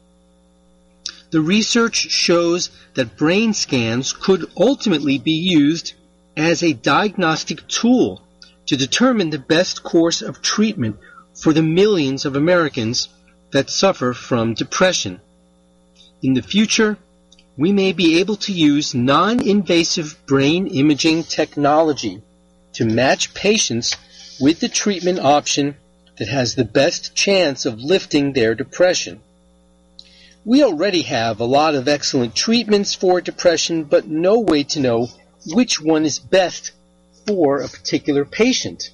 The 1.29 1.41
research 1.41 2.09
shows 2.09 2.71
that 2.95 3.15
brain 3.15 3.53
scans 3.53 4.11
could 4.11 4.49
ultimately 4.57 5.19
be 5.19 5.33
used 5.33 5.93
as 6.35 6.63
a 6.63 6.73
diagnostic 6.73 7.67
tool 7.67 8.23
to 8.65 8.75
determine 8.75 9.29
the 9.29 9.37
best 9.37 9.83
course 9.83 10.21
of 10.21 10.41
treatment 10.41 10.97
for 11.41 11.53
the 11.53 11.63
millions 11.63 12.23
of 12.23 12.35
Americans 12.35 13.09
that 13.51 13.69
suffer 13.69 14.13
from 14.13 14.53
depression. 14.53 15.19
In 16.21 16.35
the 16.35 16.41
future, 16.41 16.97
we 17.57 17.71
may 17.73 17.93
be 17.93 18.19
able 18.19 18.35
to 18.37 18.53
use 18.53 18.93
non-invasive 18.93 20.23
brain 20.27 20.67
imaging 20.67 21.23
technology 21.23 22.21
to 22.73 22.85
match 22.85 23.33
patients 23.33 23.97
with 24.39 24.59
the 24.59 24.69
treatment 24.69 25.19
option 25.19 25.75
that 26.17 26.27
has 26.27 26.53
the 26.53 26.65
best 26.65 27.15
chance 27.15 27.65
of 27.65 27.79
lifting 27.79 28.33
their 28.33 28.53
depression. 28.53 29.19
We 30.45 30.63
already 30.63 31.01
have 31.03 31.39
a 31.39 31.45
lot 31.45 31.75
of 31.75 31.87
excellent 31.87 32.35
treatments 32.35 32.93
for 32.93 33.19
depression, 33.19 33.83
but 33.85 34.07
no 34.07 34.39
way 34.39 34.63
to 34.65 34.79
know 34.79 35.07
which 35.47 35.81
one 35.81 36.05
is 36.05 36.19
best 36.19 36.71
for 37.25 37.61
a 37.61 37.67
particular 37.67 38.25
patient. 38.25 38.91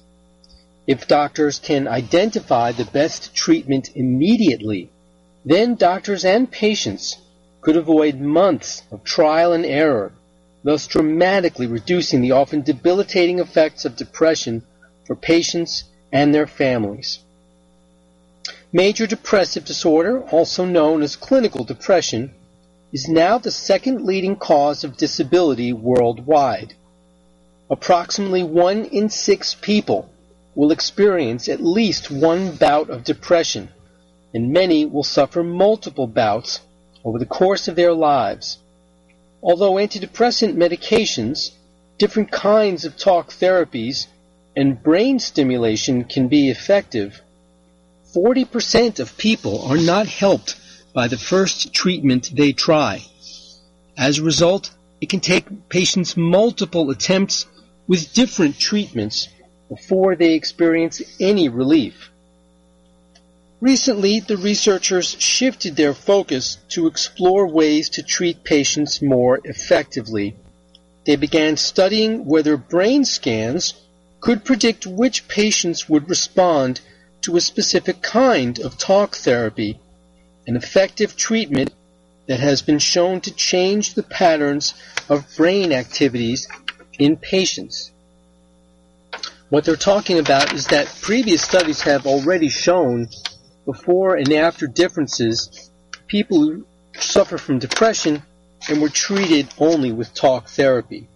If 0.88 1.06
doctors 1.06 1.58
can 1.58 1.86
identify 1.86 2.72
the 2.72 2.86
best 2.86 3.34
treatment 3.34 3.90
immediately, 3.94 4.88
then 5.44 5.74
doctors 5.74 6.24
and 6.24 6.50
patients 6.50 7.18
could 7.60 7.76
avoid 7.76 8.18
months 8.18 8.84
of 8.90 9.04
trial 9.04 9.52
and 9.52 9.66
error, 9.66 10.12
thus 10.64 10.86
dramatically 10.86 11.66
reducing 11.66 12.22
the 12.22 12.32
often 12.32 12.62
debilitating 12.62 13.38
effects 13.38 13.84
of 13.84 13.96
depression 13.96 14.62
for 15.04 15.14
patients 15.14 15.84
and 16.10 16.34
their 16.34 16.46
families. 16.46 17.18
Major 18.72 19.06
depressive 19.06 19.66
disorder, 19.66 20.22
also 20.30 20.64
known 20.64 21.02
as 21.02 21.16
clinical 21.16 21.64
depression, 21.64 22.32
is 22.94 23.06
now 23.08 23.36
the 23.36 23.50
second 23.50 24.06
leading 24.06 24.36
cause 24.36 24.84
of 24.84 24.96
disability 24.96 25.70
worldwide. 25.70 26.72
Approximately 27.68 28.42
one 28.42 28.86
in 28.86 29.10
six 29.10 29.54
people 29.54 30.08
will 30.54 30.72
experience 30.72 31.48
at 31.48 31.62
least 31.62 32.10
one 32.10 32.56
bout 32.56 32.90
of 32.90 33.04
depression, 33.04 33.68
and 34.34 34.52
many 34.52 34.84
will 34.84 35.04
suffer 35.04 35.42
multiple 35.42 36.06
bouts 36.06 36.60
over 37.04 37.18
the 37.18 37.26
course 37.26 37.68
of 37.68 37.76
their 37.76 37.92
lives. 37.92 38.58
Although 39.42 39.74
antidepressant 39.74 40.54
medications, 40.54 41.52
different 41.96 42.30
kinds 42.30 42.84
of 42.84 42.96
talk 42.96 43.30
therapies, 43.30 44.06
and 44.56 44.82
brain 44.82 45.18
stimulation 45.18 46.04
can 46.04 46.28
be 46.28 46.50
effective, 46.50 47.20
40% 48.14 48.98
of 48.98 49.16
people 49.16 49.62
are 49.62 49.76
not 49.76 50.06
helped 50.06 50.56
by 50.92 51.08
the 51.08 51.18
first 51.18 51.72
treatment 51.72 52.32
they 52.34 52.52
try. 52.52 53.04
As 53.96 54.18
a 54.18 54.24
result, 54.24 54.70
it 55.00 55.08
can 55.08 55.20
take 55.20 55.68
patients 55.68 56.16
multiple 56.16 56.90
attempts 56.90 57.46
with 57.86 58.12
different 58.12 58.58
treatments 58.58 59.28
before 59.68 60.16
they 60.16 60.34
experience 60.34 61.02
any 61.20 61.48
relief. 61.48 62.10
Recently, 63.60 64.20
the 64.20 64.36
researchers 64.36 65.16
shifted 65.18 65.74
their 65.74 65.94
focus 65.94 66.58
to 66.68 66.86
explore 66.86 67.46
ways 67.46 67.88
to 67.90 68.02
treat 68.02 68.44
patients 68.44 69.02
more 69.02 69.40
effectively. 69.44 70.36
They 71.04 71.16
began 71.16 71.56
studying 71.56 72.24
whether 72.24 72.56
brain 72.56 73.04
scans 73.04 73.74
could 74.20 74.44
predict 74.44 74.86
which 74.86 75.26
patients 75.26 75.88
would 75.88 76.08
respond 76.08 76.80
to 77.22 77.36
a 77.36 77.40
specific 77.40 78.00
kind 78.00 78.58
of 78.60 78.78
talk 78.78 79.16
therapy, 79.16 79.80
an 80.46 80.56
effective 80.56 81.16
treatment 81.16 81.72
that 82.26 82.40
has 82.40 82.62
been 82.62 82.78
shown 82.78 83.20
to 83.22 83.34
change 83.34 83.94
the 83.94 84.02
patterns 84.02 84.74
of 85.08 85.26
brain 85.36 85.72
activities 85.72 86.46
in 86.98 87.16
patients. 87.16 87.90
What 89.50 89.64
they're 89.64 89.76
talking 89.76 90.18
about 90.18 90.52
is 90.52 90.66
that 90.66 90.94
previous 91.00 91.40
studies 91.40 91.80
have 91.82 92.06
already 92.06 92.50
shown 92.50 93.08
before 93.64 94.16
and 94.16 94.30
after 94.32 94.66
differences, 94.66 95.70
people 96.06 96.40
who 96.40 96.66
suffer 96.98 97.38
from 97.38 97.58
depression 97.58 98.22
and 98.68 98.82
were 98.82 98.90
treated 98.90 99.48
only 99.58 99.90
with 99.90 100.12
talk 100.12 100.48
therapy. 100.48 101.08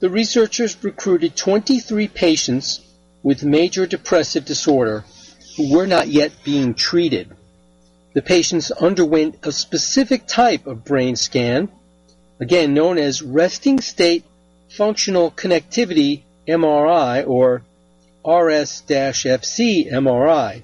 The 0.00 0.10
researchers 0.10 0.82
recruited 0.82 1.36
23 1.36 2.08
patients 2.08 2.80
with 3.22 3.44
major 3.44 3.86
depressive 3.86 4.44
disorder 4.44 5.04
who 5.56 5.72
were 5.72 5.86
not 5.86 6.08
yet 6.08 6.32
being 6.42 6.74
treated. 6.74 7.30
The 8.12 8.22
patients 8.22 8.72
underwent 8.72 9.36
a 9.44 9.52
specific 9.52 10.26
type 10.26 10.66
of 10.66 10.84
brain 10.84 11.14
scan, 11.14 11.68
again 12.40 12.74
known 12.74 12.98
as 12.98 13.22
resting 13.22 13.80
state 13.80 14.24
functional 14.68 15.30
connectivity 15.30 16.22
MRI 16.46 17.26
or 17.26 17.62
RS-FC 18.24 19.90
MRI. 19.90 20.62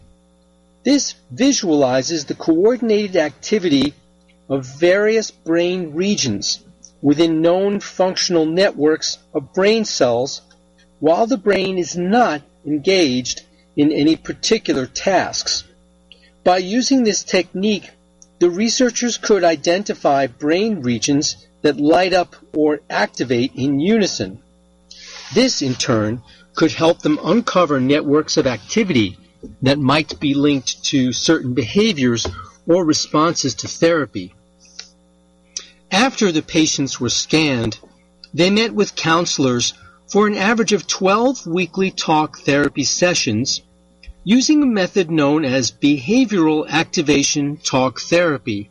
This 0.85 1.15
visualizes 1.31 2.25
the 2.25 2.35
coordinated 2.35 3.17
activity 3.17 3.95
of 4.49 4.65
various 4.65 5.31
brain 5.31 5.95
regions 5.95 6.61
within 7.03 7.41
known 7.41 7.81
functional 7.81 8.47
networks 8.47 9.19
of 9.35 9.53
brain 9.53 9.85
cells 9.85 10.43
while 11.01 11.27
the 11.27 11.37
brain 11.37 11.79
is 11.79 11.97
not 11.97 12.43
engaged 12.65 13.43
in 13.77 13.93
any 13.93 14.17
particular 14.17 14.87
tasks. 14.87 15.65
By 16.45 16.59
using 16.59 17.05
this 17.05 17.23
technique, 17.23 17.91
the 18.39 18.51
researchers 18.51 19.19
could 19.19 19.45
identify 19.45 20.27
brain 20.27 20.81
regions 20.81 21.37
that 21.63 21.81
light 21.81 22.13
up 22.13 22.37
or 22.55 22.81
activate 22.89 23.53
in 23.55 23.81
unison. 23.81 24.41
This, 25.35 25.63
in 25.63 25.75
turn, 25.75 26.23
could 26.55 26.73
help 26.73 27.01
them 27.01 27.21
uncover 27.23 27.81
networks 27.81 28.37
of 28.37 28.47
activity 28.47 29.19
that 29.63 29.79
might 29.79 30.19
be 30.21 30.35
linked 30.35 30.85
to 30.85 31.13
certain 31.13 31.55
behaviors 31.55 32.27
or 32.67 32.85
responses 32.85 33.55
to 33.57 33.69
therapy. 33.69 34.35
After 35.91 36.33
the 36.33 36.43
patients 36.43 36.99
were 36.99 37.11
scanned, 37.11 37.79
they 38.35 38.51
met 38.51 38.75
with 38.75 38.97
counselors 38.97 39.75
for 40.09 40.27
an 40.27 40.37
average 40.37 40.73
of 40.73 40.87
12 40.87 41.47
weekly 41.47 41.91
talk 41.91 42.39
therapy 42.39 42.85
sessions 42.85 43.63
using 44.25 44.63
a 44.63 44.67
method 44.67 45.11
known 45.11 45.45
as 45.45 45.71
behavioral 45.71 46.69
activation 46.69 47.57
talk 47.57 48.01
therapy. 48.01 48.69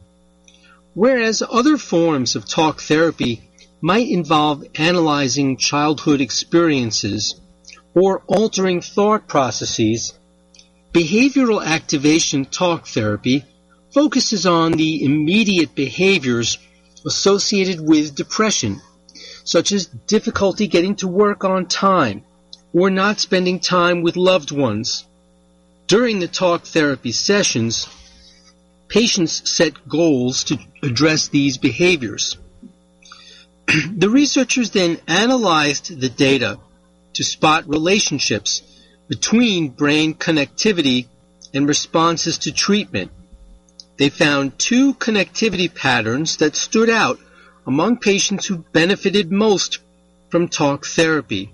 Whereas 0.93 1.41
other 1.49 1.77
forms 1.77 2.35
of 2.35 2.47
talk 2.47 2.81
therapy 2.81 3.49
might 3.85 4.09
involve 4.09 4.65
analyzing 4.79 5.55
childhood 5.57 6.19
experiences 6.19 7.39
or 7.93 8.23
altering 8.25 8.81
thought 8.81 9.27
processes, 9.27 10.11
behavioral 10.91 11.63
activation 11.63 12.43
talk 12.45 12.87
therapy 12.87 13.45
focuses 13.93 14.43
on 14.47 14.71
the 14.71 15.03
immediate 15.03 15.75
behaviors 15.75 16.57
associated 17.05 17.79
with 17.79 18.15
depression, 18.15 18.81
such 19.43 19.71
as 19.71 19.85
difficulty 20.07 20.65
getting 20.65 20.95
to 20.95 21.07
work 21.07 21.43
on 21.43 21.67
time 21.67 22.23
or 22.73 22.89
not 22.89 23.19
spending 23.19 23.59
time 23.59 24.01
with 24.01 24.17
loved 24.17 24.49
ones. 24.49 25.05
During 25.85 26.17
the 26.17 26.27
talk 26.27 26.63
therapy 26.63 27.11
sessions, 27.11 27.87
patients 28.87 29.47
set 29.47 29.87
goals 29.87 30.43
to 30.45 30.57
address 30.81 31.27
these 31.27 31.59
behaviors. 31.59 32.35
the 33.95 34.09
researchers 34.09 34.71
then 34.71 34.99
analyzed 35.07 35.99
the 35.99 36.09
data 36.09 36.59
to 37.13 37.23
spot 37.23 37.67
relationships 37.67 38.61
between 39.07 39.69
brain 39.69 40.13
connectivity 40.13 41.07
and 41.53 41.67
responses 41.67 42.37
to 42.39 42.51
treatment. 42.51 43.11
They 43.97 44.09
found 44.09 44.59
two 44.59 44.93
connectivity 44.95 45.73
patterns 45.73 46.37
that 46.37 46.55
stood 46.55 46.89
out 46.89 47.19
among 47.65 47.97
patients 47.97 48.45
who 48.45 48.57
benefited 48.57 49.31
most 49.31 49.79
from 50.29 50.49
talk 50.49 50.85
therapy. 50.85 51.51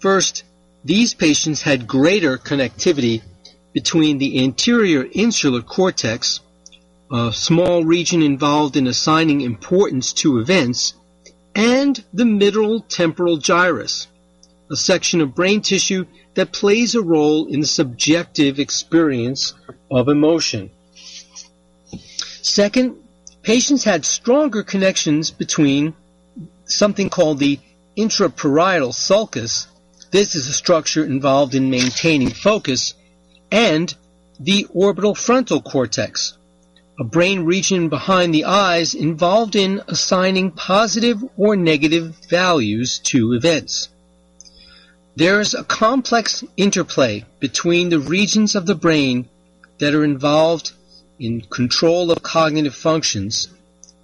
First, 0.00 0.44
these 0.84 1.14
patients 1.14 1.62
had 1.62 1.88
greater 1.88 2.38
connectivity 2.38 3.22
between 3.72 4.18
the 4.18 4.42
anterior 4.42 5.06
insular 5.12 5.62
cortex, 5.62 6.40
a 7.10 7.32
small 7.32 7.84
region 7.84 8.22
involved 8.22 8.76
in 8.76 8.86
assigning 8.86 9.40
importance 9.40 10.12
to 10.12 10.38
events, 10.38 10.94
and 11.54 12.02
the 12.12 12.24
middle 12.24 12.80
temporal 12.80 13.38
gyrus, 13.38 14.06
a 14.70 14.76
section 14.76 15.20
of 15.20 15.34
brain 15.34 15.60
tissue 15.60 16.06
that 16.34 16.52
plays 16.52 16.94
a 16.94 17.02
role 17.02 17.46
in 17.46 17.60
the 17.60 17.66
subjective 17.66 18.58
experience 18.58 19.54
of 19.90 20.08
emotion. 20.08 20.70
Second, 22.42 22.96
patients 23.42 23.84
had 23.84 24.04
stronger 24.04 24.62
connections 24.62 25.30
between 25.30 25.94
something 26.64 27.10
called 27.10 27.38
the 27.38 27.58
intraparietal 27.96 28.94
sulcus, 28.94 29.66
this 30.10 30.34
is 30.34 30.46
a 30.48 30.52
structure 30.52 31.04
involved 31.04 31.54
in 31.54 31.70
maintaining 31.70 32.30
focus, 32.30 32.94
and 33.50 33.94
the 34.40 34.66
orbital 34.70 35.14
frontal 35.14 35.60
cortex, 35.60 36.37
a 36.98 37.04
brain 37.04 37.44
region 37.44 37.88
behind 37.88 38.34
the 38.34 38.44
eyes 38.44 38.94
involved 38.94 39.54
in 39.54 39.80
assigning 39.86 40.50
positive 40.50 41.22
or 41.36 41.54
negative 41.54 42.16
values 42.28 42.98
to 42.98 43.34
events. 43.34 43.88
There 45.14 45.40
is 45.40 45.54
a 45.54 45.64
complex 45.64 46.42
interplay 46.56 47.24
between 47.38 47.88
the 47.88 48.00
regions 48.00 48.56
of 48.56 48.66
the 48.66 48.74
brain 48.74 49.28
that 49.78 49.94
are 49.94 50.04
involved 50.04 50.72
in 51.20 51.40
control 51.42 52.10
of 52.10 52.22
cognitive 52.22 52.74
functions 52.74 53.48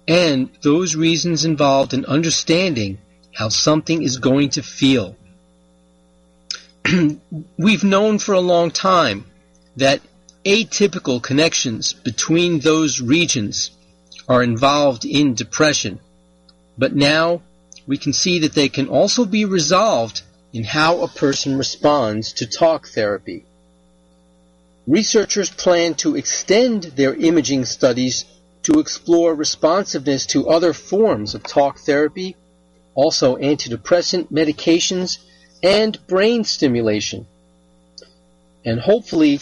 and 0.07 0.49
those 0.61 0.95
reasons 0.95 1.45
involved 1.45 1.93
in 1.93 2.05
understanding 2.05 2.97
how 3.33 3.49
something 3.49 4.03
is 4.03 4.17
going 4.17 4.49
to 4.49 4.63
feel. 4.63 5.15
We've 7.57 7.83
known 7.83 8.19
for 8.19 8.33
a 8.33 8.39
long 8.39 8.71
time 8.71 9.25
that 9.75 10.01
atypical 10.45 11.21
connections 11.21 11.93
between 11.93 12.59
those 12.59 13.01
regions 13.01 13.71
are 14.27 14.43
involved 14.43 15.03
in 15.03 15.33
depression. 15.33 15.99
But 16.77 16.95
now 16.95 17.41
we 17.87 17.97
can 17.97 18.13
see 18.13 18.39
that 18.39 18.53
they 18.53 18.69
can 18.69 18.87
also 18.87 19.25
be 19.25 19.45
resolved 19.45 20.21
in 20.53 20.63
how 20.63 21.01
a 21.01 21.07
person 21.07 21.57
responds 21.57 22.33
to 22.33 22.45
talk 22.45 22.87
therapy. 22.87 23.43
Researchers 24.87 25.49
plan 25.49 25.95
to 25.95 26.15
extend 26.15 26.83
their 26.83 27.15
imaging 27.15 27.65
studies 27.65 28.25
to 28.63 28.79
explore 28.79 29.33
responsiveness 29.33 30.27
to 30.27 30.49
other 30.49 30.73
forms 30.73 31.35
of 31.35 31.43
talk 31.43 31.79
therapy, 31.79 32.35
also 32.93 33.35
antidepressant 33.35 34.31
medications, 34.31 35.17
and 35.63 35.97
brain 36.07 36.43
stimulation. 36.43 37.25
And 38.63 38.79
hopefully, 38.79 39.39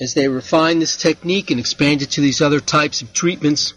as 0.00 0.14
they 0.14 0.28
refine 0.28 0.78
this 0.78 0.96
technique 0.96 1.50
and 1.50 1.58
expand 1.58 2.02
it 2.02 2.10
to 2.12 2.20
these 2.20 2.40
other 2.40 2.60
types 2.60 3.02
of 3.02 3.12
treatments, 3.12 3.74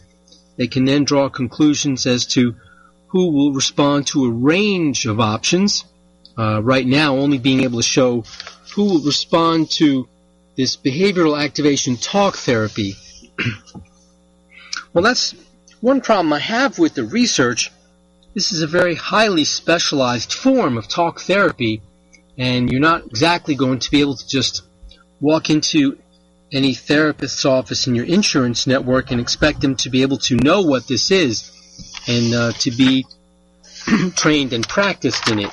they 0.57 0.67
can 0.67 0.85
then 0.85 1.03
draw 1.03 1.29
conclusions 1.29 2.05
as 2.05 2.25
to 2.27 2.55
who 3.07 3.31
will 3.31 3.53
respond 3.53 4.07
to 4.07 4.25
a 4.25 4.31
range 4.31 5.05
of 5.05 5.19
options. 5.19 5.83
Uh, 6.37 6.61
right 6.63 6.85
now, 6.85 7.17
only 7.17 7.37
being 7.37 7.61
able 7.61 7.79
to 7.79 7.87
show 7.87 8.23
who 8.75 8.85
will 8.85 9.01
respond 9.01 9.69
to 9.69 10.07
this 10.55 10.77
behavioral 10.77 11.41
activation 11.41 11.97
talk 11.97 12.35
therapy. 12.37 12.95
well, 14.93 15.03
that's 15.03 15.35
one 15.81 16.01
problem 16.01 16.31
I 16.31 16.39
have 16.39 16.77
with 16.77 16.93
the 16.93 17.03
research. 17.03 17.71
This 18.33 18.51
is 18.53 18.61
a 18.61 18.67
very 18.67 18.95
highly 18.95 19.43
specialized 19.43 20.31
form 20.31 20.77
of 20.77 20.87
talk 20.87 21.21
therapy, 21.21 21.81
and 22.37 22.71
you're 22.71 22.79
not 22.79 23.05
exactly 23.07 23.55
going 23.55 23.79
to 23.79 23.91
be 23.91 23.99
able 23.99 24.15
to 24.15 24.27
just 24.27 24.61
walk 25.19 25.49
into 25.49 25.97
any 26.51 26.73
therapist's 26.73 27.45
office 27.45 27.87
in 27.87 27.95
your 27.95 28.05
insurance 28.05 28.67
network 28.67 29.11
and 29.11 29.21
expect 29.21 29.61
them 29.61 29.75
to 29.75 29.89
be 29.89 30.01
able 30.01 30.17
to 30.17 30.35
know 30.35 30.61
what 30.61 30.87
this 30.87 31.09
is 31.11 31.51
and 32.07 32.33
uh, 32.33 32.51
to 32.53 32.71
be 32.71 33.05
trained 34.15 34.53
and 34.53 34.67
practiced 34.67 35.29
in 35.29 35.39
it. 35.39 35.51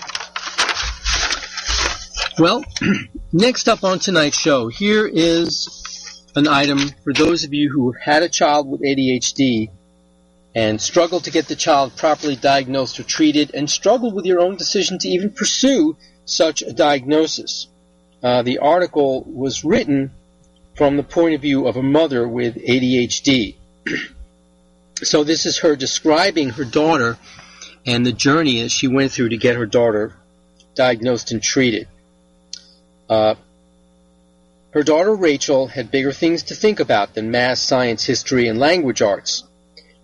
Well, 2.39 2.65
next 3.33 3.69
up 3.69 3.85
on 3.85 3.99
tonight's 3.99 4.39
show, 4.39 4.69
here 4.69 5.07
is 5.07 6.25
an 6.35 6.49
item 6.49 6.79
for 7.05 7.13
those 7.13 7.45
of 7.45 7.55
you 7.55 7.71
who 7.71 7.93
have 7.93 8.01
had 8.01 8.23
a 8.23 8.29
child 8.29 8.69
with 8.69 8.81
ADHD 8.83 9.71
and 10.55 10.81
struggle 10.81 11.21
to 11.21 11.31
get 11.31 11.47
the 11.47 11.57
child 11.57 11.97
properly 11.97 12.35
diagnosed 12.35 12.99
or 12.99 13.05
treated 13.05 13.53
and 13.55 13.71
struggle 13.71 14.11
with 14.13 14.25
your 14.25 14.41
own 14.41 14.57
decision 14.57 14.99
to 14.99 15.09
even 15.09 15.31
pursue 15.31 15.97
such 16.25 16.63
a 16.63 16.73
diagnosis. 16.73 17.69
Uh, 18.23 18.43
the 18.43 18.59
article 18.59 19.23
was 19.25 19.65
written 19.65 20.11
from 20.79 20.97
the 20.97 21.03
point 21.03 21.35
of 21.35 21.43
view 21.43 21.67
of 21.67 21.77
a 21.77 21.83
mother 21.83 22.27
with 22.29 22.55
ADHD. 22.55 23.57
so 25.03 25.25
this 25.25 25.45
is 25.45 25.59
her 25.59 25.75
describing 25.75 26.51
her 26.51 26.65
daughter 26.65 27.19
and 27.85 28.07
the 28.07 28.13
journey 28.13 28.63
that 28.63 28.71
she 28.71 28.87
went 28.87 29.11
through 29.11 29.31
to 29.31 29.37
get 29.37 29.57
her 29.57 29.67
daughter 29.67 30.15
diagnosed 30.77 31.33
and 31.33 31.43
treated. 31.43 31.89
Uh, 33.11 33.35
her 34.71 34.85
daughter 34.85 35.13
Rachel 35.17 35.67
had 35.67 35.91
bigger 35.91 36.13
things 36.13 36.45
to 36.45 36.55
think 36.55 36.79
about 36.79 37.13
than 37.13 37.33
math, 37.33 37.59
science, 37.59 38.05
history, 38.05 38.47
and 38.47 38.61
language 38.61 39.03
arts. 39.03 39.43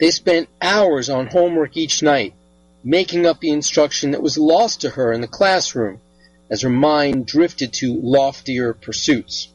They 0.01 0.11
spent 0.11 0.49
hours 0.61 1.09
on 1.09 1.29
homework 1.29 1.77
each 1.77 2.03
night, 2.03 2.35
making 2.83 3.27
up 3.27 3.39
the 3.39 3.51
instruction 3.51 4.11
that 4.11 4.22
was 4.22 4.37
lost 4.37 4.81
to 4.81 4.91
her 4.91 5.12
in 5.12 5.20
the 5.20 5.29
classroom 5.29 6.01
as 6.51 6.62
her 6.62 6.68
mind 6.68 7.27
drifted 7.27 7.72
to 7.75 7.95
loftier 7.95 8.75
pursuits. 8.75 9.53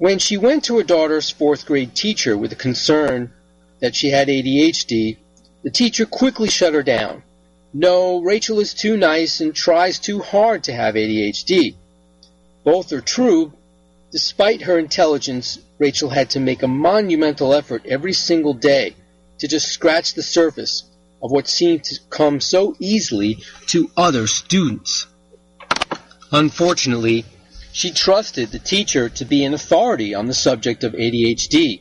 When 0.00 0.18
she 0.18 0.38
went 0.38 0.64
to 0.64 0.78
her 0.78 0.82
daughter's 0.82 1.28
fourth 1.28 1.66
grade 1.66 1.94
teacher 1.94 2.34
with 2.34 2.50
a 2.52 2.56
concern 2.56 3.34
that 3.80 3.94
she 3.94 4.08
had 4.08 4.28
ADHD, 4.28 5.18
the 5.62 5.70
teacher 5.70 6.06
quickly 6.06 6.48
shut 6.48 6.72
her 6.72 6.82
down. 6.82 7.22
No, 7.74 8.22
Rachel 8.22 8.60
is 8.60 8.72
too 8.72 8.96
nice 8.96 9.42
and 9.42 9.54
tries 9.54 9.98
too 9.98 10.20
hard 10.20 10.64
to 10.64 10.72
have 10.72 10.94
ADHD. 10.94 11.74
Both 12.64 12.94
are 12.94 13.02
true. 13.02 13.52
Despite 14.10 14.62
her 14.62 14.78
intelligence, 14.78 15.58
Rachel 15.78 16.08
had 16.08 16.30
to 16.30 16.40
make 16.40 16.62
a 16.62 16.66
monumental 16.66 17.52
effort 17.52 17.84
every 17.84 18.14
single 18.14 18.54
day 18.54 18.96
to 19.40 19.48
just 19.48 19.68
scratch 19.68 20.14
the 20.14 20.22
surface 20.22 20.84
of 21.22 21.30
what 21.30 21.46
seemed 21.46 21.84
to 21.84 22.00
come 22.08 22.40
so 22.40 22.74
easily 22.78 23.36
to 23.66 23.90
other 23.98 24.26
students. 24.26 25.06
Unfortunately, 26.32 27.26
she 27.72 27.90
trusted 27.90 28.50
the 28.50 28.58
teacher 28.58 29.08
to 29.08 29.24
be 29.24 29.44
an 29.44 29.54
authority 29.54 30.14
on 30.14 30.26
the 30.26 30.34
subject 30.34 30.82
of 30.84 30.92
ADHD. 30.92 31.80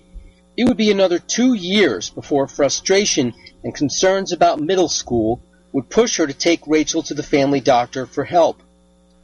It 0.55 0.65
would 0.65 0.77
be 0.77 0.91
another 0.91 1.19
two 1.19 1.53
years 1.53 2.09
before 2.09 2.47
frustration 2.47 3.33
and 3.63 3.73
concerns 3.73 4.31
about 4.31 4.59
middle 4.59 4.89
school 4.89 5.41
would 5.71 5.89
push 5.89 6.17
her 6.17 6.27
to 6.27 6.33
take 6.33 6.67
Rachel 6.67 7.03
to 7.03 7.13
the 7.13 7.23
family 7.23 7.59
doctor 7.59 8.05
for 8.05 8.23
help. 8.23 8.61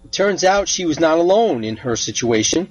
It 0.04 0.12
turns 0.12 0.44
out 0.44 0.68
she 0.68 0.86
was 0.86 1.00
not 1.00 1.18
alone 1.18 1.64
in 1.64 1.78
her 1.78 1.96
situation. 1.96 2.70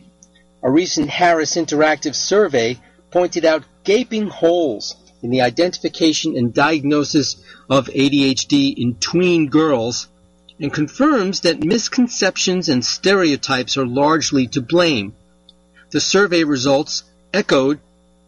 A 0.62 0.70
recent 0.70 1.10
Harris 1.10 1.56
Interactive 1.56 2.14
survey 2.14 2.78
pointed 3.10 3.44
out 3.44 3.64
gaping 3.84 4.28
holes 4.28 4.96
in 5.22 5.30
the 5.30 5.40
identification 5.40 6.36
and 6.36 6.54
diagnosis 6.54 7.36
of 7.68 7.86
ADHD 7.88 8.74
in 8.76 8.94
tween 8.96 9.48
girls 9.48 10.08
and 10.60 10.72
confirms 10.72 11.40
that 11.40 11.62
misconceptions 11.64 12.68
and 12.68 12.84
stereotypes 12.84 13.76
are 13.76 13.86
largely 13.86 14.46
to 14.48 14.60
blame. 14.60 15.14
The 15.90 16.00
survey 16.00 16.44
results 16.44 17.04
echoed 17.32 17.80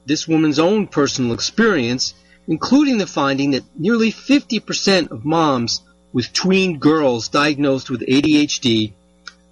this 0.06 0.26
woman's 0.26 0.58
own 0.58 0.86
personal 0.86 1.32
experience 1.32 2.14
including 2.48 2.98
the 2.98 3.06
finding 3.06 3.52
that 3.52 3.64
nearly 3.78 4.12
50% 4.12 5.10
of 5.10 5.24
moms 5.24 5.82
with 6.12 6.32
tween 6.32 6.78
girls 6.78 7.28
diagnosed 7.28 7.90
with 7.90 8.00
ADHD 8.02 8.92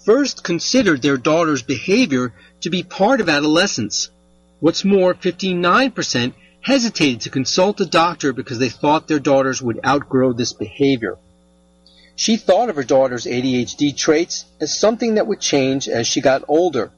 first 0.05 0.45
considered 0.45 1.03
their 1.03 1.17
daughter's 1.17 1.63
behavior 1.63 2.33
to 2.61 2.71
be 2.71 2.83
part 2.83 3.21
of 3.21 3.29
adolescence. 3.29 4.11
What's 4.61 4.85
more, 4.85 5.15
59% 5.15 6.35
hesitated 6.61 7.23
to 7.23 7.31
consult 7.31 7.81
a 7.81 7.87
doctor 7.87 8.33
because 8.33 8.59
they 8.59 8.69
thought 8.69 9.09
their 9.09 9.19
daughters 9.19 9.61
would 9.61 9.85
outgrow 9.85 10.33
this 10.33 10.53
behavior. 10.53 11.19
She 12.17 12.37
thought 12.37 12.69
of 12.69 12.77
her 12.77 12.85
daughter's 12.85 13.27
ADHD 13.27 13.97
traits 13.97 14.45
as 14.61 14.79
something 14.79 15.17
that 15.17 15.27
would 15.27 15.41
change 15.41 15.89
as 15.89 16.07
she 16.07 16.21
got 16.21 16.45
older. 16.47 16.93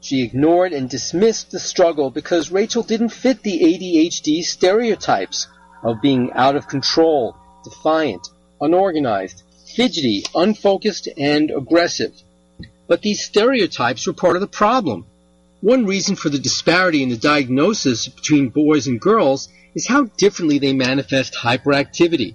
She 0.00 0.22
ignored 0.22 0.72
and 0.72 0.90
dismissed 0.90 1.52
the 1.52 1.60
struggle 1.60 2.10
because 2.10 2.50
Rachel 2.50 2.82
didn't 2.82 3.10
fit 3.10 3.42
the 3.42 3.60
ADHD 3.60 4.42
stereotypes 4.42 5.46
of 5.84 6.02
being 6.02 6.32
out 6.32 6.56
of 6.56 6.66
control, 6.66 7.36
defiant, 7.62 8.28
unorganized, 8.60 9.42
fidgety, 9.76 10.24
unfocused, 10.34 11.08
and 11.16 11.52
aggressive. 11.52 12.12
But 12.88 13.02
these 13.02 13.24
stereotypes 13.24 14.06
were 14.06 14.12
part 14.12 14.34
of 14.34 14.40
the 14.40 14.48
problem. 14.48 15.06
One 15.60 15.86
reason 15.86 16.16
for 16.16 16.30
the 16.30 16.40
disparity 16.40 17.04
in 17.04 17.08
the 17.10 17.16
diagnosis 17.16 18.08
between 18.08 18.48
boys 18.48 18.88
and 18.88 19.00
girls 19.00 19.48
is 19.76 19.86
how 19.86 20.04
differently 20.16 20.58
they 20.58 20.72
manifest 20.72 21.34
hyperactivity. 21.34 22.34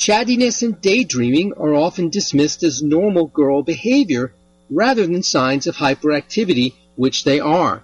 Chattiness 0.00 0.62
and 0.62 0.80
daydreaming 0.80 1.52
are 1.58 1.74
often 1.74 2.08
dismissed 2.08 2.62
as 2.62 2.82
normal 2.82 3.26
girl 3.26 3.62
behavior 3.62 4.32
rather 4.70 5.06
than 5.06 5.22
signs 5.22 5.66
of 5.66 5.76
hyperactivity 5.76 6.72
which 6.96 7.24
they 7.24 7.38
are. 7.38 7.82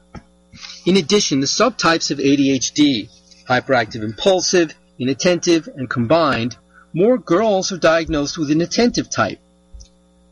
In 0.87 0.97
addition, 0.97 1.41
the 1.41 1.47
subtypes 1.47 2.11
of 2.11 2.17
ADHD, 2.17 3.11
hyperactive 3.47 4.03
impulsive, 4.03 4.75
inattentive, 4.99 5.69
and 5.77 5.91
combined, 5.91 6.57
more 6.95 7.19
girls 7.19 7.71
are 7.71 7.77
diagnosed 7.77 8.39
with 8.39 8.51
an 8.51 8.63
attentive 8.63 9.11
type. 9.11 9.39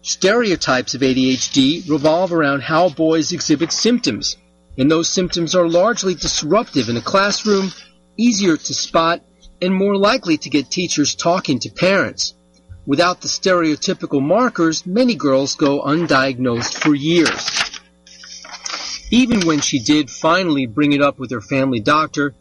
Stereotypes 0.01 0.95
of 0.95 1.03
ADHD 1.03 1.87
revolve 1.87 2.33
around 2.33 2.63
how 2.63 2.89
boys 2.89 3.31
exhibit 3.31 3.73
symptoms, 3.73 4.39
and 4.79 4.91
those 4.91 5.11
symptoms 5.11 5.55
are 5.55 5.69
largely 5.69 6.15
disruptive 6.15 6.89
in 6.89 6.97
a 6.97 7.03
classroom, 7.03 7.71
easier 8.17 8.57
to 8.57 8.73
spot, 8.73 9.21
and 9.61 9.75
more 9.75 9.97
likely 9.97 10.37
to 10.39 10.51
get 10.51 10.71
teachers 10.71 11.15
talking 11.15 11.59
to 11.61 11.71
parents. 11.71 12.35
Without 12.87 13.21
the 13.21 13.29
stereotypical 13.29 14.23
markers, 14.23 14.85
many 14.85 15.15
girls 15.15 15.55
go 15.55 15.83
undiagnosed 15.83 16.75
for 16.75 16.95
years. 16.95 17.81
Even 19.11 19.47
when 19.47 19.61
she 19.61 19.79
did 19.79 20.11
finally 20.11 20.67
bring 20.67 20.93
it 20.93 21.01
up 21.01 21.19
with 21.19 21.31
her 21.31 21.41
family 21.41 21.81
doctor, 21.81 22.35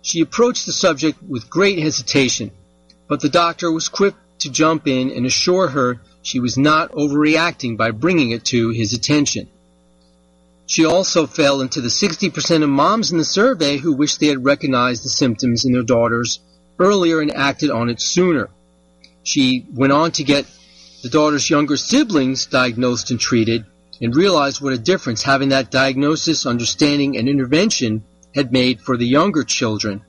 she 0.00 0.20
approached 0.20 0.66
the 0.66 0.72
subject 0.72 1.22
with 1.22 1.50
great 1.50 1.78
hesitation, 1.78 2.50
but 3.08 3.20
the 3.20 3.28
doctor 3.28 3.70
was 3.70 3.88
quick 3.88 4.14
to 4.38 4.50
jump 4.50 4.86
in 4.88 5.10
and 5.10 5.26
assure 5.26 5.68
her 5.68 6.00
she 6.22 6.40
was 6.40 6.56
not 6.56 6.92
overreacting 6.92 7.76
by 7.76 7.90
bringing 7.90 8.30
it 8.30 8.44
to 8.46 8.70
his 8.70 8.92
attention. 8.92 9.48
She 10.66 10.84
also 10.84 11.26
fell 11.26 11.60
into 11.60 11.80
the 11.80 11.88
60% 11.88 12.62
of 12.62 12.70
moms 12.70 13.12
in 13.12 13.18
the 13.18 13.24
survey 13.24 13.76
who 13.76 13.92
wished 13.92 14.20
they 14.20 14.28
had 14.28 14.44
recognized 14.44 15.04
the 15.04 15.10
symptoms 15.10 15.64
in 15.64 15.72
their 15.72 15.82
daughters 15.82 16.40
earlier 16.78 17.20
and 17.20 17.32
acted 17.32 17.70
on 17.70 17.88
it 17.88 18.00
sooner. 18.00 18.50
She 19.22 19.66
went 19.72 19.92
on 19.92 20.12
to 20.12 20.24
get 20.24 20.46
the 21.02 21.08
daughter's 21.08 21.50
younger 21.50 21.76
siblings 21.76 22.46
diagnosed 22.46 23.10
and 23.10 23.18
treated, 23.18 23.64
and 24.00 24.14
realized 24.14 24.60
what 24.60 24.72
a 24.72 24.78
difference 24.78 25.22
having 25.22 25.50
that 25.50 25.70
diagnosis, 25.70 26.46
understanding, 26.46 27.16
and 27.16 27.28
intervention 27.28 28.02
had 28.34 28.52
made 28.52 28.80
for 28.80 28.96
the 28.96 29.06
younger 29.06 29.44
children. 29.44 30.02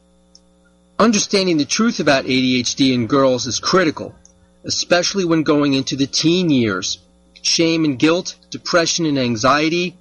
Understanding 0.97 1.57
the 1.57 1.65
truth 1.65 1.99
about 1.99 2.25
ADHD 2.25 2.93
in 2.93 3.07
girls 3.07 3.45
is 3.47 3.59
critical, 3.59 4.15
especially 4.63 5.25
when 5.25 5.43
going 5.43 5.73
into 5.73 5.95
the 5.95 6.07
teen 6.07 6.49
years. 6.49 6.99
Shame 7.41 7.83
and 7.85 7.99
guilt, 7.99 8.35
depression 8.49 9.05
and 9.05 9.19
anxiety, 9.19 9.97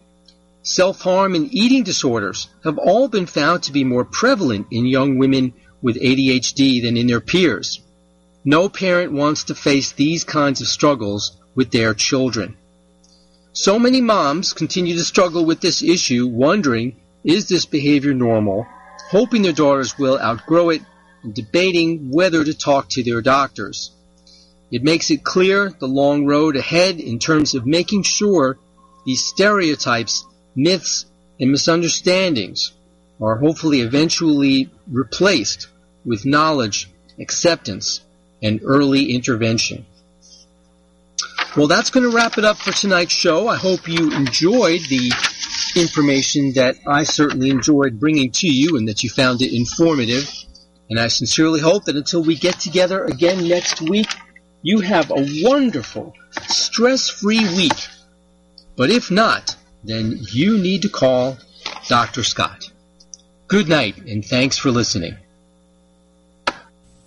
self-harm 0.62 1.34
and 1.34 1.52
eating 1.52 1.82
disorders 1.82 2.48
have 2.62 2.78
all 2.78 3.08
been 3.08 3.26
found 3.26 3.64
to 3.64 3.72
be 3.72 3.82
more 3.82 4.04
prevalent 4.04 4.68
in 4.70 4.86
young 4.86 5.18
women 5.18 5.52
with 5.82 6.00
ADHD 6.00 6.82
than 6.82 6.96
in 6.96 7.08
their 7.08 7.20
peers. 7.20 7.80
No 8.44 8.68
parent 8.68 9.12
wants 9.12 9.44
to 9.44 9.54
face 9.54 9.92
these 9.92 10.24
kinds 10.24 10.60
of 10.60 10.68
struggles 10.68 11.36
with 11.54 11.70
their 11.70 11.92
children. 11.94 12.56
So 13.52 13.78
many 13.78 14.00
moms 14.00 14.52
continue 14.52 14.96
to 14.96 15.04
struggle 15.04 15.44
with 15.44 15.60
this 15.60 15.82
issue, 15.82 16.26
wondering, 16.26 16.96
is 17.22 17.48
this 17.48 17.66
behavior 17.66 18.14
normal, 18.14 18.66
hoping 19.10 19.42
their 19.42 19.52
daughters 19.52 19.98
will 19.98 20.18
outgrow 20.18 20.70
it, 20.70 20.82
and 21.22 21.34
debating 21.34 22.10
whether 22.10 22.42
to 22.42 22.54
talk 22.54 22.88
to 22.90 23.02
their 23.02 23.20
doctors. 23.20 23.90
It 24.72 24.82
makes 24.82 25.10
it 25.10 25.22
clear 25.22 25.70
the 25.78 25.86
long 25.86 26.24
road 26.24 26.56
ahead 26.56 26.98
in 26.98 27.18
terms 27.18 27.54
of 27.54 27.66
making 27.66 28.04
sure 28.04 28.58
these 29.04 29.24
stereotypes, 29.24 30.24
myths, 30.56 31.04
and 31.38 31.50
misunderstandings 31.50 32.72
are 33.20 33.36
hopefully 33.36 33.82
eventually 33.82 34.70
replaced 34.90 35.68
with 36.04 36.24
knowledge, 36.24 36.90
acceptance, 37.18 38.00
and 38.42 38.60
early 38.64 39.12
intervention. 39.12 39.86
Well, 41.56 41.68
that's 41.68 41.90
going 41.90 42.10
to 42.10 42.16
wrap 42.16 42.38
it 42.38 42.44
up 42.44 42.56
for 42.56 42.72
tonight's 42.72 43.12
show. 43.12 43.46
I 43.46 43.56
hope 43.56 43.86
you 43.86 44.12
enjoyed 44.12 44.80
the 44.88 45.12
information 45.76 46.54
that 46.54 46.76
I 46.86 47.04
certainly 47.04 47.50
enjoyed 47.50 48.00
bringing 48.00 48.30
to 48.32 48.48
you 48.48 48.76
and 48.76 48.88
that 48.88 49.02
you 49.02 49.10
found 49.10 49.42
it 49.42 49.54
informative. 49.54 50.30
And 50.88 50.98
I 50.98 51.08
sincerely 51.08 51.60
hope 51.60 51.84
that 51.84 51.96
until 51.96 52.22
we 52.22 52.36
get 52.36 52.58
together 52.58 53.04
again 53.04 53.46
next 53.46 53.80
week, 53.80 54.08
you 54.62 54.80
have 54.80 55.10
a 55.10 55.26
wonderful, 55.42 56.14
stress-free 56.48 57.54
week. 57.56 57.88
But 58.76 58.90
if 58.90 59.10
not, 59.10 59.56
then 59.84 60.20
you 60.32 60.58
need 60.58 60.82
to 60.82 60.88
call 60.88 61.38
Dr. 61.88 62.24
Scott. 62.24 62.70
Good 63.48 63.68
night, 63.68 63.98
and 63.98 64.24
thanks 64.24 64.56
for 64.56 64.70
listening. 64.70 65.16